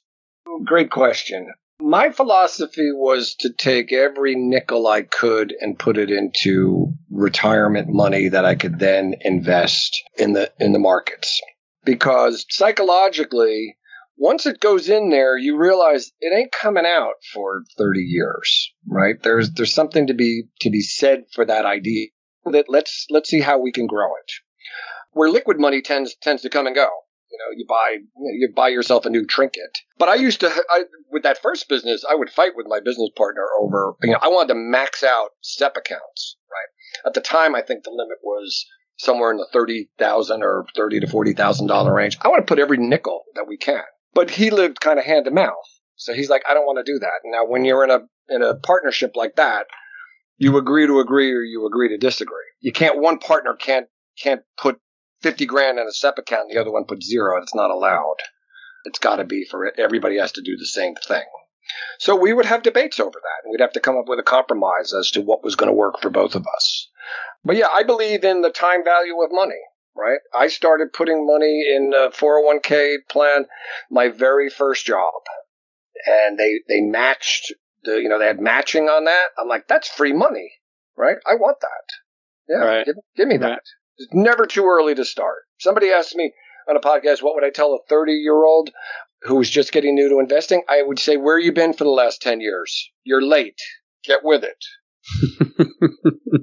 Great 0.65 0.89
question. 0.89 1.53
My 1.79 2.09
philosophy 2.09 2.91
was 2.91 3.35
to 3.35 3.53
take 3.53 3.93
every 3.93 4.35
nickel 4.35 4.87
I 4.87 5.03
could 5.03 5.55
and 5.61 5.77
put 5.77 5.97
it 5.97 6.09
into 6.09 6.93
retirement 7.11 7.87
money 7.89 8.29
that 8.29 8.45
I 8.45 8.55
could 8.55 8.79
then 8.79 9.13
invest 9.21 10.01
in 10.17 10.33
the 10.33 10.51
in 10.59 10.73
the 10.73 10.79
markets. 10.79 11.39
Because 11.85 12.45
psychologically, 12.49 13.77
once 14.17 14.47
it 14.47 14.59
goes 14.59 14.89
in 14.89 15.09
there, 15.09 15.37
you 15.37 15.55
realize 15.57 16.11
it 16.19 16.35
ain't 16.35 16.51
coming 16.51 16.85
out 16.85 17.13
for 17.31 17.63
30 17.77 18.01
years, 18.01 18.73
right? 18.87 19.21
There's 19.21 19.51
there's 19.51 19.73
something 19.73 20.07
to 20.07 20.15
be 20.15 20.45
to 20.61 20.71
be 20.71 20.81
said 20.81 21.25
for 21.33 21.45
that 21.45 21.65
idea 21.65 22.07
that 22.45 22.65
let's 22.67 23.05
let's 23.11 23.29
see 23.29 23.41
how 23.41 23.59
we 23.59 23.71
can 23.71 23.85
grow 23.85 24.07
it. 24.07 24.31
Where 25.11 25.29
liquid 25.29 25.59
money 25.59 25.81
tends 25.81 26.15
tends 26.15 26.41
to 26.41 26.49
come 26.49 26.65
and 26.65 26.75
go. 26.75 26.89
You 27.29 27.37
know, 27.37 27.55
you 27.55 27.65
buy 27.67 27.97
you 28.15 28.49
buy 28.55 28.69
yourself 28.69 29.05
a 29.05 29.09
new 29.09 29.25
trinket. 29.25 29.77
But 29.97 30.09
I 30.09 30.15
used 30.15 30.39
to 30.41 30.49
I, 30.69 30.83
with 31.11 31.23
that 31.23 31.41
first 31.41 31.67
business, 31.67 32.05
I 32.09 32.15
would 32.15 32.29
fight 32.29 32.53
with 32.55 32.67
my 32.67 32.79
business 32.79 33.09
partner 33.15 33.45
over. 33.59 33.93
You 34.01 34.11
know, 34.13 34.19
I 34.21 34.29
wanted 34.29 34.53
to 34.53 34.59
max 34.59 35.03
out 35.03 35.29
SEP 35.41 35.77
accounts. 35.77 36.37
Right 36.49 37.07
at 37.07 37.13
the 37.13 37.21
time, 37.21 37.55
I 37.55 37.61
think 37.61 37.83
the 37.83 37.91
limit 37.91 38.17
was 38.23 38.65
somewhere 38.97 39.31
in 39.31 39.37
the 39.37 39.47
thirty 39.51 39.89
thousand 39.99 40.43
or 40.43 40.65
thirty 40.75 40.99
to 40.99 41.07
forty 41.07 41.33
thousand 41.33 41.67
dollar 41.67 41.93
range. 41.93 42.17
I 42.21 42.29
want 42.29 42.45
to 42.45 42.49
put 42.49 42.59
every 42.59 42.77
nickel 42.77 43.23
that 43.35 43.47
we 43.47 43.57
can. 43.57 43.83
But 44.13 44.31
he 44.31 44.49
lived 44.49 44.79
kind 44.79 44.97
of 44.97 45.05
hand 45.05 45.25
to 45.25 45.31
mouth, 45.31 45.53
so 45.95 46.13
he's 46.13 46.29
like, 46.29 46.43
I 46.49 46.53
don't 46.53 46.65
want 46.65 46.83
to 46.83 46.91
do 46.91 46.99
that. 46.99 47.21
Now, 47.25 47.45
when 47.45 47.65
you're 47.65 47.83
in 47.83 47.91
a 47.91 47.99
in 48.29 48.41
a 48.41 48.55
partnership 48.55 49.15
like 49.15 49.35
that, 49.35 49.67
you 50.37 50.57
agree 50.57 50.87
to 50.87 50.99
agree 50.99 51.31
or 51.33 51.41
you 51.41 51.65
agree 51.67 51.89
to 51.89 51.97
disagree. 51.97 52.35
You 52.59 52.71
can't 52.71 52.99
one 52.99 53.19
partner 53.19 53.53
can't 53.53 53.87
can't 54.17 54.41
put 54.57 54.79
50 55.21 55.45
grand 55.45 55.79
in 55.79 55.87
a 55.87 55.91
SEP 55.91 56.17
account 56.17 56.49
and 56.49 56.51
the 56.55 56.61
other 56.61 56.71
one 56.71 56.85
puts 56.85 57.07
zero. 57.07 57.41
It's 57.41 57.55
not 57.55 57.71
allowed. 57.71 58.17
It's 58.85 58.99
got 58.99 59.17
to 59.17 59.23
be 59.23 59.45
for 59.45 59.65
it. 59.65 59.75
Everybody 59.77 60.17
has 60.17 60.31
to 60.33 60.41
do 60.41 60.55
the 60.57 60.65
same 60.65 60.95
thing. 60.95 61.25
So 61.99 62.15
we 62.15 62.33
would 62.33 62.45
have 62.45 62.63
debates 62.63 62.99
over 62.99 63.19
that 63.19 63.43
and 63.43 63.51
we'd 63.51 63.61
have 63.61 63.73
to 63.73 63.79
come 63.79 63.97
up 63.97 64.07
with 64.07 64.19
a 64.19 64.23
compromise 64.23 64.93
as 64.93 65.11
to 65.11 65.21
what 65.21 65.43
was 65.43 65.55
going 65.55 65.67
to 65.67 65.75
work 65.75 65.99
for 66.01 66.09
both 66.09 66.35
of 66.35 66.45
us. 66.55 66.89
But 67.43 67.57
yeah, 67.57 67.67
I 67.73 67.83
believe 67.83 68.23
in 68.23 68.41
the 68.41 68.49
time 68.49 68.83
value 68.83 69.21
of 69.21 69.31
money, 69.31 69.59
right? 69.95 70.19
I 70.37 70.47
started 70.47 70.93
putting 70.93 71.25
money 71.25 71.65
in 71.67 71.93
a 71.93 72.09
401k 72.09 72.97
plan 73.09 73.45
my 73.89 74.09
very 74.09 74.49
first 74.49 74.85
job 74.85 75.13
and 76.05 76.37
they, 76.37 76.61
they 76.67 76.81
matched 76.81 77.53
the, 77.83 77.95
you 77.95 78.07
know, 78.09 78.19
they 78.19 78.27
had 78.27 78.39
matching 78.39 78.87
on 78.87 79.05
that. 79.05 79.27
I'm 79.37 79.47
like, 79.47 79.67
that's 79.67 79.89
free 79.89 80.13
money, 80.13 80.51
right? 80.95 81.17
I 81.25 81.35
want 81.35 81.57
that. 81.61 82.53
Yeah. 82.53 82.65
Right. 82.65 82.85
Give, 82.85 82.95
give 83.15 83.27
me 83.27 83.37
that. 83.37 83.61
It's 83.97 84.13
never 84.13 84.45
too 84.45 84.65
early 84.65 84.95
to 84.95 85.05
start. 85.05 85.43
Somebody 85.59 85.89
asked 85.89 86.15
me 86.15 86.33
on 86.69 86.77
a 86.77 86.79
podcast, 86.79 87.23
what 87.23 87.35
would 87.35 87.43
I 87.43 87.49
tell 87.49 87.73
a 87.73 87.79
30 87.89 88.13
year 88.13 88.43
old 88.43 88.69
who 89.23 89.35
was 89.35 89.49
just 89.49 89.71
getting 89.71 89.95
new 89.95 90.09
to 90.09 90.19
investing? 90.19 90.63
I 90.69 90.83
would 90.83 90.99
say, 90.99 91.17
where 91.17 91.39
you 91.39 91.51
been 91.51 91.73
for 91.73 91.83
the 91.83 91.89
last 91.89 92.21
10 92.21 92.41
years? 92.41 92.91
You're 93.03 93.21
late. 93.21 93.59
Get 94.03 94.19
with 94.23 94.43
it. 94.43 94.63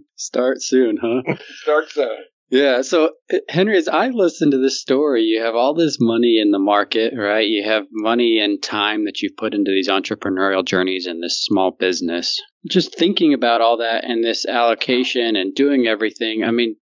Start 0.17 0.63
soon, 0.63 0.99
huh? 1.01 1.35
Start 1.63 1.91
soon. 1.91 2.17
Yeah. 2.51 2.83
So, 2.83 3.13
Henry, 3.49 3.79
as 3.79 3.89
I 3.89 4.09
listen 4.09 4.51
to 4.51 4.59
this 4.59 4.81
story, 4.81 5.23
you 5.23 5.43
have 5.43 5.55
all 5.55 5.75
this 5.75 5.99
money 6.01 6.39
in 6.41 6.51
the 6.51 6.59
market, 6.59 7.15
right? 7.17 7.47
You 7.47 7.65
have 7.65 7.85
money 7.91 8.39
and 8.39 8.63
time 8.63 9.07
that 9.07 9.23
you've 9.23 9.37
put 9.37 9.55
into 9.55 9.71
these 9.71 9.89
entrepreneurial 9.89 10.65
journeys 10.65 11.07
and 11.07 11.23
this 11.23 11.43
small 11.43 11.71
business. 11.73 12.41
Just 12.69 12.97
thinking 12.97 13.35
about 13.35 13.61
all 13.61 13.79
that 13.79 14.05
and 14.05 14.23
this 14.23 14.45
allocation 14.47 15.37
and 15.37 15.55
doing 15.55 15.87
everything. 15.87 16.45
I 16.45 16.51
mean, 16.51 16.77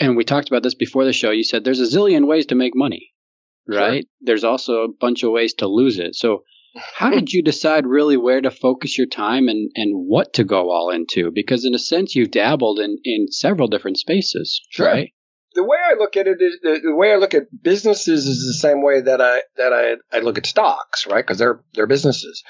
and 0.00 0.16
we 0.16 0.24
talked 0.24 0.48
about 0.48 0.62
this 0.62 0.74
before 0.74 1.04
the 1.04 1.12
show. 1.12 1.30
You 1.30 1.44
said 1.44 1.64
there's 1.64 1.80
a 1.80 1.96
zillion 1.96 2.26
ways 2.26 2.46
to 2.46 2.54
make 2.54 2.74
money, 2.74 3.12
right? 3.66 4.04
Sure. 4.04 4.10
There's 4.20 4.44
also 4.44 4.82
a 4.82 4.92
bunch 4.92 5.22
of 5.22 5.32
ways 5.32 5.54
to 5.54 5.66
lose 5.66 5.98
it. 5.98 6.14
So, 6.14 6.44
how 6.74 7.10
did 7.10 7.32
you 7.32 7.42
decide 7.42 7.86
really 7.86 8.16
where 8.16 8.40
to 8.40 8.50
focus 8.50 8.96
your 8.96 9.06
time 9.06 9.48
and, 9.48 9.70
and 9.74 10.06
what 10.06 10.34
to 10.34 10.44
go 10.44 10.70
all 10.70 10.90
into? 10.90 11.30
Because 11.30 11.64
in 11.64 11.74
a 11.74 11.78
sense, 11.78 12.14
you've 12.14 12.30
dabbled 12.30 12.78
in, 12.78 12.98
in 13.04 13.26
several 13.30 13.68
different 13.68 13.98
spaces, 13.98 14.60
sure. 14.70 14.86
right? 14.86 15.12
The 15.54 15.64
way 15.64 15.76
I 15.84 15.94
look 15.94 16.16
at 16.16 16.26
it 16.26 16.38
is 16.40 16.58
the 16.62 16.94
way 16.94 17.12
I 17.12 17.16
look 17.16 17.34
at 17.34 17.62
businesses 17.62 18.26
is 18.26 18.46
the 18.46 18.54
same 18.54 18.82
way 18.82 19.00
that 19.02 19.20
I 19.20 19.42
that 19.56 19.72
I, 19.72 20.16
I 20.16 20.20
look 20.20 20.38
at 20.38 20.46
stocks, 20.46 21.06
right? 21.06 21.24
Because 21.24 21.38
they're 21.38 21.60
they're 21.74 21.86
businesses. 21.86 22.42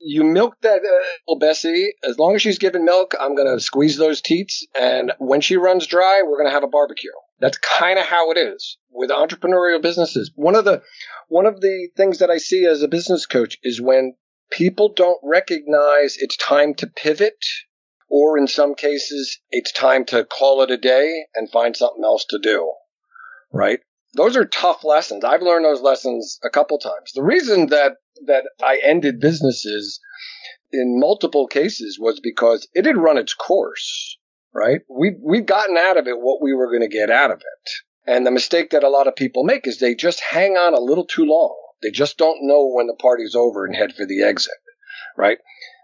You 0.00 0.24
milk 0.24 0.56
that 0.62 0.80
uh, 0.82 1.34
Bessie 1.38 1.92
as 2.02 2.18
long 2.18 2.34
as 2.34 2.42
she's 2.42 2.58
giving 2.58 2.84
milk. 2.84 3.14
I'm 3.18 3.36
to 3.54 3.60
squeeze 3.60 3.96
those 3.96 4.20
teats, 4.20 4.66
and 4.78 5.12
when 5.18 5.40
she 5.40 5.56
runs 5.56 5.86
dry, 5.86 6.22
we're 6.24 6.38
to 6.48 6.54
have 6.54 6.64
a 6.64 6.68
barbecue. 6.68 7.10
That's 7.40 7.58
kind 7.58 7.98
of 7.98 8.06
how 8.06 8.30
it 8.30 8.38
is 8.38 8.78
with 8.90 9.10
entrepreneurial 9.10 9.82
businesses. 9.82 10.30
One 10.34 10.56
of 10.56 10.64
the 10.64 10.82
one 11.28 11.46
of 11.46 11.60
the 11.60 11.88
things 11.96 12.18
that 12.18 12.30
I 12.30 12.38
see 12.38 12.64
as 12.64 12.82
a 12.82 12.88
business 12.88 13.26
coach 13.26 13.58
is 13.62 13.80
when 13.80 14.14
people 14.50 14.92
don't 14.94 15.18
recognize 15.22 16.16
it's 16.18 16.36
time 16.36 16.74
to 16.74 16.86
pivot 16.86 17.44
or 18.08 18.38
in 18.38 18.46
some 18.46 18.74
cases 18.74 19.38
it's 19.50 19.72
time 19.72 20.04
to 20.06 20.24
call 20.24 20.62
it 20.62 20.70
a 20.70 20.76
day 20.76 21.26
and 21.34 21.50
find 21.50 21.76
something 21.76 22.04
else 22.04 22.24
to 22.30 22.38
do. 22.38 22.72
Right? 23.52 23.80
Those 24.14 24.36
are 24.36 24.46
tough 24.46 24.82
lessons. 24.84 25.24
I've 25.24 25.42
learned 25.42 25.64
those 25.64 25.82
lessons 25.82 26.38
a 26.42 26.50
couple 26.50 26.78
times. 26.78 27.12
The 27.14 27.22
reason 27.22 27.66
that 27.66 27.96
that 28.26 28.44
I 28.62 28.80
ended 28.82 29.20
businesses 29.20 30.00
in 30.72 30.98
multiple 30.98 31.46
cases 31.46 31.98
was 32.00 32.20
because 32.20 32.66
it 32.72 32.86
had 32.86 32.96
run 32.96 33.18
its 33.18 33.34
course, 33.34 34.16
right? 34.54 34.80
We 34.88 35.16
we'd 35.22 35.46
gotten 35.46 35.76
out 35.76 35.98
of 35.98 36.06
it 36.06 36.18
what 36.18 36.42
we 36.42 36.54
were 36.54 36.68
going 36.68 36.88
to 36.88 36.96
get 36.96 37.10
out 37.10 37.30
of 37.30 37.38
it. 37.38 37.70
And 38.06 38.24
the 38.24 38.30
mistake 38.30 38.70
that 38.70 38.84
a 38.84 38.88
lot 38.88 39.08
of 39.08 39.16
people 39.16 39.42
make 39.42 39.66
is 39.66 39.78
they 39.78 39.94
just 39.94 40.20
hang 40.20 40.52
on 40.52 40.74
a 40.74 40.80
little 40.80 41.04
too 41.04 41.24
long. 41.24 41.54
They 41.82 41.90
just 41.90 42.16
don't 42.16 42.38
know 42.42 42.70
when 42.72 42.86
the 42.86 42.94
party's 42.94 43.34
over 43.34 43.66
and 43.66 43.74
head 43.74 43.94
for 43.94 44.06
the 44.06 44.22
exit, 44.22 44.54
right? 45.16 45.38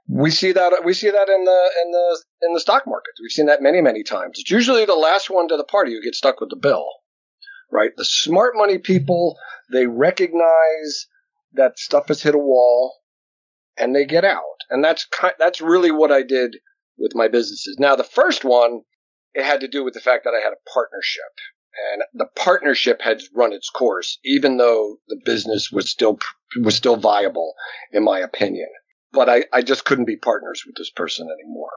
We 0.08 0.30
see 0.30 0.52
that 0.52 0.72
uh, 0.72 0.82
we 0.84 0.94
see 0.94 1.10
that 1.10 1.28
in 1.28 1.44
the 1.44 1.70
in 1.84 1.90
the 1.90 2.22
in 2.42 2.54
the 2.54 2.60
stock 2.60 2.84
market. 2.86 3.12
We've 3.22 3.30
seen 3.30 3.46
that 3.46 3.62
many 3.62 3.80
many 3.80 4.02
times. 4.02 4.38
It's 4.38 4.50
usually 4.50 4.84
the 4.84 4.94
last 4.94 5.30
one 5.30 5.48
to 5.48 5.56
the 5.56 5.64
party 5.64 5.92
who 5.92 6.02
gets 6.02 6.18
stuck 6.18 6.40
with 6.40 6.50
the 6.50 6.56
bill, 6.56 6.86
right? 7.70 7.90
The 7.96 8.04
smart 8.04 8.54
money 8.56 8.78
people 8.78 9.38
they 9.72 9.86
recognize 9.86 11.06
that 11.54 11.78
stuff 11.78 12.08
has 12.08 12.22
hit 12.22 12.34
a 12.34 12.38
wall, 12.38 12.96
and 13.76 13.94
they 13.94 14.04
get 14.04 14.24
out. 14.24 14.42
And 14.70 14.82
that's 14.82 15.04
kind, 15.06 15.34
that's 15.38 15.60
really 15.60 15.90
what 15.90 16.10
I 16.10 16.22
did 16.22 16.56
with 16.98 17.14
my 17.14 17.28
businesses. 17.28 17.76
Now 17.78 17.96
the 17.96 18.04
first 18.04 18.44
one 18.44 18.82
it 19.34 19.44
had 19.44 19.60
to 19.60 19.68
do 19.68 19.82
with 19.82 19.94
the 19.94 20.00
fact 20.00 20.24
that 20.24 20.34
I 20.34 20.44
had 20.44 20.52
a 20.52 20.70
partnership 20.70 21.32
and 21.94 22.02
the 22.12 22.26
partnership 22.36 23.00
had 23.00 23.22
run 23.34 23.52
its 23.52 23.70
course, 23.70 24.18
even 24.24 24.58
though 24.58 24.98
the 25.08 25.20
business 25.24 25.70
was 25.72 25.90
still 25.90 26.18
was 26.60 26.76
still 26.76 26.96
viable, 26.96 27.54
in 27.92 28.04
my 28.04 28.18
opinion. 28.18 28.68
But 29.12 29.28
I, 29.28 29.44
I 29.52 29.62
just 29.62 29.84
couldn't 29.84 30.06
be 30.06 30.16
partners 30.16 30.62
with 30.66 30.76
this 30.76 30.90
person 30.90 31.28
anymore, 31.30 31.76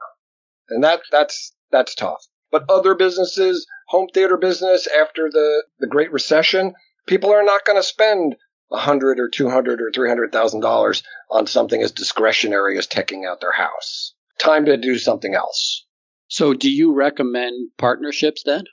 and 0.70 0.82
that 0.84 1.00
that's 1.10 1.54
that's 1.70 1.94
tough. 1.94 2.24
But 2.50 2.64
other 2.70 2.94
businesses, 2.94 3.66
home 3.88 4.08
theater 4.12 4.36
business, 4.36 4.86
after 4.86 5.28
the 5.30 5.64
the 5.78 5.86
Great 5.86 6.12
Recession, 6.12 6.74
people 7.06 7.32
are 7.32 7.44
not 7.44 7.64
going 7.64 7.78
to 7.78 7.82
spend 7.82 8.36
a 8.72 8.78
hundred 8.78 9.20
or 9.20 9.28
two 9.28 9.48
hundred 9.48 9.80
or 9.80 9.90
three 9.92 10.08
hundred 10.08 10.32
thousand 10.32 10.60
dollars 10.60 11.02
on 11.30 11.46
something 11.46 11.82
as 11.82 11.92
discretionary 11.92 12.78
as 12.78 12.86
taking 12.86 13.24
out 13.24 13.40
their 13.40 13.52
house. 13.52 14.14
Time 14.38 14.64
to 14.66 14.76
do 14.76 14.98
something 14.98 15.34
else. 15.34 15.84
So, 16.28 16.54
do 16.54 16.70
you 16.70 16.92
recommend 16.92 17.70
partnerships 17.78 18.42
then? 18.44 18.64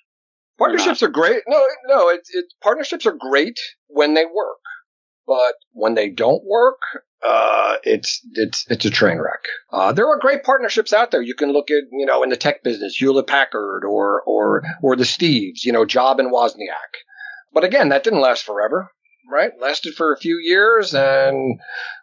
Partnerships 0.58 1.04
are 1.04 1.10
great. 1.10 1.44
No, 1.48 1.66
no, 1.88 2.10
it, 2.10 2.22
it, 2.32 2.46
partnerships 2.62 3.06
are 3.06 3.16
great 3.20 3.60
when 3.88 4.14
they 4.14 4.26
work, 4.26 4.60
but 5.28 5.56
when 5.72 5.96
they 5.96 6.10
don't 6.10 6.44
work, 6.46 6.80
uh, 7.24 7.78
it's 7.84 8.22
it's 8.34 8.66
it's 8.70 8.86
a 8.86 8.90
train 8.90 9.18
wreck. 9.18 9.44
Uh, 9.72 9.94
there 9.94 10.08
are 10.08 10.20
great 10.20 10.44
partnerships 10.44 10.92
out 10.94 11.12
there. 11.12 11.22
You 11.22 11.36
can 11.36 11.54
look 11.54 11.72
at 11.72 11.84
you 11.92 12.06
know 12.06 12.24
in 12.24 12.30
the 12.30 12.38
tech 12.38 12.64
business, 12.64 12.96
Hewlett 12.96 13.28
Packard 13.28 13.84
or 13.86 14.22
or 14.24 14.64
or 14.82 14.96
the 14.96 15.04
Steves, 15.04 15.64
you 15.64 15.72
know, 15.72 15.86
Job 15.86 16.20
and 16.20 16.32
Wozniak. 16.32 17.00
But 17.54 17.64
again, 17.64 17.90
that 17.90 18.04
didn't 18.04 18.22
last 18.22 18.44
forever, 18.44 18.90
right? 19.32 19.52
Lasted 19.60 19.94
for 19.94 20.12
a 20.12 20.18
few 20.18 20.38
years, 20.38 20.94
and 20.94 21.60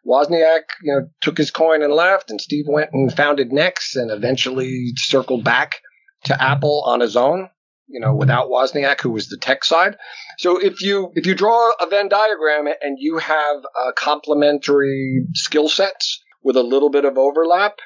Wozniak, 0.07 0.63
you 0.83 0.95
know, 0.95 1.09
took 1.21 1.37
his 1.37 1.51
coin 1.51 1.83
and 1.83 1.93
left, 1.93 2.31
and 2.31 2.41
Steve 2.41 2.67
went 2.69 2.91
and 2.93 3.13
founded 3.13 3.53
Next, 3.53 3.97
and 3.97 4.11
eventually 4.11 4.93
circled 4.97 5.45
back 5.45 5.81
to 6.25 6.43
Apple 6.43 6.83
on 6.87 7.01
his 7.01 7.17
own 7.17 7.51
you 7.91 8.01
know, 8.01 8.15
without 8.15 8.49
Wozniak, 8.49 9.01
who 9.01 9.11
was 9.11 9.29
the 9.29 9.37
tech 9.37 9.65
side. 9.65 9.97
So 10.39 10.59
if 10.59 10.81
you 10.81 11.13
if 11.15 11.27
you 11.27 11.35
draw 11.35 11.73
a 11.81 11.87
Venn 11.87 12.09
diagram 12.09 12.67
and 12.81 12.97
you 12.99 13.19
have 13.19 13.57
uh, 13.79 13.93
complementary 13.97 15.27
skill 15.35 15.69
sets 15.69 16.23
with 16.43 16.57
a 16.57 16.63
little 16.63 16.91
bit 16.91 17.05
of 17.05 17.19
overlap, 17.19 17.79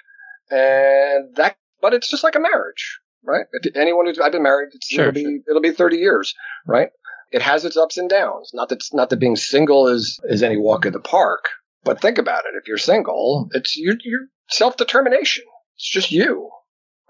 and 0.51 1.35
that, 1.37 1.57
but 1.81 1.95
it's 1.95 2.11
just 2.11 2.23
like 2.23 2.35
a 2.35 2.41
marriage, 2.41 2.99
right? 3.25 3.47
If 3.53 3.77
anyone 3.77 4.07
who's 4.07 4.19
I've 4.19 4.33
been 4.33 4.43
married, 4.43 4.71
sure, 4.83 5.09
it'll 5.09 5.13
be 5.13 5.41
it'll 5.49 5.63
be 5.63 5.73
thirty 5.73 5.97
years, 5.97 6.35
right? 6.67 6.91
It 7.33 7.43
has 7.43 7.65
its 7.65 7.77
ups 7.77 7.97
and 7.97 8.09
downs. 8.09 8.51
Not 8.55 8.69
that 8.69 8.85
not 8.93 9.11
that 9.11 9.17
being 9.17 9.37
single 9.37 9.89
is 9.89 10.21
is 10.25 10.43
any 10.43 10.57
walk 10.57 10.87
in 10.87 10.93
the 10.93 11.01
park, 11.01 11.47
but 11.83 12.01
think 12.01 12.19
about 12.19 12.45
it. 12.45 12.57
If 12.57 12.69
you're 12.69 12.79
single, 12.79 13.49
it's 13.53 13.77
your 13.77 13.95
your 14.05 14.21
self 14.51 14.77
determination. 14.77 15.45
It's 15.77 15.91
just 15.91 16.13
you, 16.13 16.51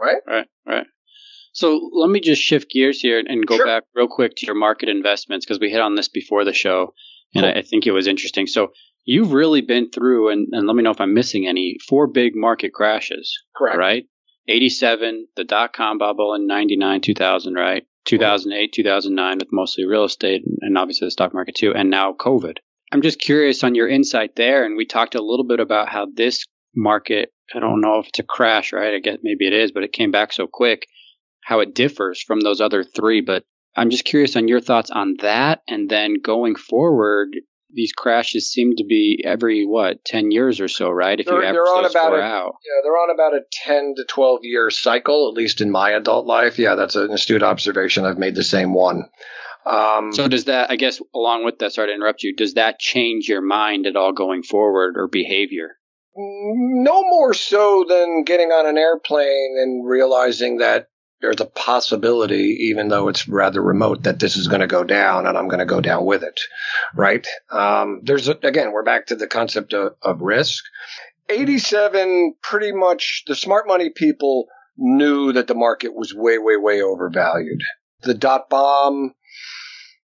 right? 0.01 0.23
Right, 0.27 0.47
right. 0.67 0.87
So 1.55 1.89
let 1.93 2.11
me 2.11 2.21
just 2.21 2.43
shift 2.43 2.69
gears 2.69 3.01
here 3.01 3.23
and 3.25 3.47
go 3.47 3.57
sure. 3.57 3.65
back 3.65 3.85
real 3.95 4.09
quick 4.09 4.35
to 4.37 4.47
your 4.47 4.57
market 4.57 4.89
investments 4.89 5.47
because 5.47 5.61
we 5.61 5.71
hit 5.71 5.81
on 5.81 5.95
this 5.95 6.09
before 6.09 6.45
the 6.45 6.53
show, 6.53 6.95
and 7.33 7.45
cool. 7.45 7.51
I, 7.51 7.59
I, 7.61 7.63
think 7.63 7.87
it 7.87 7.93
was 7.93 8.09
interesting. 8.09 8.49
So 8.49 8.73
you've 9.05 9.33
really 9.33 9.61
been 9.61 9.91
through, 9.91 10.31
and, 10.31 10.49
and 10.51 10.67
let 10.67 10.75
me 10.75 10.83
know 10.83 10.91
if 10.91 11.01
I'm 11.01 11.15
missing 11.15 11.47
any, 11.47 11.77
four 11.89 12.09
big 12.09 12.33
market 12.35 12.73
crashes. 12.75 13.33
Correct. 13.57 13.79
Right? 13.79 14.07
87, 14.49 15.29
the 15.37 15.45
dot 15.45 15.73
com 15.73 15.97
bubble 15.97 16.35
in 16.35 16.49
99, 16.49 17.01
2000, 17.01 17.55
right? 17.55 17.87
2008, 18.05 18.73
2009 18.73 19.39
with 19.39 19.49
mostly 19.53 19.87
real 19.87 20.05
estate 20.05 20.43
and 20.61 20.77
obviously 20.77 21.07
the 21.07 21.13
stock 21.13 21.33
market 21.33 21.55
too, 21.55 21.73
and 21.73 21.89
now 21.89 22.13
COVID. 22.13 22.57
I'm 22.91 23.01
just 23.01 23.21
curious 23.21 23.63
on 23.63 23.77
your 23.77 23.89
insight 23.89 24.35
there. 24.35 24.65
And 24.65 24.77
we 24.77 24.87
talked 24.87 25.15
a 25.15 25.23
little 25.23 25.47
bit 25.47 25.61
about 25.61 25.89
how 25.89 26.09
this 26.13 26.45
market, 26.75 27.33
I 27.55 27.61
don't 27.61 27.81
know 27.81 28.01
if 28.01 28.09
it's 28.09 28.19
a 28.19 28.25
crash, 28.25 28.73
right? 28.73 28.95
I 28.95 28.99
guess 28.99 29.19
maybe 29.23 29.47
it 29.47 29.53
is, 29.53 29.71
but 29.71 29.85
it 29.85 29.93
came 29.93 30.11
back 30.11 30.33
so 30.33 30.49
quick 30.53 30.87
how 31.45 31.61
it 31.61 31.75
differs 31.75 32.23
from 32.23 32.41
those 32.41 32.61
other 32.61 32.83
three. 32.83 33.21
But 33.21 33.45
I'm 33.77 33.91
just 33.91 34.05
curious 34.05 34.37
on 34.37 34.49
your 34.49 34.61
thoughts 34.61 34.91
on 34.91 35.17
that. 35.21 35.63
And 35.69 35.89
then 35.89 36.17
going 36.23 36.57
forward, 36.57 37.29
these 37.75 37.93
crashes 37.93 38.51
seem 38.51 38.77
to 38.77 38.85
be 38.85 39.23
every 39.25 39.67
what 39.67 40.05
ten 40.05 40.31
years 40.31 40.61
or 40.61 40.69
so, 40.69 40.91
right? 40.91 41.19
If 41.19 41.27
they're, 41.27 41.45
you 41.45 41.53
they're 41.53 41.63
on 41.63 41.85
about 41.85 42.13
a, 42.15 42.23
out. 42.23 42.55
yeah, 42.65 42.81
they're 42.83 42.93
on 42.93 43.13
about 43.13 43.35
a 43.35 43.41
ten 43.53 43.95
to 43.97 44.05
twelve 44.09 44.41
year 44.43 44.71
cycle, 44.71 45.29
at 45.29 45.35
least 45.35 45.61
in 45.61 45.71
my 45.71 45.91
adult 45.91 46.27
life. 46.27 46.59
Yeah, 46.59 46.77
that's 46.77 46.97
an 46.97 47.11
astute 47.11 47.43
observation. 47.43 48.05
I've 48.05 48.19
made 48.19 48.37
the 48.37 48.45
same 48.45 48.75
one. 48.75 49.09
Um, 49.67 50.13
so 50.13 50.29
does 50.29 50.45
that? 50.45 50.71
I 50.71 50.77
guess 50.77 51.01
along 51.15 51.45
with 51.45 51.59
that, 51.59 51.73
sorry 51.73 51.89
to 51.89 51.95
interrupt 51.95 52.23
you. 52.23 52.35
Does 52.37 52.55
that 52.55 52.79
change 52.79 53.29
your 53.29 53.41
mind 53.41 53.87
at 53.87 53.97
all 53.97 54.13
going 54.13 54.43
forward 54.43 54.95
or 54.97 55.09
behavior? 55.09 55.71
No 56.17 57.03
more 57.03 57.35
so 57.35 57.85
than 57.89 58.23
getting 58.23 58.51
on 58.51 58.67
an 58.67 58.79
airplane 58.79 59.57
and 59.61 59.89
realizing 59.89 60.59
that 60.59 60.87
there's 61.25 61.41
a 61.41 61.47
possibility, 61.47 62.69
even 62.69 62.89
though 62.89 63.09
it's 63.09 63.27
rather 63.27 63.63
remote, 63.63 64.03
that 64.03 64.21
this 64.21 64.37
is 64.37 64.47
going 64.47 64.61
to 64.61 64.67
go 64.67 64.85
down 64.85 65.27
and 65.27 65.39
I'm 65.39 65.49
going 65.49 65.61
to 65.61 65.65
go 65.65 65.81
down 65.81 66.05
with 66.05 66.23
it. 66.23 66.39
Right. 66.95 67.27
Um, 67.51 68.01
there's, 68.03 68.29
a, 68.29 68.37
again, 68.43 68.73
we're 68.73 68.83
back 68.83 69.07
to 69.07 69.17
the 69.17 69.27
concept 69.27 69.73
of, 69.73 69.95
of 70.03 70.21
risk. 70.21 70.63
87, 71.31 72.35
pretty 72.43 72.73
much 72.73 73.23
the 73.27 73.35
smart 73.35 73.67
money 73.67 73.89
people 73.89 74.49
knew 74.77 75.33
that 75.33 75.47
the 75.47 75.55
market 75.55 75.95
was 75.95 76.13
way, 76.15 76.37
way, 76.37 76.59
way 76.59 76.83
overvalued. 76.83 77.63
The 78.03 78.13
dot 78.13 78.51
bomb, 78.51 79.15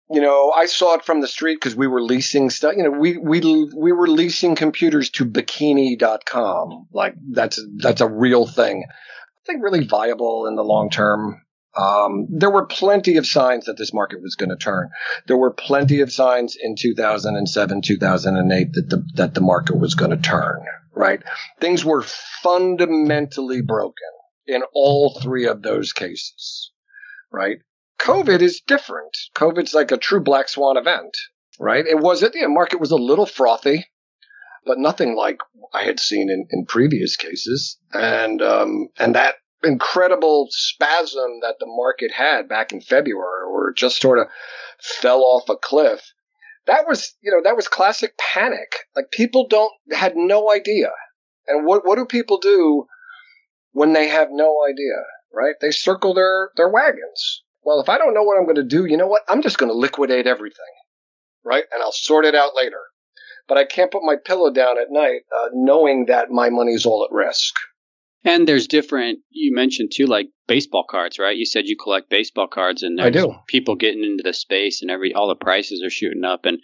you 0.10 0.22
know, 0.22 0.52
I 0.52 0.66
saw 0.66 0.94
it 0.94 1.04
from 1.04 1.20
the 1.20 1.28
street 1.28 1.56
because 1.56 1.76
we 1.76 1.88
were 1.88 2.02
leasing 2.02 2.50
stuff. 2.50 2.76
You 2.78 2.84
know, 2.84 2.92
we 2.92 3.18
we 3.18 3.42
we 3.76 3.92
were 3.92 4.08
leasing 4.08 4.56
computers 4.56 5.10
to 5.12 5.26
bikini.com. 5.26 6.88
Like 6.94 7.16
that's 7.32 7.62
that's 7.78 8.00
a 8.00 8.08
real 8.08 8.48
thing 8.48 8.86
think 9.46 9.64
really 9.64 9.86
viable 9.86 10.48
in 10.48 10.56
the 10.56 10.64
long 10.64 10.90
term. 10.90 11.42
Um, 11.78 12.28
there 12.30 12.50
were 12.50 12.66
plenty 12.66 13.16
of 13.16 13.26
signs 13.26 13.66
that 13.66 13.78
this 13.78 13.94
market 13.94 14.22
was 14.22 14.36
going 14.36 14.50
to 14.50 14.58
turn. 14.58 14.90
There 15.28 15.38
were 15.38 15.54
plenty 15.54 16.02
of 16.02 16.12
signs 16.12 16.58
in 16.62 16.76
2007, 16.76 17.82
2008 17.82 18.74
that 18.74 18.90
the, 18.90 19.04
that 19.16 19.34
the 19.36 19.42
market 19.42 19.80
was 19.80 19.96
going 19.96 20.12
to 20.12 20.18
turn, 20.18 20.66
right? 20.94 21.24
Things 21.62 21.86
were 21.86 22.04
fundamentally 22.44 23.62
broken 23.62 24.10
in 24.46 24.64
all 24.74 25.18
three 25.22 25.48
of 25.48 25.62
those 25.62 25.94
cases, 25.94 26.72
right? 27.32 27.60
COVID 28.02 28.42
is 28.42 28.62
different. 28.68 29.16
COVID's 29.36 29.74
like 29.74 29.92
a 29.92 29.98
true 29.98 30.22
black 30.22 30.50
swan 30.50 30.76
event, 30.76 31.16
right? 31.58 31.86
It 31.86 32.00
was, 32.00 32.22
it 32.22 32.34
the 32.34 32.50
market 32.50 32.82
was 32.82 32.92
a 32.92 32.98
little 32.98 33.26
frothy, 33.26 33.86
but 34.66 34.78
nothing 34.78 35.16
like 35.16 35.40
I 35.74 35.84
had 35.84 36.00
seen 36.00 36.30
in, 36.30 36.48
in 36.52 36.66
previous 36.66 37.16
cases. 37.16 37.78
And, 37.94 38.42
um, 38.42 38.90
and 38.98 39.16
that 39.16 39.36
incredible 39.64 40.48
spasm 40.50 41.40
that 41.42 41.56
the 41.60 41.68
market 41.68 42.12
had 42.12 42.50
back 42.50 42.72
in 42.72 42.82
February 42.82 43.52
where 43.52 43.70
it 43.70 43.78
just 43.78 44.02
sort 44.02 44.20
of 44.20 44.28
fell 44.80 45.22
off 45.22 45.50
a 45.50 45.56
cliff. 45.56 46.02
That 46.68 46.88
was, 46.88 47.16
you 47.22 47.32
know, 47.32 47.42
that 47.44 47.56
was 47.56 47.68
classic 47.68 48.18
panic. 48.18 48.76
Like 48.96 49.12
people 49.12 49.48
don't, 49.48 49.72
had 49.92 50.16
no 50.16 50.52
idea. 50.52 50.92
And 51.48 51.66
what, 51.66 51.86
what 51.86 51.98
do 51.98 52.06
people 52.06 52.40
do 52.40 52.86
when 53.72 53.94
they 53.94 54.08
have 54.08 54.30
no 54.32 54.64
idea, 54.70 54.96
right? 55.34 55.56
They 55.60 55.72
circle 55.72 56.14
their, 56.14 56.52
their 56.56 56.70
wagons. 56.70 57.44
Well, 57.64 57.80
if 57.80 57.90
I 57.90 57.98
don't 57.98 58.14
know 58.14 58.24
what 58.24 58.38
I'm 58.38 58.46
going 58.46 58.56
to 58.56 58.64
do, 58.64 58.86
you 58.86 58.98
know 58.98 59.08
what? 59.08 59.24
I'm 59.28 59.42
just 59.42 59.58
going 59.58 59.72
to 59.72 59.78
liquidate 59.78 60.28
everything, 60.28 60.60
right? 61.44 61.64
And 61.72 61.82
I'll 61.82 61.92
sort 61.92 62.26
it 62.26 62.36
out 62.36 62.52
later. 62.56 62.80
But 63.48 63.58
I 63.58 63.66
can't 63.66 63.92
put 63.92 64.04
my 64.04 64.16
pillow 64.24 64.52
down 64.52 64.80
at 64.80 64.88
night 64.90 65.22
uh, 65.38 65.50
knowing 65.54 66.06
that 66.08 66.30
my 66.32 66.50
money's 66.50 66.86
all 66.86 67.04
at 67.04 67.14
risk. 67.14 67.54
And 68.24 68.48
there's 68.48 68.68
different. 68.68 69.20
You 69.32 69.54
mentioned 69.56 69.92
too, 69.94 70.06
like 70.06 70.28
baseball 70.48 70.86
cards, 70.90 71.18
right? 71.18 71.36
You 71.36 71.46
said 71.46 71.66
you 71.66 71.76
collect 71.76 72.10
baseball 72.10 72.48
cards, 72.48 72.84
and 72.84 73.02
I 73.02 73.10
do. 73.10 73.34
people 73.48 73.76
getting 73.76 74.04
into 74.04 74.24
the 74.24 74.34
space, 74.34 74.82
and 74.82 74.92
every 74.92 75.14
all 75.14 75.28
the 75.28 75.36
prices 75.36 75.82
are 75.84 75.90
shooting 75.90 76.24
up, 76.24 76.46
and 76.46 76.60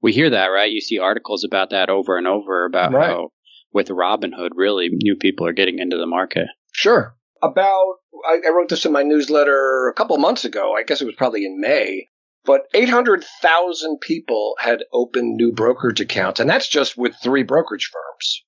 we 0.00 0.12
hear 0.12 0.30
that, 0.30 0.46
right? 0.46 0.72
You 0.72 0.80
see 0.80 0.98
articles 0.98 1.44
about 1.44 1.70
that 1.70 1.90
over 1.90 2.16
and 2.16 2.26
over 2.26 2.64
about 2.64 2.92
Right. 2.92 3.08
how 3.10 3.28
with 3.72 3.88
Robinhood, 3.88 4.50
really 4.54 4.88
new 4.90 5.16
people 5.16 5.46
are 5.46 5.52
getting 5.52 5.78
into 5.78 5.96
the 5.96 6.06
market. 6.06 6.46
Sure. 6.72 7.14
About, 7.42 7.96
I, 8.26 8.38
I 8.46 8.50
wrote 8.50 8.68
this 8.68 8.84
in 8.84 8.92
my 8.92 9.02
newsletter 9.02 9.88
a 9.88 9.94
couple 9.94 10.16
months 10.18 10.44
ago. 10.44 10.74
I 10.76 10.82
guess 10.82 11.00
it 11.00 11.06
was 11.06 11.14
probably 11.16 11.44
in 11.44 11.60
May. 11.60 12.08
But 12.44 12.62
800,000 12.74 14.00
people 14.00 14.56
had 14.58 14.84
opened 14.92 15.36
new 15.36 15.52
brokerage 15.52 16.00
accounts, 16.00 16.40
and 16.40 16.50
that's 16.50 16.68
just 16.68 16.96
with 16.96 17.14
three 17.22 17.44
brokerage 17.44 17.90
firms. 17.92 18.44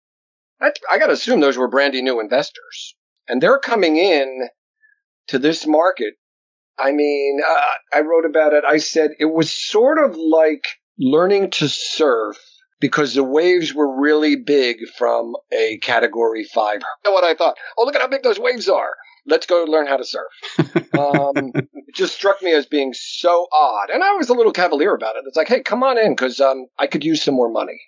I, 0.61 0.73
I 0.91 0.99
got 0.99 1.07
to 1.07 1.13
assume 1.13 1.41
those 1.41 1.57
were 1.57 1.69
brandy 1.69 2.03
new 2.03 2.21
investors. 2.21 2.97
And 3.29 3.41
they're 3.41 3.59
coming 3.59 3.97
in 3.97 4.49
to 5.29 5.39
this 5.39 5.67
market. 5.67 6.15
I 6.79 6.91
mean, 6.93 7.41
uh, 7.47 7.61
I 7.97 8.01
wrote 8.01 8.25
about 8.25 8.53
it. 8.53 8.65
I 8.65 8.79
said 8.79 9.13
it 9.19 9.27
was 9.27 9.53
sort 9.53 9.99
of 9.99 10.17
like 10.17 10.65
learning 10.99 11.51
to 11.51 11.69
surf 11.69 12.37
because 12.81 13.15
the 13.15 13.25
waves 13.25 13.73
were 13.73 14.01
really 14.01 14.37
big 14.37 14.77
from 14.99 15.35
a 15.53 15.79
category 15.79 16.45
five. 16.45 16.83
You 17.05 17.11
know 17.11 17.13
what 17.13 17.25
I 17.25 17.35
thought? 17.35 17.57
Oh, 17.79 17.85
look 17.85 17.95
at 17.95 18.01
how 18.01 18.09
big 18.09 18.23
those 18.23 18.39
waves 18.39 18.69
are. 18.69 18.95
Let's 19.27 19.47
go 19.47 19.65
learn 19.65 19.87
how 19.87 19.97
to 19.97 20.05
surf. 20.05 20.33
um, 20.99 21.53
it 21.55 21.95
just 21.95 22.15
struck 22.15 22.43
me 22.43 22.53
as 22.53 22.67
being 22.67 22.93
so 22.95 23.47
odd. 23.53 23.91
And 23.91 24.03
I 24.03 24.13
was 24.13 24.29
a 24.29 24.35
little 24.35 24.53
cavalier 24.53 24.95
about 24.95 25.17
it. 25.17 25.25
It's 25.27 25.37
like, 25.37 25.49
hey, 25.49 25.63
come 25.63 25.83
on 25.83 25.99
in 25.99 26.13
because 26.13 26.41
um, 26.41 26.67
I 26.79 26.87
could 26.87 27.05
use 27.05 27.23
some 27.23 27.35
more 27.35 27.51
money. 27.51 27.81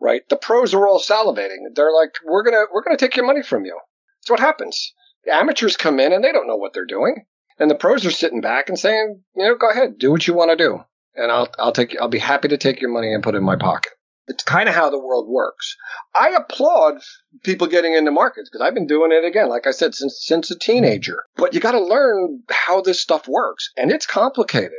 Right? 0.00 0.28
The 0.28 0.36
pros 0.36 0.74
are 0.74 0.86
all 0.86 1.00
salivating. 1.00 1.74
They're 1.74 1.92
like, 1.92 2.14
we're 2.24 2.42
gonna 2.42 2.64
we're 2.72 2.82
gonna 2.82 2.96
take 2.96 3.16
your 3.16 3.26
money 3.26 3.42
from 3.42 3.64
you. 3.64 3.78
That's 4.20 4.30
what 4.30 4.40
happens. 4.40 4.92
The 5.24 5.34
amateurs 5.34 5.76
come 5.76 6.00
in 6.00 6.12
and 6.12 6.22
they 6.22 6.32
don't 6.32 6.46
know 6.46 6.56
what 6.56 6.74
they're 6.74 6.84
doing, 6.84 7.24
and 7.58 7.70
the 7.70 7.74
pros 7.74 8.04
are 8.04 8.10
sitting 8.10 8.40
back 8.40 8.68
and 8.68 8.78
saying, 8.78 9.22
you 9.34 9.44
know, 9.44 9.54
go 9.54 9.70
ahead, 9.70 9.98
do 9.98 10.10
what 10.10 10.26
you 10.26 10.34
want 10.34 10.50
to 10.50 10.56
do, 10.56 10.80
and 11.14 11.30
I'll 11.30 11.48
I'll 11.58 11.72
take 11.72 11.96
I'll 12.00 12.08
be 12.08 12.18
happy 12.18 12.48
to 12.48 12.58
take 12.58 12.80
your 12.80 12.90
money 12.90 13.14
and 13.14 13.22
put 13.22 13.34
it 13.34 13.38
in 13.38 13.44
my 13.44 13.56
pocket. 13.56 13.92
It's 14.26 14.42
kind 14.42 14.68
of 14.68 14.74
how 14.74 14.88
the 14.88 14.98
world 14.98 15.28
works. 15.28 15.76
I 16.14 16.30
applaud 16.30 17.02
people 17.42 17.66
getting 17.66 17.94
into 17.94 18.10
markets 18.10 18.48
because 18.50 18.64
I've 18.64 18.74
been 18.74 18.86
doing 18.86 19.12
it 19.12 19.24
again, 19.24 19.48
like 19.48 19.66
I 19.66 19.70
said, 19.70 19.94
since 19.94 20.18
since 20.24 20.50
a 20.50 20.58
teenager. 20.58 21.24
But 21.36 21.52
you 21.52 21.60
got 21.60 21.72
to 21.72 21.84
learn 21.84 22.42
how 22.48 22.80
this 22.80 23.00
stuff 23.00 23.28
works, 23.28 23.70
and 23.76 23.90
it's 23.90 24.06
complicated. 24.06 24.72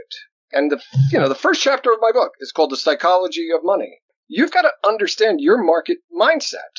And 0.51 0.71
the 0.71 0.81
you 1.11 1.19
know 1.19 1.29
the 1.29 1.35
first 1.35 1.61
chapter 1.61 1.91
of 1.91 1.99
my 2.01 2.11
book 2.11 2.31
is 2.39 2.51
called 2.51 2.71
The 2.71 2.77
Psychology 2.77 3.49
of 3.51 3.63
Money. 3.63 3.99
You've 4.27 4.51
got 4.51 4.63
to 4.63 4.71
understand 4.83 5.41
your 5.41 5.61
market 5.63 5.99
mindset. 6.11 6.73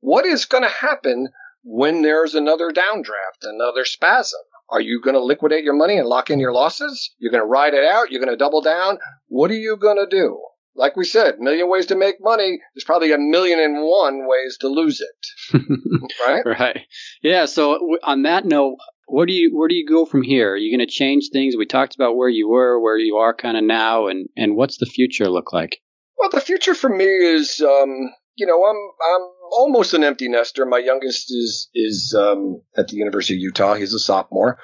What 0.00 0.26
is 0.26 0.44
going 0.44 0.64
to 0.64 0.68
happen 0.68 1.28
when 1.62 2.02
there's 2.02 2.34
another 2.34 2.70
downdraft, 2.70 3.42
another 3.44 3.86
spasm? 3.86 4.40
Are 4.68 4.80
you 4.80 5.00
going 5.00 5.14
to 5.14 5.22
liquidate 5.22 5.64
your 5.64 5.74
money 5.74 5.96
and 5.96 6.06
lock 6.06 6.30
in 6.30 6.38
your 6.38 6.52
losses? 6.52 7.10
You're 7.18 7.32
going 7.32 7.42
to 7.42 7.46
ride 7.46 7.74
it 7.74 7.84
out? 7.84 8.10
You're 8.10 8.20
going 8.20 8.32
to 8.32 8.36
double 8.36 8.60
down? 8.60 8.98
What 9.28 9.50
are 9.50 9.54
you 9.54 9.76
going 9.76 9.96
to 9.96 10.06
do? 10.06 10.40
Like 10.74 10.96
we 10.96 11.04
said, 11.04 11.40
million 11.40 11.68
ways 11.68 11.86
to 11.86 11.96
make 11.96 12.16
money. 12.20 12.60
There's 12.74 12.84
probably 12.84 13.12
a 13.12 13.18
million 13.18 13.58
and 13.58 13.82
one 13.82 14.26
ways 14.26 14.56
to 14.60 14.68
lose 14.68 15.00
it, 15.00 15.60
right? 16.26 16.42
Right. 16.46 16.80
Yeah. 17.22 17.46
So 17.46 17.78
on 18.02 18.22
that 18.22 18.44
note, 18.44 18.76
where 19.06 19.26
do 19.26 19.32
you 19.32 19.56
where 19.56 19.68
do 19.68 19.74
you 19.74 19.86
go 19.86 20.06
from 20.06 20.22
here? 20.22 20.52
Are 20.52 20.56
you 20.56 20.76
going 20.76 20.86
to 20.86 20.92
change 20.92 21.30
things? 21.32 21.56
We 21.56 21.66
talked 21.66 21.94
about 21.94 22.16
where 22.16 22.28
you 22.28 22.48
were, 22.48 22.80
where 22.80 22.96
you 22.96 23.16
are 23.16 23.34
kind 23.34 23.56
of 23.56 23.64
now, 23.64 24.06
and 24.06 24.28
and 24.36 24.56
what's 24.56 24.78
the 24.78 24.86
future 24.86 25.28
look 25.28 25.52
like? 25.52 25.80
Well, 26.16 26.30
the 26.30 26.40
future 26.40 26.74
for 26.74 26.88
me 26.88 27.06
is, 27.06 27.60
um, 27.60 28.12
you 28.36 28.46
know, 28.46 28.62
I'm 28.64 28.76
I'm 28.76 29.28
almost 29.52 29.94
an 29.94 30.04
empty 30.04 30.28
nester. 30.28 30.64
My 30.66 30.78
youngest 30.78 31.30
is 31.30 31.68
is 31.74 32.14
um, 32.16 32.62
at 32.76 32.88
the 32.88 32.96
University 32.96 33.34
of 33.34 33.40
Utah. 33.40 33.74
He's 33.74 33.94
a 33.94 33.98
sophomore, 33.98 34.58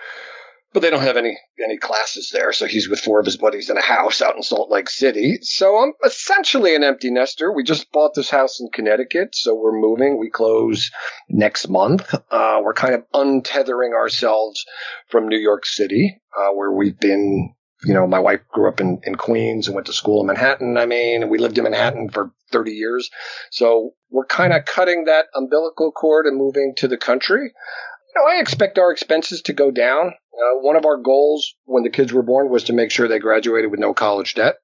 but 0.77 0.83
they 0.83 0.91
don't 0.91 1.01
have 1.01 1.17
any 1.17 1.39
any 1.65 1.79
classes 1.79 2.29
there, 2.35 2.53
so 2.53 2.67
he's 2.67 2.87
with 2.87 3.01
four 3.01 3.19
of 3.19 3.25
his 3.25 3.39
buddies 3.39 3.71
in 3.71 3.79
a 3.79 3.83
house 3.83 4.21
out 4.21 4.37
in 4.37 4.43
Salt 4.43 4.71
Lake 4.71 4.91
City. 4.91 5.39
So 5.41 5.79
I'm 5.79 5.95
essentially 6.05 6.77
an 6.77 6.85
empty 6.85 7.11
nester. 7.11 7.51
We 7.51 7.65
just 7.65 7.91
bought 7.93 8.13
this 8.15 8.29
house 8.29 8.61
in 8.61 8.69
Connecticut, 8.75 9.35
so 9.35 9.55
we're 9.55 9.73
moving. 9.73 10.19
We 10.19 10.29
close 10.29 10.91
next 11.31 11.71
month. 11.71 12.15
Uh, 12.31 12.61
we're 12.63 12.75
kind 12.75 12.95
of 12.95 13.05
untethering 13.15 13.95
ourselves 13.95 14.67
from 15.09 15.29
New 15.29 15.39
York 15.39 15.65
City, 15.65 16.21
uh, 16.39 16.49
where 16.49 16.71
we've 16.71 17.01
been 17.01 17.55
you 17.83 17.95
know, 17.95 18.07
my 18.07 18.19
wife 18.19 18.41
grew 18.53 18.69
up 18.69 18.79
in, 18.79 19.01
in 19.05 19.15
Queens 19.15 19.69
and 19.69 19.75
went 19.75 19.87
to 19.87 19.95
school 19.95 20.21
in 20.21 20.27
Manhattan. 20.27 20.77
I 20.77 20.85
mean, 20.85 21.31
we 21.31 21.39
lived 21.39 21.57
in 21.57 21.65
Manhattan 21.65 22.11
for 22.11 22.33
30 22.53 22.73
years. 22.73 23.11
So 23.51 23.93
we're 24.11 24.27
kind 24.27 24.53
of 24.53 24.67
cutting 24.67 25.05
that 25.05 25.27
umbilical 25.35 25.91
cord 25.93 26.27
and 26.27 26.37
moving 26.37 26.75
to 26.77 26.89
the 26.89 26.99
country. 26.99 27.45
You 27.45 28.23
know, 28.23 28.31
I 28.31 28.41
expect 28.41 28.79
our 28.79 28.93
expenses 28.93 29.43
to 29.43 29.53
go 29.53 29.71
down. 29.71 30.15
Uh, 30.37 30.59
one 30.59 30.77
of 30.77 30.85
our 30.85 30.99
goals 30.99 31.55
when 31.65 31.83
the 31.83 31.91
kids 31.91 32.13
were 32.13 32.23
born 32.23 32.51
was 32.51 32.65
to 32.65 32.73
make 32.73 32.91
sure 32.91 33.09
they 33.09 33.19
graduated 33.19 33.71
with 33.71 33.81
no 33.81 33.95
college 33.95 34.35
debt. 34.35 34.57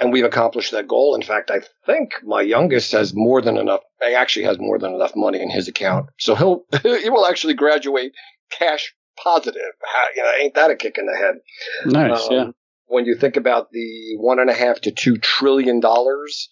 And 0.00 0.12
we've 0.12 0.24
accomplished 0.24 0.72
that 0.72 0.86
goal. 0.86 1.14
In 1.14 1.22
fact, 1.22 1.50
I 1.50 1.60
think 1.84 2.12
my 2.22 2.40
youngest 2.40 2.92
has 2.92 3.12
more 3.14 3.42
than 3.42 3.56
enough, 3.56 3.80
he 4.00 4.14
actually 4.14 4.44
has 4.44 4.58
more 4.58 4.78
than 4.78 4.94
enough 4.94 5.12
money 5.16 5.40
in 5.40 5.50
his 5.50 5.66
account. 5.66 6.06
So 6.18 6.34
he'll, 6.34 6.64
he 6.82 7.10
will 7.10 7.26
actually 7.26 7.54
graduate 7.54 8.12
cash 8.50 8.94
positive. 9.22 9.62
How, 9.82 10.04
you 10.14 10.22
know, 10.22 10.32
ain't 10.40 10.54
that 10.54 10.70
a 10.70 10.76
kick 10.76 10.98
in 10.98 11.06
the 11.06 11.16
head? 11.16 11.34
Nice. 11.86 12.28
Um, 12.28 12.32
yeah. 12.32 12.44
When 12.86 13.04
you 13.04 13.16
think 13.16 13.36
about 13.36 13.70
the 13.72 14.16
one 14.18 14.38
and 14.38 14.48
a 14.48 14.54
half 14.54 14.80
to 14.82 14.92
two 14.92 15.18
trillion 15.18 15.80
dollars 15.80 16.48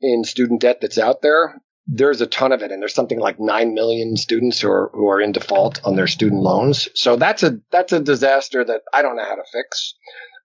in 0.00 0.24
student 0.24 0.60
debt 0.60 0.78
that's 0.80 0.98
out 0.98 1.22
there, 1.22 1.60
there's 1.92 2.20
a 2.20 2.26
ton 2.26 2.52
of 2.52 2.62
it, 2.62 2.70
and 2.70 2.80
there's 2.80 2.94
something 2.94 3.18
like 3.18 3.40
nine 3.40 3.74
million 3.74 4.16
students 4.16 4.60
who 4.60 4.70
are 4.70 4.90
who 4.94 5.08
are 5.08 5.20
in 5.20 5.32
default 5.32 5.84
on 5.84 5.96
their 5.96 6.06
student 6.06 6.40
loans. 6.40 6.88
So 6.94 7.16
that's 7.16 7.42
a 7.42 7.58
that's 7.72 7.92
a 7.92 8.00
disaster 8.00 8.64
that 8.64 8.82
I 8.94 9.02
don't 9.02 9.16
know 9.16 9.24
how 9.24 9.34
to 9.34 9.44
fix, 9.52 9.94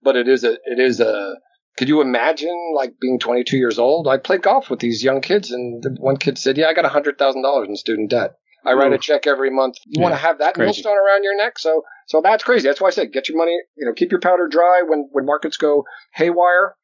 but 0.04 0.16
it 0.16 0.28
is 0.28 0.44
a 0.44 0.54
it 0.54 0.80
is 0.80 1.00
a. 1.00 1.36
Could 1.78 1.90
you 1.90 2.00
imagine 2.00 2.58
like 2.74 2.94
being 3.02 3.20
22 3.20 3.58
years 3.58 3.80
old? 3.80 4.08
I 4.08 4.18
played 4.18 4.42
golf 4.42 4.70
with 4.70 4.80
these 4.80 5.04
young 5.04 5.20
kids, 5.20 5.52
and 5.52 5.84
one 6.00 6.18
kid 6.18 6.38
said, 6.38 6.58
"Yeah, 6.58 6.68
I 6.68 6.74
got 6.74 6.86
hundred 6.86 7.18
thousand 7.18 7.44
dollars 7.44 7.68
in 7.70 7.76
student 7.76 8.10
debt." 8.10 8.36
I 8.66 8.74
write 8.74 8.94
a 8.94 8.98
check 8.98 9.28
every 9.28 9.52
month. 9.52 9.76
You 9.86 10.02
want 10.02 10.14
to 10.14 10.20
have 10.20 10.40
that 10.40 10.56
crazy. 10.56 10.66
millstone 10.66 10.98
around 10.98 11.24
your 11.24 11.38
neck? 11.38 11.60
So, 11.60 11.84
so 12.08 12.22
that's 12.22 12.44
crazy. 12.44 12.68
That's 12.68 12.82
why 12.82 12.88
I 12.88 12.92
said 12.92 13.12
get 13.14 13.30
your 13.30 13.38
money. 13.38 13.56
You 13.78 13.86
know, 13.86 13.94
keep 13.94 14.12
your 14.12 14.20
powder 14.20 14.48
dry 14.48 14.82
when 14.88 15.08
when 15.12 15.26
markets 15.26 15.58
go 15.58 15.84
haywire. 16.14 16.76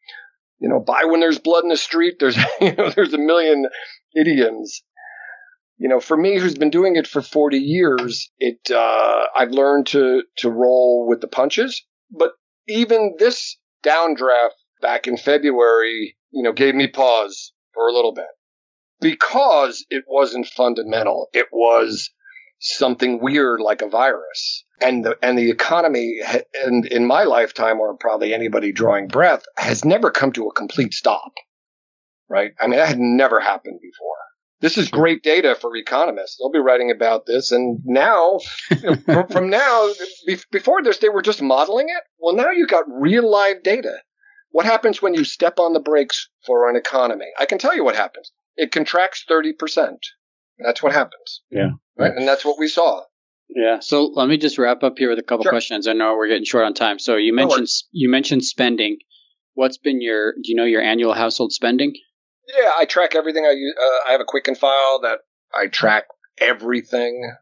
You 0.61 0.69
know, 0.69 0.79
buy 0.79 1.05
when 1.05 1.19
there's 1.19 1.39
blood 1.39 1.63
in 1.63 1.69
the 1.69 1.77
street. 1.77 2.17
There's 2.19 2.37
you 2.61 2.75
know 2.75 2.89
there's 2.91 3.13
a 3.13 3.17
million 3.17 3.65
idioms. 4.15 4.83
You 5.77 5.89
know, 5.89 5.99
for 5.99 6.15
me, 6.15 6.37
who's 6.37 6.53
been 6.53 6.69
doing 6.69 6.95
it 6.95 7.07
for 7.07 7.23
40 7.23 7.57
years, 7.57 8.29
it 8.37 8.69
uh, 8.69 9.23
I've 9.35 9.49
learned 9.49 9.87
to 9.87 10.21
to 10.37 10.49
roll 10.49 11.07
with 11.09 11.21
the 11.21 11.27
punches. 11.27 11.83
But 12.11 12.33
even 12.67 13.15
this 13.17 13.57
downdraft 13.83 14.51
back 14.81 15.07
in 15.07 15.17
February, 15.17 16.15
you 16.29 16.43
know, 16.43 16.53
gave 16.53 16.75
me 16.75 16.87
pause 16.87 17.53
for 17.73 17.87
a 17.87 17.93
little 17.93 18.13
bit 18.13 18.27
because 18.99 19.83
it 19.89 20.03
wasn't 20.07 20.45
fundamental. 20.45 21.29
It 21.33 21.47
was 21.51 22.11
something 22.59 23.19
weird 23.19 23.59
like 23.59 23.81
a 23.81 23.89
virus. 23.89 24.63
And 24.81 25.05
the, 25.05 25.17
and 25.21 25.37
the 25.37 25.49
economy, 25.49 26.19
ha- 26.25 26.39
and 26.63 26.85
in 26.85 27.05
my 27.05 27.23
lifetime, 27.23 27.79
or 27.79 27.95
probably 27.95 28.33
anybody 28.33 28.71
drawing 28.71 29.07
breath, 29.07 29.43
has 29.57 29.85
never 29.85 30.11
come 30.11 30.31
to 30.33 30.47
a 30.47 30.53
complete 30.53 30.93
stop. 30.93 31.33
Right? 32.29 32.51
I 32.59 32.67
mean, 32.67 32.79
that 32.79 32.87
had 32.87 32.99
never 32.99 33.39
happened 33.39 33.79
before. 33.81 34.15
This 34.61 34.77
is 34.77 34.89
great 34.89 35.23
data 35.23 35.55
for 35.59 35.75
economists. 35.75 36.37
They'll 36.37 36.51
be 36.51 36.59
writing 36.59 36.91
about 36.91 37.25
this. 37.25 37.51
And 37.51 37.81
now, 37.83 38.39
you 38.69 38.81
know, 38.81 38.95
from, 38.95 39.27
from, 39.27 39.49
now, 39.49 39.89
before 40.51 40.83
this, 40.83 40.99
they 40.99 41.09
were 41.09 41.23
just 41.23 41.41
modeling 41.41 41.89
it. 41.89 42.03
Well, 42.19 42.35
now 42.35 42.51
you've 42.51 42.69
got 42.69 42.85
real 42.87 43.29
live 43.29 43.63
data. 43.63 43.97
What 44.51 44.65
happens 44.65 45.01
when 45.01 45.15
you 45.15 45.23
step 45.23 45.59
on 45.59 45.73
the 45.73 45.79
brakes 45.79 46.29
for 46.45 46.69
an 46.69 46.75
economy? 46.75 47.25
I 47.39 47.45
can 47.45 47.57
tell 47.57 47.75
you 47.75 47.83
what 47.83 47.95
happens. 47.95 48.31
It 48.55 48.71
contracts 48.71 49.25
30%. 49.29 49.97
That's 50.59 50.83
what 50.83 50.93
happens. 50.93 51.41
Yeah. 51.49 51.71
Right. 51.97 52.15
And 52.15 52.27
that's 52.27 52.45
what 52.45 52.59
we 52.59 52.67
saw. 52.67 53.01
Yeah. 53.55 53.79
So 53.79 54.05
let 54.05 54.27
me 54.27 54.37
just 54.37 54.57
wrap 54.57 54.83
up 54.83 54.97
here 54.97 55.09
with 55.09 55.19
a 55.19 55.23
couple 55.23 55.43
sure. 55.43 55.51
questions. 55.51 55.87
I 55.87 55.93
know 55.93 56.15
we're 56.15 56.27
getting 56.27 56.45
short 56.45 56.65
on 56.65 56.73
time. 56.73 56.99
So 56.99 57.15
you 57.15 57.33
mentioned, 57.33 57.67
you 57.91 58.09
mentioned 58.09 58.45
spending. 58.45 58.97
What's 59.53 59.77
been 59.77 60.01
your, 60.01 60.33
do 60.33 60.43
you 60.45 60.55
know 60.55 60.63
your 60.63 60.81
annual 60.81 61.13
household 61.13 61.51
spending? 61.51 61.93
Yeah, 62.47 62.71
I 62.77 62.85
track 62.85 63.15
everything. 63.15 63.45
I 63.45 63.51
use, 63.51 63.75
uh, 63.79 64.09
I 64.09 64.11
have 64.13 64.21
a 64.21 64.25
Quicken 64.25 64.55
file 64.55 65.01
that 65.03 65.19
I 65.53 65.67
track 65.67 66.05
everything 66.39 67.33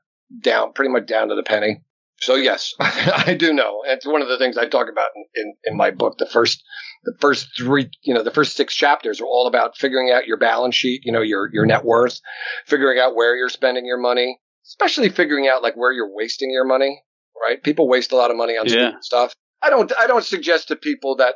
down, 0.41 0.73
pretty 0.73 0.91
much 0.91 1.05
down 1.05 1.29
to 1.29 1.35
the 1.35 1.43
penny. 1.43 1.81
So 2.21 2.35
yes, 2.35 2.73
I 2.79 3.35
do 3.37 3.53
know. 3.53 3.83
It's 3.85 4.05
one 4.05 4.21
of 4.21 4.27
the 4.27 4.37
things 4.37 4.57
I 4.57 4.67
talk 4.67 4.87
about 4.91 5.09
in, 5.15 5.25
in, 5.35 5.53
in, 5.65 5.77
my 5.77 5.91
book. 5.91 6.17
The 6.17 6.25
first, 6.25 6.61
the 7.03 7.15
first 7.21 7.47
three, 7.57 7.89
you 8.03 8.13
know, 8.13 8.23
the 8.23 8.31
first 8.31 8.57
six 8.57 8.75
chapters 8.75 9.21
are 9.21 9.25
all 9.25 9.47
about 9.47 9.77
figuring 9.77 10.11
out 10.11 10.27
your 10.27 10.37
balance 10.37 10.75
sheet, 10.75 11.01
you 11.05 11.13
know, 11.13 11.21
your, 11.21 11.49
your 11.53 11.65
net 11.65 11.85
worth, 11.85 12.19
figuring 12.65 12.99
out 12.99 13.15
where 13.15 13.35
you're 13.37 13.49
spending 13.49 13.85
your 13.85 13.99
money, 13.99 14.39
especially 14.69 15.09
figuring 15.09 15.47
out 15.47 15.63
like 15.63 15.75
where 15.75 15.91
you're 15.91 16.13
wasting 16.13 16.51
your 16.51 16.65
money, 16.65 17.03
right? 17.41 17.61
People 17.61 17.87
waste 17.87 18.11
a 18.11 18.15
lot 18.15 18.31
of 18.31 18.37
money 18.37 18.53
on 18.53 18.67
yeah. 18.67 18.93
stuff. 19.01 19.33
I 19.61 19.69
don't, 19.69 19.91
I 19.99 20.07
don't 20.07 20.23
suggest 20.23 20.69
to 20.69 20.75
people 20.75 21.17
that 21.17 21.35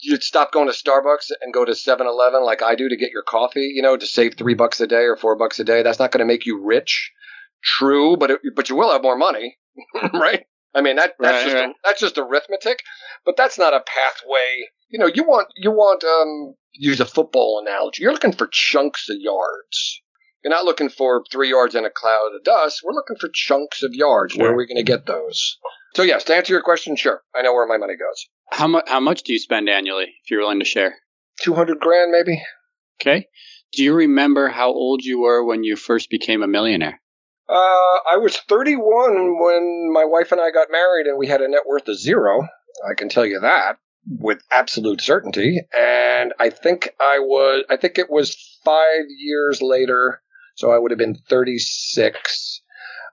you'd 0.00 0.22
stop 0.22 0.52
going 0.52 0.68
to 0.68 0.74
Starbucks 0.74 1.30
and 1.40 1.54
go 1.54 1.64
to 1.64 1.72
7-Eleven 1.72 2.44
like 2.44 2.62
I 2.62 2.74
do 2.74 2.88
to 2.88 2.96
get 2.96 3.12
your 3.12 3.22
coffee, 3.22 3.72
you 3.74 3.82
know, 3.82 3.96
to 3.96 4.06
save 4.06 4.34
three 4.34 4.54
bucks 4.54 4.80
a 4.80 4.86
day 4.86 5.04
or 5.04 5.16
four 5.16 5.36
bucks 5.36 5.58
a 5.60 5.64
day. 5.64 5.82
That's 5.82 5.98
not 5.98 6.10
going 6.10 6.20
to 6.20 6.26
make 6.26 6.44
you 6.44 6.62
rich. 6.62 7.12
True, 7.62 8.16
but 8.16 8.30
it, 8.30 8.40
but 8.54 8.68
you 8.68 8.76
will 8.76 8.92
have 8.92 9.02
more 9.02 9.16
money, 9.16 9.56
right? 10.12 10.44
I 10.74 10.82
mean 10.82 10.96
that 10.96 11.14
that's 11.18 11.32
right, 11.32 11.44
just 11.44 11.54
right. 11.54 11.74
that's 11.82 12.00
just 12.00 12.18
arithmetic, 12.18 12.82
but 13.24 13.36
that's 13.36 13.58
not 13.58 13.72
a 13.72 13.80
pathway. 13.80 14.68
You 14.90 14.98
know, 14.98 15.06
you 15.06 15.24
want 15.24 15.48
you 15.56 15.70
want 15.70 16.04
um 16.04 16.54
use 16.72 17.00
a 17.00 17.06
football 17.06 17.64
analogy. 17.66 18.02
You're 18.02 18.12
looking 18.12 18.32
for 18.32 18.46
chunks 18.46 19.08
of 19.08 19.16
yards. 19.18 20.02
You're 20.46 20.54
not 20.54 20.64
looking 20.64 20.90
for 20.90 21.24
three 21.28 21.50
yards 21.50 21.74
in 21.74 21.84
a 21.84 21.90
cloud 21.90 22.30
of 22.36 22.44
dust. 22.44 22.82
We're 22.84 22.92
looking 22.92 23.16
for 23.16 23.28
chunks 23.34 23.82
of 23.82 23.94
yards. 23.94 24.34
Sure. 24.34 24.44
Where 24.44 24.52
are 24.52 24.56
we 24.56 24.64
going 24.68 24.76
to 24.76 24.84
get 24.84 25.04
those? 25.04 25.58
So 25.96 26.04
yes, 26.04 26.22
to 26.22 26.36
answer 26.36 26.52
your 26.52 26.62
question, 26.62 26.94
sure, 26.94 27.20
I 27.34 27.42
know 27.42 27.52
where 27.52 27.66
my 27.66 27.78
money 27.78 27.94
goes. 27.96 28.26
How 28.52 28.68
much? 28.68 28.88
How 28.88 29.00
much 29.00 29.24
do 29.24 29.32
you 29.32 29.40
spend 29.40 29.68
annually, 29.68 30.04
if 30.04 30.30
you're 30.30 30.38
willing 30.38 30.60
to 30.60 30.64
share? 30.64 30.98
Two 31.42 31.54
hundred 31.54 31.80
grand, 31.80 32.12
maybe. 32.12 32.40
Okay. 33.00 33.26
Do 33.72 33.82
you 33.82 33.92
remember 33.92 34.46
how 34.48 34.68
old 34.68 35.02
you 35.02 35.22
were 35.22 35.44
when 35.44 35.64
you 35.64 35.74
first 35.74 36.10
became 36.10 36.44
a 36.44 36.46
millionaire? 36.46 37.00
Uh, 37.48 37.98
I 38.12 38.16
was 38.18 38.36
31 38.36 39.40
when 39.40 39.92
my 39.92 40.04
wife 40.04 40.30
and 40.30 40.40
I 40.40 40.52
got 40.52 40.68
married, 40.70 41.08
and 41.08 41.18
we 41.18 41.26
had 41.26 41.40
a 41.40 41.48
net 41.48 41.62
worth 41.66 41.88
of 41.88 41.98
zero. 41.98 42.46
I 42.88 42.94
can 42.94 43.08
tell 43.08 43.26
you 43.26 43.40
that 43.40 43.78
with 44.08 44.38
absolute 44.52 45.00
certainty. 45.00 45.60
And 45.76 46.32
I 46.38 46.50
think 46.50 46.90
I 47.00 47.18
was, 47.18 47.64
I 47.68 47.76
think 47.76 47.98
it 47.98 48.10
was 48.10 48.36
five 48.64 49.06
years 49.18 49.60
later, 49.60 50.20
so 50.56 50.72
I 50.72 50.78
would 50.78 50.90
have 50.90 50.98
been 50.98 51.16
36 51.28 52.62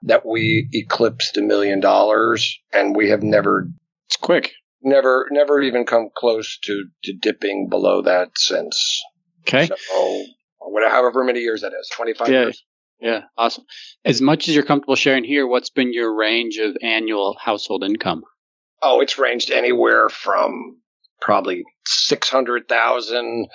that 0.03 0.25
we 0.25 0.67
eclipsed 0.73 1.37
a 1.37 1.41
million 1.41 1.79
dollars, 1.79 2.59
and 2.73 2.95
we 2.95 3.09
have 3.09 3.23
never. 3.23 3.69
It's 4.07 4.17
quick 4.17 4.51
never 4.83 5.27
never 5.31 5.61
even 5.61 5.85
come 5.85 6.09
close 6.15 6.57
to, 6.63 6.85
to 7.03 7.13
dipping 7.13 7.67
below 7.69 8.01
that 8.03 8.29
since. 8.35 9.01
Okay. 9.41 9.67
So, 9.67 10.25
whatever, 10.59 10.93
however 10.93 11.23
many 11.23 11.39
years 11.39 11.61
that 11.61 11.73
is, 11.73 11.89
25 11.95 12.27
yeah. 12.27 12.41
years. 12.41 12.63
Yeah, 12.99 13.21
awesome. 13.37 13.65
As 14.05 14.21
much 14.21 14.47
as 14.47 14.55
you're 14.55 14.63
comfortable 14.63 14.95
sharing 14.95 15.25
here, 15.25 15.45
what's 15.45 15.69
been 15.69 15.91
your 15.91 16.15
range 16.15 16.57
of 16.57 16.77
annual 16.81 17.35
household 17.37 17.83
income? 17.83 18.23
Oh, 18.81 19.01
it's 19.01 19.17
ranged 19.17 19.51
anywhere 19.51 20.07
from 20.07 20.77
probably 21.19 21.63
600,000 21.85 23.47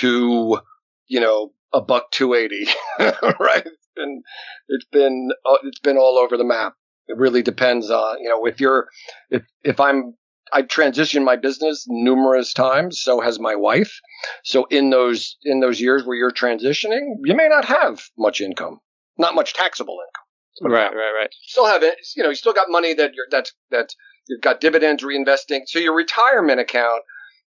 to, 0.00 0.58
you 1.06 1.20
know, 1.20 1.52
a 1.72 1.80
buck 1.80 2.10
280, 2.12 2.70
right? 3.40 3.66
Been, 3.94 4.22
it's 4.68 4.86
been, 4.86 5.28
uh, 5.44 5.58
it's 5.64 5.80
been 5.80 5.98
all 5.98 6.18
over 6.18 6.36
the 6.36 6.44
map. 6.44 6.74
It 7.08 7.18
really 7.18 7.42
depends 7.42 7.90
on, 7.90 8.18
you 8.22 8.28
know, 8.28 8.46
if 8.46 8.60
you're, 8.60 8.88
if, 9.30 9.42
if 9.64 9.80
I'm 9.80 10.14
I've 10.52 10.68
transitioned 10.68 11.24
my 11.24 11.36
business 11.36 11.86
numerous 11.88 12.52
times. 12.52 13.00
So 13.00 13.20
has 13.20 13.40
my 13.40 13.54
wife. 13.56 13.98
So 14.44 14.66
in 14.66 14.90
those 14.90 15.36
in 15.42 15.60
those 15.60 15.80
years 15.80 16.04
where 16.04 16.16
you're 16.16 16.30
transitioning, 16.30 17.14
you 17.24 17.34
may 17.34 17.48
not 17.48 17.64
have 17.64 18.02
much 18.18 18.40
income, 18.40 18.80
not 19.18 19.34
much 19.34 19.54
taxable 19.54 19.98
income. 20.06 20.72
Right, 20.72 20.94
right, 20.94 21.12
right. 21.18 21.30
Still 21.46 21.66
have 21.66 21.82
it. 21.82 21.96
You 22.14 22.22
know, 22.22 22.28
you 22.28 22.34
still 22.34 22.52
got 22.52 22.66
money 22.68 22.92
that 22.94 23.14
you're 23.14 23.26
that's 23.30 23.52
that 23.70 23.94
you've 24.28 24.42
got 24.42 24.60
dividends 24.60 25.02
reinvesting. 25.02 25.62
So 25.66 25.78
your 25.78 25.96
retirement 25.96 26.60
account, 26.60 27.02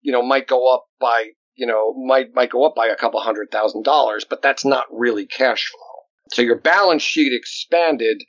you 0.02 0.12
know, 0.12 0.22
might 0.22 0.46
go 0.46 0.72
up 0.72 0.84
by 1.00 1.30
you 1.54 1.66
know 1.66 1.92
might 1.94 2.34
might 2.34 2.50
go 2.50 2.64
up 2.64 2.74
by 2.74 2.88
a 2.88 2.96
couple 2.96 3.20
hundred 3.20 3.50
thousand 3.50 3.84
dollars, 3.84 4.24
but 4.28 4.42
that's 4.42 4.64
not 4.64 4.86
really 4.90 5.26
cash 5.26 5.70
flow. 5.70 6.02
So 6.32 6.42
your 6.42 6.58
balance 6.58 7.02
sheet 7.02 7.32
expanded, 7.32 8.22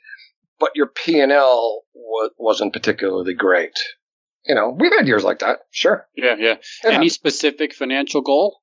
but 0.58 0.72
your 0.74 0.86
P 0.86 1.20
and 1.20 1.32
L 1.32 1.82
wasn't 2.38 2.72
particularly 2.72 3.34
great 3.34 3.78
you 4.46 4.54
know, 4.54 4.76
we've 4.76 4.92
had 4.92 5.06
years 5.06 5.24
like 5.24 5.40
that. 5.40 5.60
Sure. 5.70 6.06
Yeah, 6.16 6.34
yeah. 6.38 6.54
yeah. 6.84 6.90
Any 6.90 7.08
specific 7.08 7.74
financial 7.74 8.22
goal? 8.22 8.60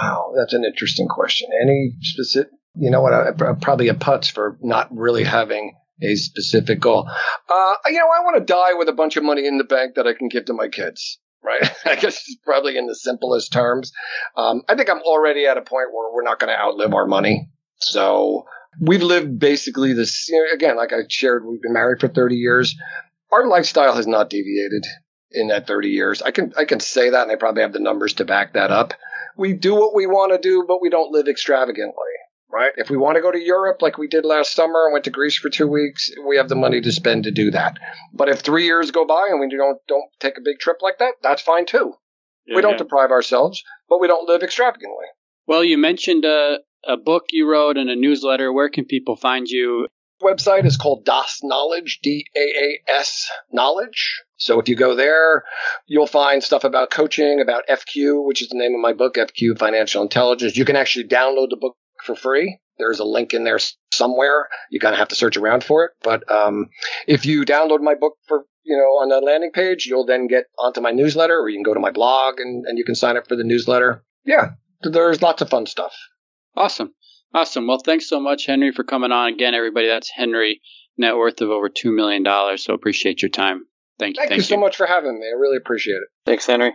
Wow, 0.00 0.32
that's 0.36 0.54
an 0.54 0.64
interesting 0.64 1.08
question. 1.08 1.48
Any 1.62 1.92
specific? 2.00 2.50
You 2.74 2.90
know 2.90 3.00
what? 3.00 3.12
I, 3.12 3.30
I, 3.30 3.52
probably 3.60 3.88
a 3.88 3.94
putz 3.94 4.30
for 4.30 4.58
not 4.62 4.88
really 4.94 5.24
having 5.24 5.74
a 6.02 6.14
specific 6.14 6.80
goal. 6.80 7.08
Uh, 7.48 7.74
you 7.86 7.98
know, 7.98 8.06
I 8.06 8.22
want 8.22 8.38
to 8.38 8.44
die 8.44 8.74
with 8.74 8.88
a 8.88 8.92
bunch 8.92 9.16
of 9.16 9.24
money 9.24 9.46
in 9.46 9.58
the 9.58 9.64
bank 9.64 9.96
that 9.96 10.06
I 10.06 10.14
can 10.14 10.28
give 10.28 10.46
to 10.46 10.52
my 10.52 10.68
kids. 10.68 11.18
Right? 11.42 11.62
I 11.84 11.94
guess 11.96 12.16
it's 12.16 12.36
probably 12.44 12.76
in 12.76 12.86
the 12.86 12.94
simplest 12.94 13.52
terms. 13.52 13.92
Um, 14.36 14.62
I 14.68 14.74
think 14.74 14.90
I'm 14.90 15.02
already 15.02 15.46
at 15.46 15.56
a 15.56 15.62
point 15.62 15.88
where 15.92 16.12
we're 16.12 16.24
not 16.24 16.38
going 16.38 16.52
to 16.52 16.60
outlive 16.60 16.94
our 16.94 17.06
money. 17.06 17.48
So 17.76 18.44
we've 18.80 19.02
lived 19.02 19.38
basically 19.38 19.92
this. 19.92 20.28
You 20.28 20.36
know, 20.36 20.54
again, 20.54 20.76
like 20.76 20.92
I 20.92 21.02
shared, 21.08 21.44
we've 21.46 21.62
been 21.62 21.72
married 21.72 22.00
for 22.00 22.08
30 22.08 22.36
years. 22.36 22.74
Our 23.32 23.46
lifestyle 23.46 23.94
has 23.94 24.06
not 24.06 24.30
deviated 24.30 24.84
in 25.30 25.48
that 25.48 25.66
30 25.66 25.88
years. 25.88 26.22
I 26.22 26.30
can 26.30 26.52
I 26.56 26.64
can 26.64 26.80
say 26.80 27.10
that, 27.10 27.22
and 27.22 27.30
I 27.30 27.36
probably 27.36 27.62
have 27.62 27.72
the 27.72 27.80
numbers 27.80 28.14
to 28.14 28.24
back 28.24 28.54
that 28.54 28.70
up. 28.70 28.94
We 29.36 29.52
do 29.52 29.74
what 29.74 29.94
we 29.94 30.06
want 30.06 30.32
to 30.32 30.38
do, 30.38 30.64
but 30.66 30.82
we 30.82 30.90
don't 30.90 31.12
live 31.12 31.28
extravagantly, 31.28 32.07
right? 32.50 32.72
If 32.76 32.90
we 32.90 32.96
want 32.96 33.16
to 33.16 33.22
go 33.22 33.30
to 33.30 33.38
Europe 33.38 33.82
like 33.82 33.98
we 33.98 34.08
did 34.08 34.24
last 34.24 34.54
summer 34.54 34.86
and 34.86 34.92
went 34.92 35.04
to 35.04 35.10
Greece 35.10 35.36
for 35.36 35.50
two 35.50 35.68
weeks, 35.68 36.10
we 36.26 36.36
have 36.36 36.48
the 36.48 36.54
money 36.54 36.80
to 36.80 36.92
spend 36.92 37.24
to 37.24 37.30
do 37.30 37.50
that. 37.50 37.78
But 38.12 38.28
if 38.28 38.40
three 38.40 38.64
years 38.64 38.90
go 38.90 39.06
by 39.06 39.28
and 39.30 39.40
we 39.40 39.48
don't 39.54 39.78
don't 39.86 40.10
take 40.20 40.38
a 40.38 40.42
big 40.44 40.58
trip 40.58 40.78
like 40.80 40.98
that, 40.98 41.14
that's 41.22 41.42
fine 41.42 41.66
too. 41.66 41.94
Yeah, 42.46 42.56
we 42.56 42.62
don't 42.62 42.72
yeah. 42.72 42.78
deprive 42.78 43.10
ourselves, 43.10 43.62
but 43.88 44.00
we 44.00 44.08
don't 44.08 44.28
live 44.28 44.42
extravagantly. 44.42 45.06
Well, 45.46 45.64
you 45.64 45.78
mentioned 45.78 46.24
a, 46.24 46.58
a 46.86 46.96
book 46.96 47.26
you 47.30 47.50
wrote 47.50 47.76
and 47.76 47.90
a 47.90 47.96
newsletter. 47.96 48.52
Where 48.52 48.68
can 48.68 48.84
people 48.84 49.16
find 49.16 49.46
you? 49.48 49.86
Website 50.22 50.64
is 50.64 50.76
called 50.76 51.06
DAAS 51.06 51.38
Knowledge, 51.44 52.00
D 52.02 52.26
A 52.36 52.40
A 52.40 52.80
S 52.98 53.30
Knowledge. 53.52 54.22
So 54.36 54.58
if 54.58 54.68
you 54.68 54.74
go 54.74 54.94
there, 54.96 55.44
you'll 55.86 56.06
find 56.06 56.42
stuff 56.42 56.64
about 56.64 56.90
coaching, 56.90 57.40
about 57.40 57.64
FQ, 57.68 58.26
which 58.26 58.42
is 58.42 58.48
the 58.48 58.58
name 58.58 58.74
of 58.74 58.80
my 58.80 58.92
book, 58.92 59.14
FQ 59.14 59.58
Financial 59.58 60.02
Intelligence. 60.02 60.56
You 60.56 60.64
can 60.64 60.76
actually 60.76 61.06
download 61.06 61.50
the 61.50 61.56
book 61.56 61.76
for 62.04 62.14
free. 62.14 62.58
There's 62.78 63.00
a 63.00 63.04
link 63.04 63.34
in 63.34 63.44
there 63.44 63.58
somewhere. 63.92 64.48
You 64.70 64.80
kind 64.80 64.94
of 64.94 64.98
have 64.98 65.08
to 65.08 65.16
search 65.16 65.36
around 65.36 65.64
for 65.64 65.84
it. 65.84 65.90
But 66.02 66.30
um, 66.30 66.68
if 67.06 67.26
you 67.26 67.44
download 67.44 67.80
my 67.80 67.94
book 67.94 68.14
for 68.26 68.44
you 68.64 68.76
know 68.76 69.02
on 69.02 69.08
the 69.08 69.20
landing 69.20 69.50
page, 69.52 69.86
you'll 69.86 70.06
then 70.06 70.26
get 70.28 70.44
onto 70.58 70.80
my 70.80 70.90
newsletter, 70.92 71.38
or 71.38 71.48
you 71.48 71.56
can 71.56 71.64
go 71.64 71.74
to 71.74 71.80
my 71.80 71.90
blog 71.90 72.38
and, 72.38 72.64
and 72.66 72.78
you 72.78 72.84
can 72.84 72.94
sign 72.94 73.16
up 73.16 73.28
for 73.28 73.36
the 73.36 73.44
newsletter. 73.44 74.04
Yeah, 74.24 74.50
there's 74.82 75.22
lots 75.22 75.42
of 75.42 75.50
fun 75.50 75.66
stuff. 75.66 75.94
Awesome, 76.56 76.94
awesome. 77.34 77.66
Well, 77.66 77.78
thanks 77.84 78.08
so 78.08 78.20
much, 78.20 78.46
Henry, 78.46 78.72
for 78.72 78.84
coming 78.84 79.12
on 79.12 79.32
again. 79.32 79.54
Everybody, 79.54 79.88
that's 79.88 80.10
Henry, 80.10 80.60
net 80.96 81.16
worth 81.16 81.40
of 81.40 81.50
over 81.50 81.68
two 81.68 81.92
million 81.92 82.22
dollars. 82.22 82.64
So 82.64 82.74
appreciate 82.74 83.22
your 83.22 83.30
time. 83.30 83.64
Thank 83.98 84.16
you. 84.16 84.20
Thank, 84.20 84.30
thank 84.30 84.38
you 84.38 84.44
so 84.44 84.56
much 84.56 84.76
for 84.76 84.86
having 84.86 85.18
me. 85.18 85.26
I 85.26 85.36
really 85.36 85.56
appreciate 85.56 85.96
it. 85.96 86.08
Thanks, 86.24 86.46
Henry. 86.46 86.74